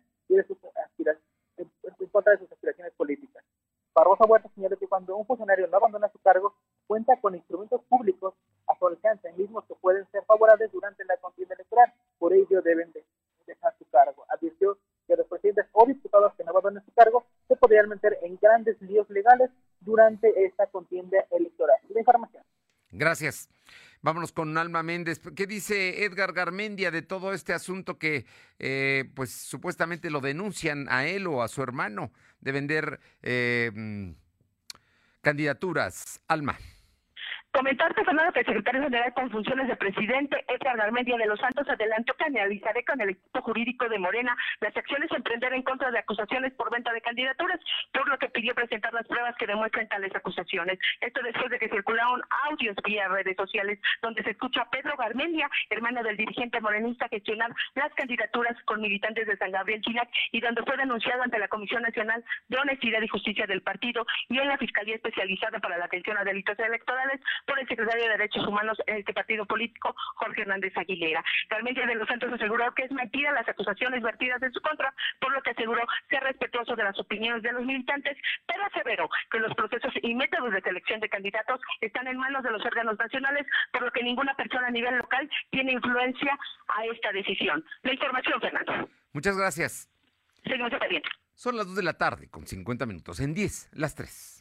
Barbosa 3.99 4.27
Huerta 4.27 4.49
señala 4.55 4.77
que 4.77 4.87
cuando 4.87 5.17
un 5.17 5.27
funcionario 5.27 5.67
no 5.67 5.77
abandona 5.77 6.09
su 6.09 6.21
cargo, 6.21 6.55
cuenta 6.87 7.21
con 7.21 7.35
instrumentos 7.35 7.83
públicos 7.89 8.33
a 8.69 8.79
su 8.79 8.87
alcance, 8.87 9.33
mismos 9.33 9.65
que 9.67 9.75
pueden 9.75 10.07
ser 10.13 10.23
favorables 10.25 10.71
durante 10.71 11.05
la 11.05 11.17
contienda 11.17 11.57
electoral. 11.57 11.93
Por 12.17 12.33
ello 12.33 12.63
deben 12.63 12.93
de 12.93 13.05
dejar 13.45 13.75
su 13.77 13.85
cargo. 13.91 14.25
Advirtió 14.29 14.79
que 15.09 15.17
los 15.17 15.27
presidentes 15.27 15.67
o 15.73 15.85
diputados 15.85 16.33
que 16.35 16.45
no 16.45 16.51
abandonen 16.51 16.85
su 16.85 16.93
cargo 16.93 17.25
se 17.49 17.57
podrían 17.57 17.89
meter 17.89 18.17
en 18.23 18.39
grandes 18.41 18.81
líos 18.83 19.11
legales 19.11 19.51
durante 19.81 20.45
esta 20.45 20.69
contienda 20.69 21.19
electoral. 21.33 21.79
La 21.89 21.99
información. 21.99 22.45
Gracias. 22.93 23.49
Vámonos 24.09 24.33
con 24.33 24.57
Alma 24.57 24.83
Méndez. 24.83 25.21
¿Qué 25.37 25.47
dice 25.47 26.03
Edgar 26.03 26.33
Garmendia 26.33 26.91
de 26.91 27.03
todo 27.03 27.35
este 27.35 27.53
asunto 27.53 27.99
que, 27.99 28.25
eh, 28.59 29.05
pues, 29.15 29.31
supuestamente 29.31 30.09
lo 30.09 30.23
denuncian 30.23 30.89
a 30.89 31.07
él 31.07 31.27
o 31.27 31.43
a 31.43 31.49
su 31.49 31.63
hermano 31.63 32.11
de 32.41 32.53
vender 32.53 33.01
eh, 33.21 33.71
mm, 33.75 34.13
candidaturas? 35.21 36.23
Alma. 36.27 36.57
Comentarte, 37.59 38.05
Fernando, 38.05 38.33
que 38.33 38.39
el 38.39 38.47
secretario 38.47 38.85
general 38.85 39.13
con 39.15 39.31
funciones 39.33 39.67
de 39.67 39.75
presidente, 39.75 40.45
Edgar 40.47 40.77
Garmendia 40.77 41.17
de 41.17 41.27
los 41.27 41.41
Santos, 41.41 41.69
adelantó 41.69 42.15
que 42.15 42.23
analizaré 42.23 42.85
con 42.85 43.01
el 43.01 43.09
equipo 43.11 43.43
jurídico 43.43 43.89
de 43.89 43.99
Morena 43.99 44.37
las 44.61 44.77
acciones 44.77 45.11
a 45.11 45.17
emprender 45.17 45.53
en 45.53 45.65
contra 45.65 45.91
de 45.91 45.99
acusaciones 45.99 46.55
por 46.55 46.71
venta 46.71 46.93
de 46.93 47.01
candidaturas, 47.01 47.59
por 47.93 48.09
lo 48.09 48.17
que 48.17 48.29
pidió 48.29 48.55
presentar 48.55 48.95
las 48.95 49.09
pruebas 49.09 49.35
que 49.39 49.49
demuestren 49.49 49.89
tales 49.89 50.15
acusaciones. 50.15 50.79
Esto 51.01 51.21
después 51.21 51.51
de 51.51 51.59
que 51.59 51.69
circularon 51.69 52.23
audios 52.49 52.77
vía 52.85 53.09
redes 53.09 53.35
sociales 53.37 53.81
donde 54.03 54.23
se 54.23 54.31
escucha 54.31 54.63
a 54.63 54.71
Pedro 54.71 54.97
Garmendia, 54.97 55.51
hermano 55.71 56.05
del 56.05 56.17
dirigente 56.17 56.61
morenista, 56.61 57.09
gestionar 57.09 57.53
las 57.75 57.93
candidaturas 57.95 58.57
con 58.67 58.81
militantes 58.81 59.27
de 59.27 59.37
San 59.37 59.51
Gabriel 59.51 59.83
Chinac 59.83 60.09
y 60.31 60.41
donde 60.41 60.63
fue 60.63 60.77
denunciado 60.77 61.25
ante 61.25 61.41
la 61.41 61.49
Comisión 61.49 61.83
Nacional 61.83 62.25
de 62.47 62.57
Honestidad 62.57 63.03
y 63.03 63.09
Justicia 63.09 63.49
del 63.49 63.63
partido 63.63 64.07
y 64.29 64.39
en 64.39 64.47
la 64.47 64.59
Fiscalía 64.59 64.95
Especializada 64.95 65.59
para 65.59 65.77
la 65.77 65.87
Atención 65.87 66.17
a 66.19 66.23
Delitos 66.23 66.57
Electorales 66.57 67.21
por 67.49 67.59
el 67.59 67.67
secretario 67.67 68.05
de 68.05 68.11
Derechos 68.11 68.47
Humanos 68.47 68.77
en 68.87 68.99
este 68.99 69.15
partido 69.15 69.47
político, 69.47 69.95
Jorge 70.17 70.43
Hernández 70.43 70.77
Aguilera. 70.77 71.25
Garmendia 71.49 71.87
de 71.87 71.95
los 71.95 72.07
Santos 72.07 72.31
aseguró 72.33 72.73
que 72.75 72.85
es 72.85 72.93
mentira 72.93 73.33
las 73.33 73.49
acusaciones 73.49 74.03
vertidas 74.03 74.43
en 74.43 74.53
su 74.53 74.61
contra, 74.61 74.95
por 75.19 75.33
lo 75.33 75.43
que 75.43 75.51
aseguró 75.51 75.83
ser 76.11 76.23
respetuoso 76.23 76.77
de 76.77 76.85
las 76.85 76.99
opiniones 76.99 77.43
de 77.43 77.53
los 77.53 77.65
militantes, 77.65 78.19
pero 78.47 78.65
aseveró 78.67 79.09
que 79.31 79.39
los 79.39 79.55
procesos 79.55 79.93
y 80.03 80.15
métodos 80.15 80.53
de 80.53 80.61
selección 80.61 81.01
de 81.01 81.09
candidatos 81.09 81.61
están 81.81 82.07
en 82.07 82.19
manos 82.19 82.43
de 82.43 82.51
los 82.51 82.65
órganos 82.65 82.99
nacionales, 82.99 83.47
por 83.73 83.83
lo 83.83 83.91
que 83.91 84.03
ninguna 84.03 84.35
persona 84.35 84.67
a 84.67 84.71
nivel 84.71 84.99
local 84.99 85.29
tiene 85.51 85.73
influencia 85.73 86.39
a 86.69 86.85
esta 86.85 87.13
decisión. 87.13 87.65
La 87.83 87.95
información, 87.95 88.41
Fernando. 88.41 88.91
Muchas 89.15 89.39
gracias. 89.39 89.89
Señor 90.45 90.73
Expediente. 90.73 91.09
Son 91.35 91.57
las 91.57 91.67
2 91.67 91.77
de 91.77 91.83
la 91.83 91.95
tarde 91.95 92.29
con 92.29 92.47
50 92.47 92.85
minutos. 92.85 93.21
En 93.21 93.33
10, 93.33 93.71
las 93.73 93.95
3. 93.95 94.38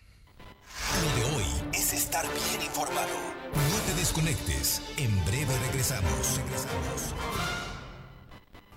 Lo 1.01 1.15
de 1.15 1.35
hoy 1.35 1.45
es 1.73 1.93
estar 1.93 2.25
bien 2.25 2.61
informado. 2.61 3.15
No 3.53 3.77
te 3.85 3.93
desconectes. 3.99 4.81
En 4.97 5.23
breve 5.25 5.57
regresamos. 5.67 6.37
Regresamos. 6.37 7.13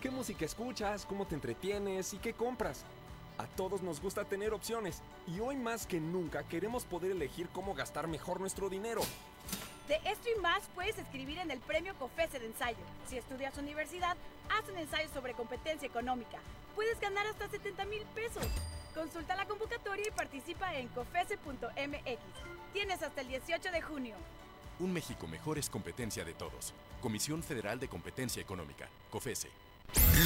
¿Qué 0.01 0.11
música 0.11 0.45
escuchas? 0.45 1.05
¿Cómo 1.07 1.27
te 1.27 1.35
entretienes? 1.35 2.15
¿Y 2.15 2.19
qué 2.19 2.33
compras? 2.33 2.85
A 3.39 3.47
todos 3.47 3.83
nos 3.83 4.01
gusta 4.01 4.25
tener 4.25 4.53
opciones 4.53 5.03
y 5.27 5.41
hoy 5.41 5.57
más 5.57 5.87
que 5.87 6.01
nunca 6.01 6.43
queremos 6.45 6.85
poder 6.85 7.13
elegir 7.13 7.49
cómo 7.49 7.75
gastar 7.75 8.07
mejor 8.07 8.41
nuestro 8.41 8.69
dinero. 8.69 9.01
De 9.91 9.97
esto 10.05 10.29
y 10.29 10.41
más 10.41 10.63
puedes 10.73 10.97
escribir 10.99 11.41
en 11.41 11.51
el 11.51 11.59
premio 11.59 11.97
COFESE 11.97 12.39
de 12.39 12.47
ensayo. 12.47 12.79
Si 13.09 13.19
estudias 13.19 13.59
universidad, 13.59 14.17
haz 14.49 14.69
un 14.71 14.79
ensayo 14.79 15.09
sobre 15.13 15.35
competencia 15.35 15.85
económica. 15.85 16.39
Puedes 16.77 17.01
ganar 17.01 17.27
hasta 17.27 17.49
70 17.49 17.87
mil 17.87 18.05
pesos. 18.15 18.47
Consulta 18.95 19.35
la 19.35 19.47
convocatoria 19.47 20.07
y 20.07 20.13
participa 20.13 20.77
en 20.77 20.87
cofese.mx. 20.91 22.21
Tienes 22.73 23.03
hasta 23.03 23.21
el 23.21 23.27
18 23.27 23.73
de 23.73 23.83
junio. 23.83 24.15
Un 24.79 24.93
México 24.93 25.27
mejor 25.27 25.59
es 25.59 25.69
competencia 25.69 26.25
de 26.25 26.35
todos. 26.35 26.73
Comisión 27.01 27.43
Federal 27.43 27.81
de 27.81 27.89
Competencia 27.89 28.41
Económica, 28.41 28.89
COFESE. 29.11 29.49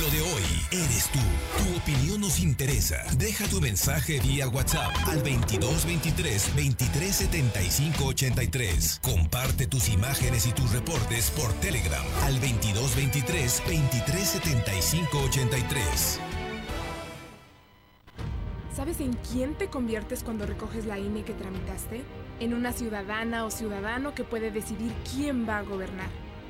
Lo 0.00 0.10
de 0.10 0.20
hoy 0.20 0.42
eres 0.72 1.08
tú. 1.10 1.18
Tu 1.58 1.76
opinión 1.76 2.20
nos 2.20 2.40
interesa. 2.40 2.96
Deja 3.16 3.46
tu 3.46 3.60
mensaje 3.60 4.20
vía 4.20 4.48
WhatsApp 4.48 4.92
al 5.06 5.18
2223 5.22 6.56
2375 6.56 8.04
83. 8.04 9.00
Comparte 9.02 9.66
tus 9.66 9.88
imágenes 9.88 10.46
y 10.46 10.52
tus 10.52 10.70
reportes 10.72 11.30
por 11.30 11.52
Telegram 11.54 12.04
al 12.24 12.34
2223 12.34 13.62
2375 13.66 15.18
83. 15.18 16.20
¿Sabes 18.74 19.00
en 19.00 19.12
quién 19.30 19.54
te 19.54 19.68
conviertes 19.68 20.24
cuando 20.24 20.46
recoges 20.46 20.84
la 20.84 20.98
INE 20.98 21.22
que 21.22 21.32
tramitaste? 21.32 22.02
En 22.40 22.54
una 22.54 22.72
ciudadana 22.72 23.44
o 23.44 23.50
ciudadano 23.50 24.14
que 24.14 24.24
puede 24.24 24.50
decidir 24.50 24.92
quién 25.14 25.48
va 25.48 25.58
a 25.58 25.62
gobernar. 25.62 26.23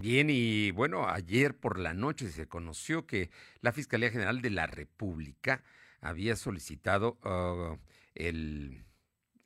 Bien, 0.00 0.28
y 0.30 0.70
bueno, 0.70 1.08
ayer 1.08 1.56
por 1.56 1.76
la 1.76 1.92
noche 1.92 2.30
se 2.30 2.46
conoció 2.46 3.04
que 3.04 3.30
la 3.62 3.72
Fiscalía 3.72 4.10
General 4.10 4.40
de 4.40 4.50
la 4.50 4.68
República 4.68 5.64
había 6.00 6.36
solicitado 6.36 7.18
el, 8.14 8.84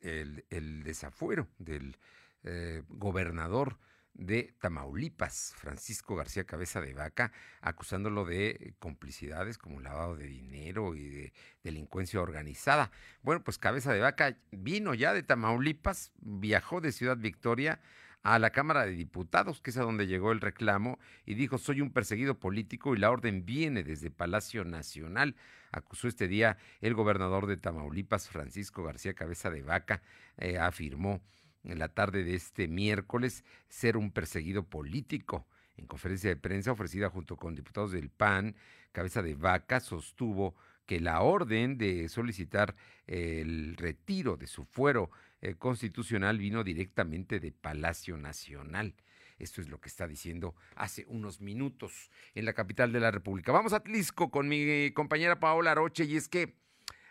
el, 0.01 0.45
el, 0.51 0.83
desafuero 0.83 1.47
del 1.57 1.97
eh, 2.43 2.83
gobernador 2.87 3.79
de 4.13 4.53
Tamaulipas, 4.59 5.55
Francisco 5.57 6.15
García 6.15 6.43
Cabeza 6.43 6.81
de 6.81 6.93
Vaca, 6.93 7.31
acusándolo 7.61 8.23
de 8.23 8.75
complicidades 8.77 9.57
como 9.57 9.79
lavado 9.79 10.15
de 10.15 10.27
dinero 10.27 10.93
y 10.93 11.09
de 11.09 11.33
delincuencia 11.63 12.21
organizada. 12.21 12.91
Bueno, 13.23 13.43
pues 13.43 13.57
Cabeza 13.57 13.91
de 13.91 14.01
Vaca 14.01 14.37
vino 14.51 14.93
ya 14.93 15.13
de 15.13 15.23
Tamaulipas, 15.23 16.11
viajó 16.19 16.79
de 16.79 16.91
Ciudad 16.91 17.17
Victoria 17.17 17.79
a 18.23 18.39
la 18.39 18.51
Cámara 18.51 18.85
de 18.85 18.93
Diputados, 18.93 19.61
que 19.61 19.69
es 19.69 19.77
a 19.77 19.83
donde 19.83 20.07
llegó 20.07 20.31
el 20.31 20.39
reclamo, 20.39 20.97
y 21.25 21.35
dijo, 21.35 21.57
soy 21.57 21.81
un 21.81 21.91
perseguido 21.91 22.39
político 22.39 22.95
y 22.95 22.97
la 22.97 23.11
orden 23.11 23.45
viene 23.45 23.83
desde 23.83 24.09
Palacio 24.09 24.63
Nacional. 24.63 25.35
Acusó 25.71 26.07
este 26.07 26.29
día 26.29 26.57
el 26.81 26.93
gobernador 26.93 27.47
de 27.47 27.57
Tamaulipas, 27.57 28.29
Francisco 28.29 28.83
García 28.83 29.13
Cabeza 29.13 29.49
de 29.49 29.61
Vaca, 29.61 30.01
eh, 30.37 30.57
afirmó 30.57 31.21
en 31.63 31.79
la 31.79 31.89
tarde 31.89 32.23
de 32.23 32.35
este 32.35 32.67
miércoles 32.67 33.43
ser 33.67 33.97
un 33.97 34.11
perseguido 34.11 34.63
político. 34.63 35.45
En 35.75 35.85
conferencia 35.85 36.29
de 36.29 36.35
prensa 36.37 36.71
ofrecida 36.71 37.09
junto 37.09 37.35
con 37.35 37.55
diputados 37.55 37.91
del 37.91 38.09
PAN, 38.09 38.55
Cabeza 38.93 39.21
de 39.21 39.35
Vaca 39.35 39.79
sostuvo 39.79 40.55
que 40.85 40.99
la 40.99 41.21
orden 41.21 41.77
de 41.77 42.07
solicitar 42.09 42.75
el 43.07 43.75
retiro 43.75 44.37
de 44.37 44.47
su 44.47 44.65
fuero 44.65 45.09
eh, 45.43 45.55
constitucional 45.55 46.37
vino 46.37 46.63
directamente 46.63 47.41
de 47.41 47.51
Palacio 47.51 48.15
Nacional. 48.15 48.95
Esto 49.37 49.59
es 49.59 49.67
lo 49.67 49.81
que 49.81 49.89
está 49.89 50.07
diciendo 50.07 50.55
hace 50.73 51.05
unos 51.09 51.41
minutos 51.41 52.11
en 52.33 52.45
la 52.45 52.53
capital 52.53 52.93
de 52.93 53.01
la 53.01 53.11
República. 53.11 53.51
Vamos 53.51 53.73
a 53.73 53.81
Tlisco 53.81 54.31
con 54.31 54.47
mi 54.47 54.91
compañera 54.93 55.41
Paola 55.41 55.71
Aroche 55.71 56.05
y 56.05 56.15
es 56.15 56.29
que 56.29 56.55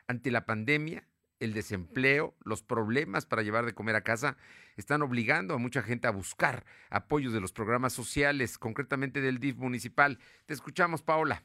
ante 0.07 0.31
la 0.31 0.47
pandemia, 0.47 1.07
el 1.41 1.53
desempleo, 1.53 2.35
los 2.43 2.63
problemas 2.63 3.27
para 3.27 3.43
llevar 3.43 3.67
de 3.67 3.75
comer 3.75 3.97
a 3.97 4.03
casa 4.03 4.39
están 4.77 5.03
obligando 5.03 5.53
a 5.53 5.59
mucha 5.59 5.83
gente 5.83 6.09
a 6.09 6.11
buscar 6.11 6.65
apoyos 6.89 7.35
de 7.35 7.41
los 7.41 7.53
programas 7.53 7.93
sociales, 7.93 8.57
concretamente 8.57 9.21
del 9.21 9.41
DIF 9.41 9.57
municipal. 9.57 10.19
Te 10.47 10.55
escuchamos, 10.55 11.03
Paola. 11.03 11.45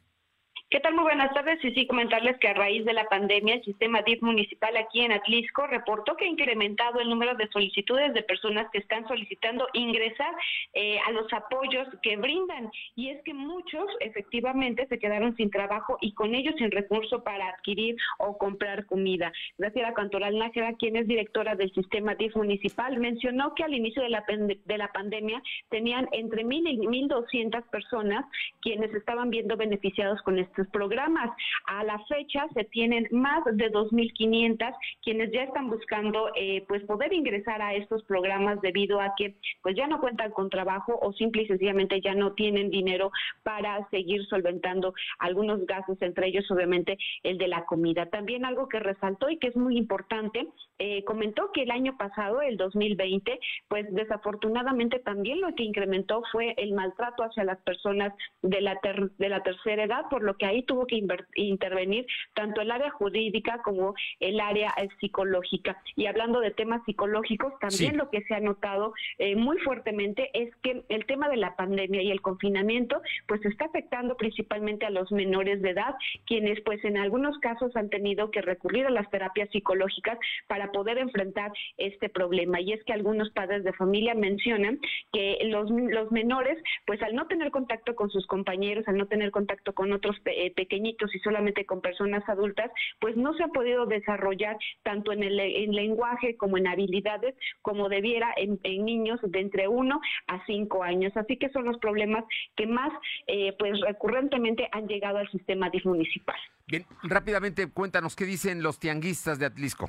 ¿Qué 0.69 0.81
tal? 0.81 0.95
Muy 0.95 1.03
buenas 1.03 1.33
tardes. 1.33 1.63
Y 1.63 1.71
sí, 1.71 1.87
comentarles 1.87 2.37
que 2.39 2.49
a 2.49 2.53
raíz 2.53 2.83
de 2.83 2.91
la 2.91 3.05
pandemia, 3.05 3.55
el 3.55 3.63
sistema 3.63 4.01
DIF 4.01 4.21
municipal 4.21 4.75
aquí 4.75 4.99
en 4.99 5.13
Atlisco 5.13 5.65
reportó 5.65 6.17
que 6.17 6.25
ha 6.25 6.27
incrementado 6.27 6.99
el 6.99 7.07
número 7.07 7.35
de 7.35 7.47
solicitudes 7.47 8.13
de 8.13 8.21
personas 8.23 8.69
que 8.73 8.79
están 8.79 9.07
solicitando 9.07 9.65
ingresar 9.71 10.35
eh, 10.73 10.99
a 11.07 11.11
los 11.11 11.31
apoyos 11.31 11.87
que 12.01 12.17
brindan. 12.17 12.69
Y 12.97 13.11
es 13.11 13.23
que 13.23 13.33
muchos 13.33 13.85
efectivamente 14.01 14.85
se 14.87 14.99
quedaron 14.99 15.37
sin 15.37 15.51
trabajo 15.51 15.97
y 16.01 16.13
con 16.13 16.35
ellos 16.35 16.55
sin 16.57 16.69
recurso 16.69 17.23
para 17.23 17.47
adquirir 17.47 17.95
o 18.17 18.37
comprar 18.37 18.85
comida. 18.87 19.31
Gracias 19.57 19.89
a 19.89 19.93
Cantoral 19.93 20.37
Nájera, 20.37 20.73
quien 20.73 20.97
es 20.97 21.07
directora 21.07 21.55
del 21.55 21.71
sistema 21.71 22.15
DIF 22.15 22.35
municipal, 22.35 22.97
mencionó 22.97 23.55
que 23.55 23.63
al 23.63 23.73
inicio 23.73 24.03
de 24.03 24.09
la, 24.09 24.25
de 24.27 24.77
la 24.77 24.91
pandemia 24.91 25.41
tenían 25.69 26.09
entre 26.11 26.43
mil 26.43 26.67
y 26.67 26.85
mil 26.87 27.07
doscientas 27.07 27.63
personas 27.69 28.25
quienes 28.61 28.93
estaban 28.93 29.29
viendo 29.29 29.55
beneficiados 29.55 30.21
con 30.23 30.37
este 30.39 30.56
programas. 30.69 31.29
A 31.67 31.83
la 31.83 31.99
fecha 32.05 32.47
se 32.53 32.63
tienen 32.65 33.07
más 33.11 33.43
de 33.45 33.71
2.500 33.71 34.73
quienes 35.03 35.31
ya 35.31 35.43
están 35.43 35.69
buscando 35.69 36.31
eh, 36.35 36.65
pues 36.67 36.83
poder 36.83 37.13
ingresar 37.13 37.61
a 37.61 37.75
estos 37.75 38.03
programas 38.03 38.59
debido 38.61 38.99
a 38.99 39.13
que 39.15 39.35
pues 39.61 39.75
ya 39.75 39.87
no 39.87 39.99
cuentan 39.99 40.31
con 40.31 40.49
trabajo 40.49 40.97
o 41.01 41.13
simple 41.13 41.43
y 41.43 41.47
sencillamente 41.47 42.01
ya 42.01 42.15
no 42.15 42.33
tienen 42.33 42.69
dinero 42.69 43.11
para 43.43 43.87
seguir 43.89 44.25
solventando 44.27 44.93
algunos 45.19 45.65
gastos, 45.65 46.01
entre 46.01 46.27
ellos 46.27 46.49
obviamente 46.49 46.97
el 47.23 47.37
de 47.37 47.47
la 47.47 47.65
comida. 47.65 48.07
También 48.07 48.45
algo 48.45 48.67
que 48.67 48.79
resaltó 48.79 49.29
y 49.29 49.37
que 49.37 49.47
es 49.47 49.55
muy 49.55 49.77
importante, 49.77 50.47
eh, 50.79 51.03
comentó 51.03 51.51
que 51.51 51.63
el 51.63 51.71
año 51.71 51.97
pasado, 51.97 52.41
el 52.41 52.57
2020, 52.57 53.39
pues 53.67 53.85
desafortunadamente 53.91 54.99
también 54.99 55.41
lo 55.41 55.53
que 55.55 55.63
incrementó 55.63 56.23
fue 56.31 56.53
el 56.57 56.73
maltrato 56.73 57.23
hacia 57.23 57.43
las 57.43 57.59
personas 57.61 58.13
de 58.41 58.61
la, 58.61 58.79
de 59.17 59.29
la 59.29 59.43
tercera 59.43 59.83
edad, 59.83 60.05
por 60.09 60.23
lo 60.23 60.37
que 60.37 60.45
ahí 60.47 60.63
tuvo 60.63 60.85
que 60.87 61.01
intervenir 61.35 62.05
tanto 62.33 62.61
el 62.61 62.71
área 62.71 62.89
jurídica 62.91 63.61
como 63.63 63.93
el 64.19 64.39
área 64.39 64.73
eh, 64.77 64.87
psicológica. 64.99 65.81
Y 65.95 66.05
hablando 66.05 66.39
de 66.39 66.51
temas 66.51 66.81
psicológicos, 66.85 67.53
también 67.59 67.97
lo 67.97 68.09
que 68.09 68.21
se 68.23 68.35
ha 68.35 68.39
notado 68.39 68.93
eh, 69.17 69.35
muy 69.35 69.57
fuertemente 69.59 70.29
es 70.33 70.53
que 70.63 70.83
el 70.89 71.05
tema 71.05 71.29
de 71.29 71.37
la 71.37 71.55
pandemia 71.55 72.01
y 72.01 72.11
el 72.11 72.21
confinamiento 72.21 73.01
pues 73.27 73.43
está 73.45 73.65
afectando 73.65 74.17
principalmente 74.17 74.85
a 74.85 74.89
los 74.89 75.11
menores 75.11 75.61
de 75.61 75.71
edad, 75.71 75.95
quienes 76.25 76.59
pues 76.61 76.83
en 76.83 76.97
algunos 76.97 77.37
casos 77.39 77.75
han 77.75 77.89
tenido 77.89 78.31
que 78.31 78.41
recurrir 78.41 78.85
a 78.85 78.89
las 78.89 79.09
terapias 79.09 79.49
psicológicas 79.51 80.17
para 80.47 80.71
poder 80.71 80.97
enfrentar 80.97 81.51
este 81.77 82.09
problema. 82.09 82.61
Y 82.61 82.73
es 82.73 82.83
que 82.83 82.93
algunos 82.93 83.29
padres 83.31 83.63
de 83.63 83.73
familia 83.73 84.13
mencionan 84.15 84.79
que 85.11 85.39
los, 85.45 85.69
los 85.69 86.11
menores 86.11 86.57
pues 86.85 87.01
al 87.01 87.15
no 87.15 87.27
tener 87.27 87.51
contacto 87.51 87.95
con 87.95 88.09
sus 88.09 88.25
compañeros, 88.27 88.87
al 88.87 88.97
no 88.97 89.07
tener 89.07 89.31
contacto 89.31 89.73
con 89.73 89.91
otros 89.91 90.19
eh, 90.37 90.53
pequeñitos 90.55 91.13
y 91.15 91.19
solamente 91.19 91.65
con 91.65 91.81
personas 91.81 92.27
adultas, 92.27 92.71
pues 92.99 93.15
no 93.15 93.33
se 93.33 93.43
ha 93.43 93.47
podido 93.47 93.85
desarrollar 93.85 94.57
tanto 94.83 95.11
en 95.11 95.23
el 95.23 95.37
lenguaje 95.71 96.37
como 96.37 96.57
en 96.57 96.67
habilidades 96.67 97.35
como 97.61 97.89
debiera 97.89 98.33
en, 98.37 98.59
niños 98.85 99.19
de 99.23 99.39
entre 99.39 99.67
1 99.67 99.99
a 100.27 100.45
5 100.45 100.83
años. 100.83 101.15
Así 101.15 101.37
que 101.37 101.49
son 101.49 101.65
los 101.65 101.77
problemas 101.79 102.23
que 102.55 102.67
más 102.67 102.91
eh, 103.27 103.53
pues 103.57 103.79
recurrentemente 103.81 104.67
han 104.71 104.87
llegado 104.87 105.17
al 105.17 105.29
sistema 105.31 105.69
municipal. 105.83 106.35
Bien, 106.67 106.85
rápidamente 107.03 107.67
cuéntanos 107.71 108.15
qué 108.15 108.25
dicen 108.25 108.61
los 108.63 108.79
tianguistas 108.79 109.39
de 109.39 109.45
Atlisco. 109.45 109.87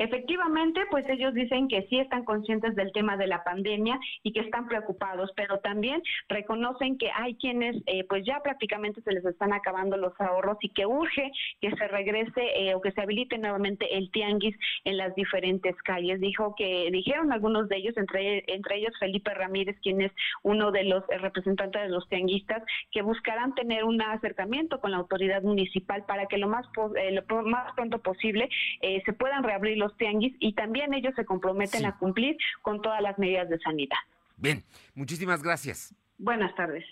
Efectivamente, 0.00 0.80
pues 0.90 1.06
ellos 1.10 1.34
dicen 1.34 1.68
que 1.68 1.82
sí 1.90 1.98
están 1.98 2.24
conscientes 2.24 2.74
del 2.74 2.90
tema 2.92 3.18
de 3.18 3.26
la 3.26 3.44
pandemia 3.44 4.00
y 4.22 4.32
que 4.32 4.40
están 4.40 4.66
preocupados, 4.66 5.30
pero 5.36 5.58
también 5.58 6.02
reconocen 6.26 6.96
que 6.96 7.10
hay 7.10 7.34
quienes 7.34 7.76
eh, 7.84 8.04
pues 8.08 8.24
ya 8.24 8.40
prácticamente 8.42 9.02
se 9.02 9.12
les 9.12 9.22
están 9.26 9.52
acabando 9.52 9.98
los 9.98 10.18
ahorros 10.18 10.56
y 10.62 10.70
que 10.70 10.86
urge 10.86 11.30
que 11.60 11.70
se 11.72 11.86
regrese 11.88 12.40
eh, 12.56 12.74
o 12.74 12.80
que 12.80 12.92
se 12.92 13.02
habilite 13.02 13.36
nuevamente 13.36 13.94
el 13.94 14.10
tianguis 14.10 14.56
en 14.84 14.96
las 14.96 15.14
diferentes 15.16 15.76
calles. 15.82 16.18
Dijo 16.18 16.54
que 16.56 16.88
dijeron 16.90 17.30
algunos 17.30 17.68
de 17.68 17.76
ellos, 17.76 17.94
entre, 17.98 18.42
entre 18.46 18.78
ellos 18.78 18.94
Felipe 18.98 19.34
Ramírez, 19.34 19.76
quien 19.82 20.00
es 20.00 20.12
uno 20.42 20.72
de 20.72 20.84
los 20.84 21.06
representantes 21.08 21.82
de 21.82 21.90
los 21.90 22.08
tianguistas, 22.08 22.62
que 22.90 23.02
buscarán 23.02 23.54
tener 23.54 23.84
un 23.84 24.00
acercamiento 24.00 24.80
con 24.80 24.92
la 24.92 24.96
autoridad 24.96 25.42
municipal 25.42 26.06
para 26.06 26.24
que 26.24 26.38
lo 26.38 26.48
más, 26.48 26.64
eh, 26.96 27.12
lo 27.12 27.42
más 27.42 27.74
pronto 27.74 27.98
posible 27.98 28.48
se 28.80 29.12
puedan 29.12 29.44
reabrir 29.44 29.76
los 29.76 29.89
tianguis 29.96 30.34
y 30.40 30.54
también 30.54 30.94
ellos 30.94 31.14
se 31.16 31.24
comprometen 31.24 31.86
a 31.86 31.96
cumplir 31.98 32.36
con 32.62 32.82
todas 32.82 33.00
las 33.02 33.18
medidas 33.18 33.48
de 33.48 33.58
sanidad. 33.58 33.98
Bien, 34.36 34.64
muchísimas 34.94 35.42
gracias. 35.42 35.94
Buenas 36.18 36.54
tardes. 36.54 36.84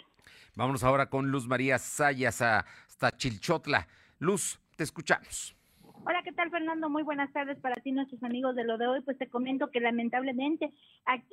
Vámonos 0.54 0.84
ahora 0.84 1.06
con 1.08 1.30
Luz 1.30 1.46
María 1.46 1.78
Sayas 1.78 2.42
hasta 2.42 3.16
Chilchotla. 3.16 3.86
Luz, 4.18 4.60
te 4.76 4.84
escuchamos. 4.84 5.57
Hola, 6.04 6.22
¿qué 6.24 6.32
tal 6.32 6.50
Fernando? 6.50 6.88
Muy 6.88 7.02
buenas 7.02 7.32
tardes 7.32 7.58
para 7.58 7.74
ti, 7.76 7.92
nuestros 7.92 8.22
amigos 8.22 8.54
de 8.56 8.64
lo 8.64 8.78
de 8.78 8.86
hoy. 8.86 9.00
Pues 9.02 9.18
te 9.18 9.28
comento 9.28 9.70
que 9.70 9.80
lamentablemente 9.80 10.72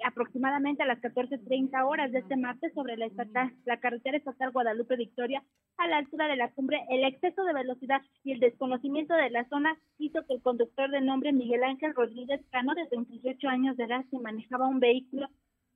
aproximadamente 0.04 0.84
a 0.84 0.86
las 0.86 1.00
14.30 1.00 1.86
horas 1.86 2.12
de 2.12 2.20
este 2.20 2.36
martes 2.36 2.74
sobre 2.74 2.98
la, 2.98 3.06
estatal, 3.06 3.54
la 3.66 3.80
carretera 3.80 4.18
estatal 4.18 4.52
Guadalupe 4.52 4.96
Victoria, 4.96 5.44
a 5.78 5.88
la 5.88 5.98
altura 5.98 6.28
de 6.28 6.36
la 6.36 6.52
cumbre, 6.52 6.86
el 6.90 7.04
exceso 7.04 7.44
de 7.44 7.54
velocidad 7.54 8.02
y 8.24 8.34
el 8.34 8.40
desconocimiento 8.40 9.14
de 9.14 9.30
la 9.30 9.48
zona 9.50 9.78
hizo 9.98 10.26
que 10.26 10.34
el 10.34 10.42
conductor 10.42 10.90
de 10.90 11.02
nombre 11.02 11.32
Miguel 11.32 11.64
Ángel 11.64 11.94
Rodríguez 11.94 12.42
Cano, 12.52 12.74
de 12.76 12.88
28 12.92 13.48
años 13.48 13.78
de 13.78 13.86
edad, 13.86 14.06
que 14.10 14.20
manejaba 14.20 14.68
un 14.68 14.80
vehículo 14.80 15.28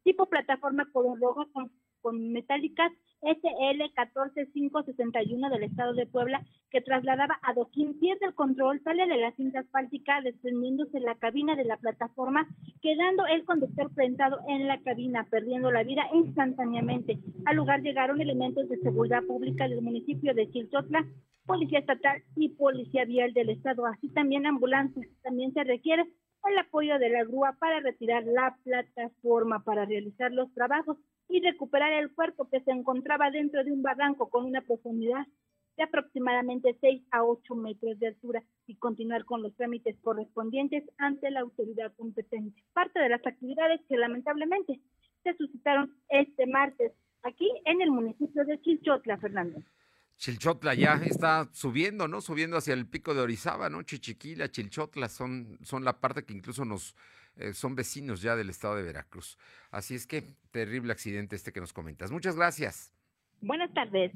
tipo 0.03 0.25
plataforma 0.27 0.89
color 0.91 1.19
rojo 1.19 1.47
con 1.51 1.71
con 2.01 2.31
metálicas 2.31 2.91
SL 3.21 3.81
14561 3.95 5.49
del 5.49 5.63
estado 5.63 5.93
de 5.93 6.05
Puebla 6.05 6.41
que 6.69 6.81
trasladaba 6.81 7.39
a 7.41 7.53
200 7.53 7.99
pies 7.99 8.19
del 8.19 8.33
control, 8.33 8.81
sale 8.83 9.07
de 9.07 9.17
la 9.17 9.31
cinta 9.33 9.59
asfáltica 9.59 10.21
desprendiéndose 10.21 10.99
la 10.99 11.15
cabina 11.15 11.55
de 11.55 11.65
la 11.65 11.77
plataforma, 11.77 12.47
quedando 12.81 13.25
el 13.25 13.43
conductor 13.43 13.93
prensado 13.93 14.39
en 14.47 14.67
la 14.67 14.79
cabina, 14.81 15.27
perdiendo 15.29 15.71
la 15.71 15.83
vida 15.83 16.03
instantáneamente. 16.13 17.19
Al 17.45 17.57
lugar 17.57 17.81
llegaron 17.81 18.21
elementos 18.21 18.69
de 18.69 18.77
seguridad 18.77 19.23
pública 19.23 19.67
del 19.67 19.81
municipio 19.81 20.33
de 20.33 20.49
Chilchotla, 20.49 21.05
policía 21.45 21.79
estatal 21.79 22.23
y 22.35 22.49
policía 22.49 23.05
vial 23.05 23.33
del 23.33 23.49
estado, 23.49 23.85
así 23.85 24.07
también 24.09 24.45
ambulancias. 24.45 25.07
También 25.23 25.53
se 25.53 25.63
requiere 25.63 26.05
el 26.47 26.57
apoyo 26.57 26.99
de 26.99 27.09
la 27.09 27.23
grúa 27.23 27.55
para 27.59 27.79
retirar 27.79 28.23
la 28.23 28.57
plataforma 28.63 29.63
para 29.63 29.85
realizar 29.85 30.31
los 30.31 30.53
trabajos 30.53 30.97
y 31.29 31.41
recuperar 31.41 31.93
el 31.93 32.11
cuerpo 32.11 32.49
que 32.49 32.59
se 32.61 32.71
encontraba 32.71 33.31
dentro 33.31 33.63
de 33.63 33.71
un 33.71 33.81
barranco 33.81 34.29
con 34.29 34.45
una 34.45 34.61
profundidad 34.61 35.25
de 35.77 35.83
aproximadamente 35.83 36.75
6 36.81 37.03
a 37.11 37.23
8 37.23 37.55
metros 37.55 37.97
de 37.99 38.07
altura 38.07 38.43
y 38.67 38.75
continuar 38.75 39.23
con 39.23 39.41
los 39.41 39.55
trámites 39.55 39.95
correspondientes 40.01 40.83
ante 40.97 41.31
la 41.31 41.39
autoridad 41.39 41.93
competente. 41.95 42.61
Parte 42.73 42.99
de 42.99 43.09
las 43.09 43.25
actividades 43.25 43.79
que 43.87 43.95
lamentablemente 43.95 44.79
se 45.23 45.33
suscitaron 45.37 45.95
este 46.09 46.47
martes 46.47 46.91
aquí 47.23 47.49
en 47.65 47.81
el 47.81 47.91
municipio 47.91 48.43
de 48.43 48.59
Chilchotla, 48.61 49.17
Fernando. 49.19 49.61
Chilchotla 50.17 50.73
ya 50.73 50.95
está 51.05 51.47
subiendo, 51.53 52.09
¿no? 52.09 52.19
Subiendo 52.19 52.57
hacia 52.57 52.73
el 52.73 52.85
pico 52.85 53.13
de 53.13 53.21
Orizaba, 53.21 53.69
¿no? 53.69 53.83
Chichiquila, 53.83 54.51
Chilchotla 54.51 55.07
son, 55.07 55.57
son 55.63 55.85
la 55.85 56.01
parte 56.01 56.25
que 56.25 56.33
incluso 56.33 56.65
nos 56.65 56.93
eh, 57.35 57.53
son 57.53 57.75
vecinos 57.75 58.21
ya 58.21 58.35
del 58.35 58.49
estado 58.49 58.75
de 58.75 58.83
Veracruz. 58.83 59.37
Así 59.71 59.95
es 59.95 60.07
que 60.07 60.23
terrible 60.51 60.91
accidente 60.91 61.35
este 61.35 61.51
que 61.51 61.61
nos 61.61 61.73
comentas. 61.73 62.11
Muchas 62.11 62.35
gracias. 62.35 62.91
Buenas 63.41 63.73
tardes. 63.73 64.11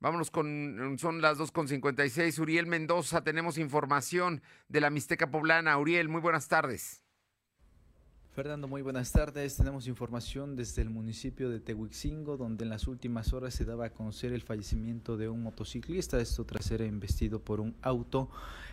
Vámonos 0.00 0.30
con, 0.30 0.96
son 0.98 1.22
las 1.22 1.38
2.56. 1.38 2.38
Uriel 2.40 2.66
Mendoza, 2.66 3.22
tenemos 3.22 3.56
información 3.56 4.42
de 4.68 4.80
la 4.80 4.90
Mixteca 4.90 5.30
Poblana. 5.30 5.78
Uriel, 5.78 6.08
muy 6.08 6.20
buenas 6.20 6.48
tardes. 6.48 7.01
Fernando, 8.34 8.66
muy 8.66 8.80
buenas 8.80 9.12
tardes. 9.12 9.58
Tenemos 9.58 9.86
información 9.86 10.56
desde 10.56 10.80
el 10.80 10.88
municipio 10.88 11.50
de 11.50 11.60
Tehuixingo, 11.60 12.38
donde 12.38 12.64
en 12.64 12.70
las 12.70 12.88
últimas 12.88 13.34
horas 13.34 13.52
se 13.52 13.66
daba 13.66 13.84
a 13.84 13.90
conocer 13.90 14.32
el 14.32 14.40
fallecimiento 14.40 15.18
de 15.18 15.28
un 15.28 15.42
motociclista, 15.42 16.18
esto 16.18 16.46
tras 16.46 16.64
ser 16.64 16.80
investido 16.80 17.40
por 17.40 17.60
un 17.60 17.76
auto 17.82 18.30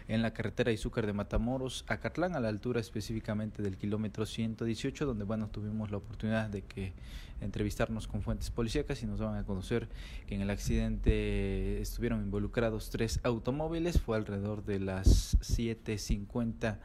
en 0.08 0.22
la 0.22 0.32
carretera 0.32 0.72
Izúcar 0.72 1.06
de 1.06 1.12
Matamoros 1.12 1.84
a 1.90 1.98
Catlán, 1.98 2.38
a 2.38 2.40
la 2.40 2.48
altura 2.48 2.80
específicamente 2.80 3.62
del 3.62 3.76
kilómetro 3.76 4.26
118, 4.26 5.06
donde 5.06 5.26
bueno, 5.26 5.50
tuvimos 5.50 5.92
la 5.92 5.98
oportunidad 5.98 6.50
de 6.50 6.62
que 6.62 6.94
entrevistarnos 7.42 8.08
con 8.08 8.22
fuentes 8.22 8.52
policíacas 8.52 9.04
y 9.04 9.08
nos 9.08 9.20
van 9.20 9.36
a 9.36 9.44
conocer 9.44 9.90
que 10.26 10.36
en 10.36 10.42
el 10.42 10.52
accidente 10.52 11.82
estuvieron 11.82 12.22
involucrados 12.22 12.92
tres 12.92 13.20
automóviles, 13.24 14.00
fue 14.00 14.16
alrededor 14.16 14.64
de 14.64 14.80
las 14.80 15.38
7.50 15.40 16.78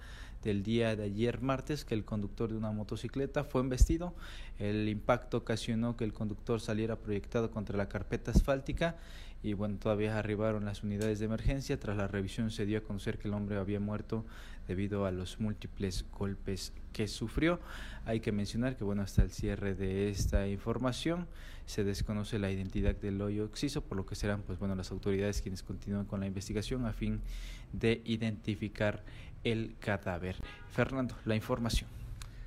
del 0.44 0.62
día 0.62 0.94
de 0.94 1.04
ayer 1.04 1.40
martes 1.40 1.84
que 1.84 1.94
el 1.94 2.04
conductor 2.04 2.50
de 2.50 2.58
una 2.58 2.70
motocicleta 2.70 3.42
fue 3.42 3.62
embestido. 3.62 4.14
El 4.58 4.88
impacto 4.88 5.38
ocasionó 5.38 5.96
que 5.96 6.04
el 6.04 6.12
conductor 6.12 6.60
saliera 6.60 6.96
proyectado 6.96 7.50
contra 7.50 7.76
la 7.76 7.88
carpeta 7.88 8.30
asfáltica 8.30 8.96
y 9.42 9.52
bueno, 9.52 9.76
todavía 9.78 10.18
arribaron 10.18 10.64
las 10.64 10.82
unidades 10.82 11.18
de 11.18 11.26
emergencia. 11.26 11.78
Tras 11.78 11.96
la 11.96 12.08
revisión 12.08 12.50
se 12.50 12.64
dio 12.64 12.78
a 12.78 12.80
conocer 12.82 13.18
que 13.18 13.28
el 13.28 13.34
hombre 13.34 13.56
había 13.56 13.80
muerto 13.80 14.24
debido 14.68 15.04
a 15.04 15.10
los 15.10 15.40
múltiples 15.40 16.06
golpes 16.12 16.72
que 16.92 17.08
sufrió. 17.08 17.60
Hay 18.06 18.20
que 18.20 18.32
mencionar 18.32 18.76
que 18.76 18.84
bueno, 18.84 19.02
hasta 19.02 19.22
el 19.22 19.30
cierre 19.30 19.74
de 19.74 20.08
esta 20.08 20.48
información 20.48 21.26
se 21.66 21.84
desconoce 21.84 22.38
la 22.38 22.50
identidad 22.50 22.94
del 22.94 23.20
hoyo 23.20 23.44
oxiso, 23.44 23.82
por 23.82 23.96
lo 23.96 24.06
que 24.06 24.14
serán 24.14 24.42
pues 24.42 24.58
bueno 24.58 24.74
las 24.74 24.90
autoridades 24.90 25.42
quienes 25.42 25.62
continúan 25.62 26.04
con 26.04 26.20
la 26.20 26.26
investigación 26.26 26.86
a 26.86 26.92
fin 26.92 27.20
de 27.72 28.02
identificar 28.04 29.02
el 29.44 29.76
cadáver. 29.78 30.36
Fernando, 30.70 31.16
la 31.24 31.36
información. 31.36 31.88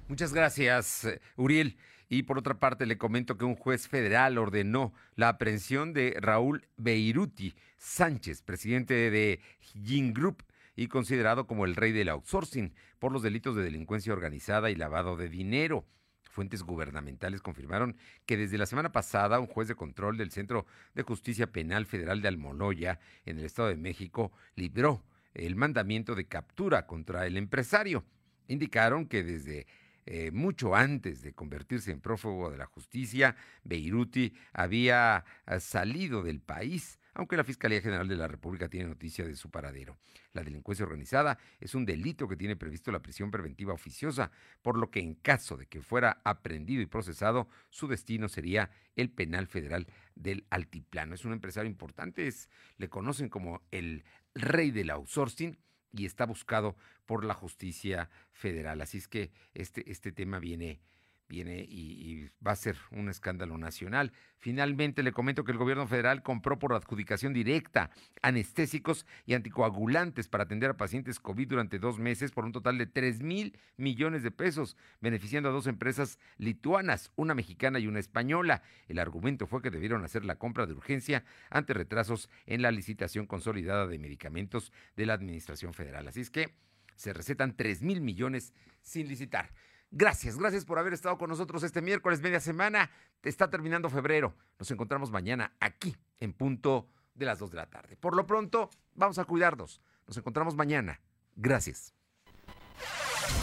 Muchas 0.07 0.33
gracias, 0.33 1.07
Uriel. 1.35 1.77
Y 2.09 2.23
por 2.23 2.37
otra 2.37 2.59
parte, 2.59 2.85
le 2.85 2.97
comento 2.97 3.37
que 3.37 3.45
un 3.45 3.55
juez 3.55 3.87
federal 3.87 4.37
ordenó 4.37 4.93
la 5.15 5.29
aprehensión 5.29 5.93
de 5.93 6.15
Raúl 6.19 6.65
Beiruti 6.77 7.53
Sánchez, 7.77 8.41
presidente 8.41 9.11
de 9.11 9.41
Jin 9.83 10.13
Group 10.13 10.43
y 10.75 10.87
considerado 10.87 11.47
como 11.47 11.65
el 11.65 11.75
rey 11.75 11.91
del 11.91 12.09
outsourcing 12.09 12.73
por 12.99 13.11
los 13.11 13.23
delitos 13.23 13.55
de 13.55 13.63
delincuencia 13.63 14.13
organizada 14.13 14.69
y 14.69 14.75
lavado 14.75 15.17
de 15.17 15.27
dinero. 15.27 15.85
Fuentes 16.31 16.63
gubernamentales 16.63 17.41
confirmaron 17.41 17.97
que 18.25 18.37
desde 18.37 18.59
la 18.59 18.67
semana 18.67 18.91
pasada 18.91 19.39
un 19.39 19.47
juez 19.47 19.67
de 19.67 19.75
control 19.75 20.17
del 20.17 20.31
Centro 20.31 20.65
de 20.93 21.01
Justicia 21.03 21.51
Penal 21.51 21.85
Federal 21.85 22.21
de 22.21 22.27
Almoloya, 22.27 22.99
en 23.25 23.39
el 23.39 23.45
Estado 23.45 23.69
de 23.69 23.75
México, 23.75 24.31
libró 24.55 25.03
el 25.33 25.55
mandamiento 25.55 26.15
de 26.15 26.27
captura 26.27 26.85
contra 26.85 27.25
el 27.25 27.37
empresario. 27.37 28.05
Indicaron 28.47 29.07
que 29.07 29.23
desde 29.23 29.67
eh, 30.05 30.31
mucho 30.31 30.75
antes 30.75 31.21
de 31.21 31.33
convertirse 31.33 31.91
en 31.91 31.99
prófugo 31.99 32.49
de 32.49 32.57
la 32.57 32.65
justicia, 32.65 33.35
Beiruti 33.63 34.33
había 34.53 35.25
eh, 35.45 35.59
salido 35.59 36.23
del 36.23 36.39
país 36.39 36.99
aunque 37.17 37.35
la 37.35 37.43
Fiscalía 37.43 37.81
General 37.81 38.07
de 38.07 38.15
la 38.15 38.27
República 38.27 38.69
tiene 38.69 38.87
noticia 38.87 39.25
de 39.25 39.35
su 39.35 39.49
paradero. 39.49 39.97
La 40.33 40.43
delincuencia 40.43 40.85
organizada 40.85 41.39
es 41.59 41.73
un 41.73 41.83
delito 41.83 42.27
que 42.27 42.35
tiene 42.35 42.55
previsto 42.55 42.91
la 42.91 43.01
prisión 43.01 43.31
preventiva 43.31 43.73
oficiosa, 43.73 44.31
por 44.61 44.77
lo 44.77 44.91
que 44.91 44.99
en 44.99 45.15
caso 45.15 45.57
de 45.57 45.65
que 45.65 45.81
fuera 45.81 46.21
aprendido 46.23 46.79
y 46.79 46.85
procesado, 46.85 47.49
su 47.71 47.87
destino 47.87 48.29
sería 48.29 48.69
el 48.95 49.09
penal 49.09 49.47
federal 49.47 49.87
del 50.13 50.45
Altiplano. 50.51 51.15
Es 51.15 51.25
un 51.25 51.33
empresario 51.33 51.71
importante, 51.71 52.27
es, 52.27 52.49
le 52.77 52.87
conocen 52.87 53.29
como 53.29 53.63
el 53.71 54.03
rey 54.41 54.71
del 54.71 54.89
outsourcing 54.89 55.57
y 55.91 56.05
está 56.05 56.25
buscado 56.25 56.75
por 57.05 57.23
la 57.23 57.33
justicia 57.33 58.09
federal. 58.31 58.81
Así 58.81 58.97
es 58.97 59.07
que 59.07 59.31
este, 59.53 59.89
este 59.91 60.11
tema 60.11 60.39
viene 60.39 60.79
viene 61.27 61.65
y, 61.69 62.29
va 62.45 62.51
a 62.51 62.55
ser 62.55 62.77
un 62.91 63.09
escándalo 63.09 63.57
nacional. 63.57 64.13
Finalmente 64.37 65.03
le 65.03 65.11
comento 65.11 65.43
que 65.43 65.51
el 65.51 65.57
gobierno 65.57 65.87
federal 65.87 66.23
compró 66.23 66.59
por 66.59 66.73
adjudicación 66.73 67.33
directa 67.33 67.89
anestésicos 68.21 69.05
y 69.25 69.33
anticoagulantes 69.33 70.27
para 70.27 70.45
atender 70.45 70.71
a 70.71 70.77
pacientes 70.77 71.19
COVID 71.19 71.47
durante 71.47 71.79
dos 71.79 71.99
meses 71.99 72.31
por 72.31 72.45
un 72.45 72.51
total 72.51 72.77
de 72.77 72.85
3 72.85 73.21
mil 73.21 73.57
millones 73.75 74.23
de 74.23 74.31
pesos, 74.31 74.77
beneficiando 75.01 75.49
a 75.49 75.51
dos 75.51 75.67
empresas 75.67 76.19
lituanas, 76.37 77.11
una 77.15 77.33
mexicana 77.33 77.79
y 77.79 77.87
una 77.87 77.99
española. 77.99 78.61
El 78.87 78.99
argumento 78.99 79.47
fue 79.47 79.61
que 79.61 79.71
debieron 79.71 80.03
hacer 80.03 80.23
la 80.23 80.35
compra 80.35 80.65
de 80.65 80.73
urgencia 80.73 81.25
ante 81.49 81.73
retrasos 81.73 82.29
en 82.45 82.61
la 82.61 82.71
licitación 82.71 83.25
consolidada 83.25 83.87
de 83.87 83.99
medicamentos 83.99 84.71
de 84.95 85.05
la 85.05 85.13
Administración 85.13 85.73
Federal. 85.73 86.07
Así 86.07 86.21
es 86.21 86.29
que 86.29 86.55
se 86.95 87.13
recetan 87.13 87.55
3 87.55 87.83
mil 87.83 88.01
millones 88.01 88.53
sin 88.81 89.07
licitar. 89.07 89.51
Gracias, 89.91 90.37
gracias 90.37 90.65
por 90.65 90.79
haber 90.79 90.93
estado 90.93 91.17
con 91.17 91.29
nosotros 91.29 91.63
este 91.63 91.81
miércoles, 91.81 92.21
media 92.21 92.39
semana. 92.39 92.91
Está 93.23 93.49
terminando 93.49 93.89
febrero. 93.89 94.35
Nos 94.59 94.69
encontramos 94.71 95.11
mañana 95.11 95.53
aquí, 95.59 95.95
en 96.19 96.33
punto 96.33 96.87
de 97.13 97.25
las 97.25 97.39
2 97.39 97.51
de 97.51 97.57
la 97.57 97.69
tarde. 97.69 97.95
Por 97.95 98.15
lo 98.15 98.25
pronto, 98.25 98.69
vamos 98.95 99.17
a 99.17 99.25
cuidarnos. 99.25 99.81
Nos 100.05 100.17
encontramos 100.17 100.55
mañana. 100.55 101.01
Gracias. 101.35 101.93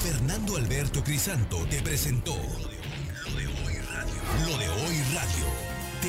Fernando 0.02 0.56
Alberto 0.56 1.02
Crisanto 1.02 1.66
te 1.66 1.82
presentó 1.82 2.34
Lo 2.34 3.36
de 3.36 3.46
Hoy 3.46 3.76
Radio. 3.78 4.14
Lo 4.46 4.58
de 4.58 4.68
Hoy 4.68 5.02
Radio. 5.14 5.63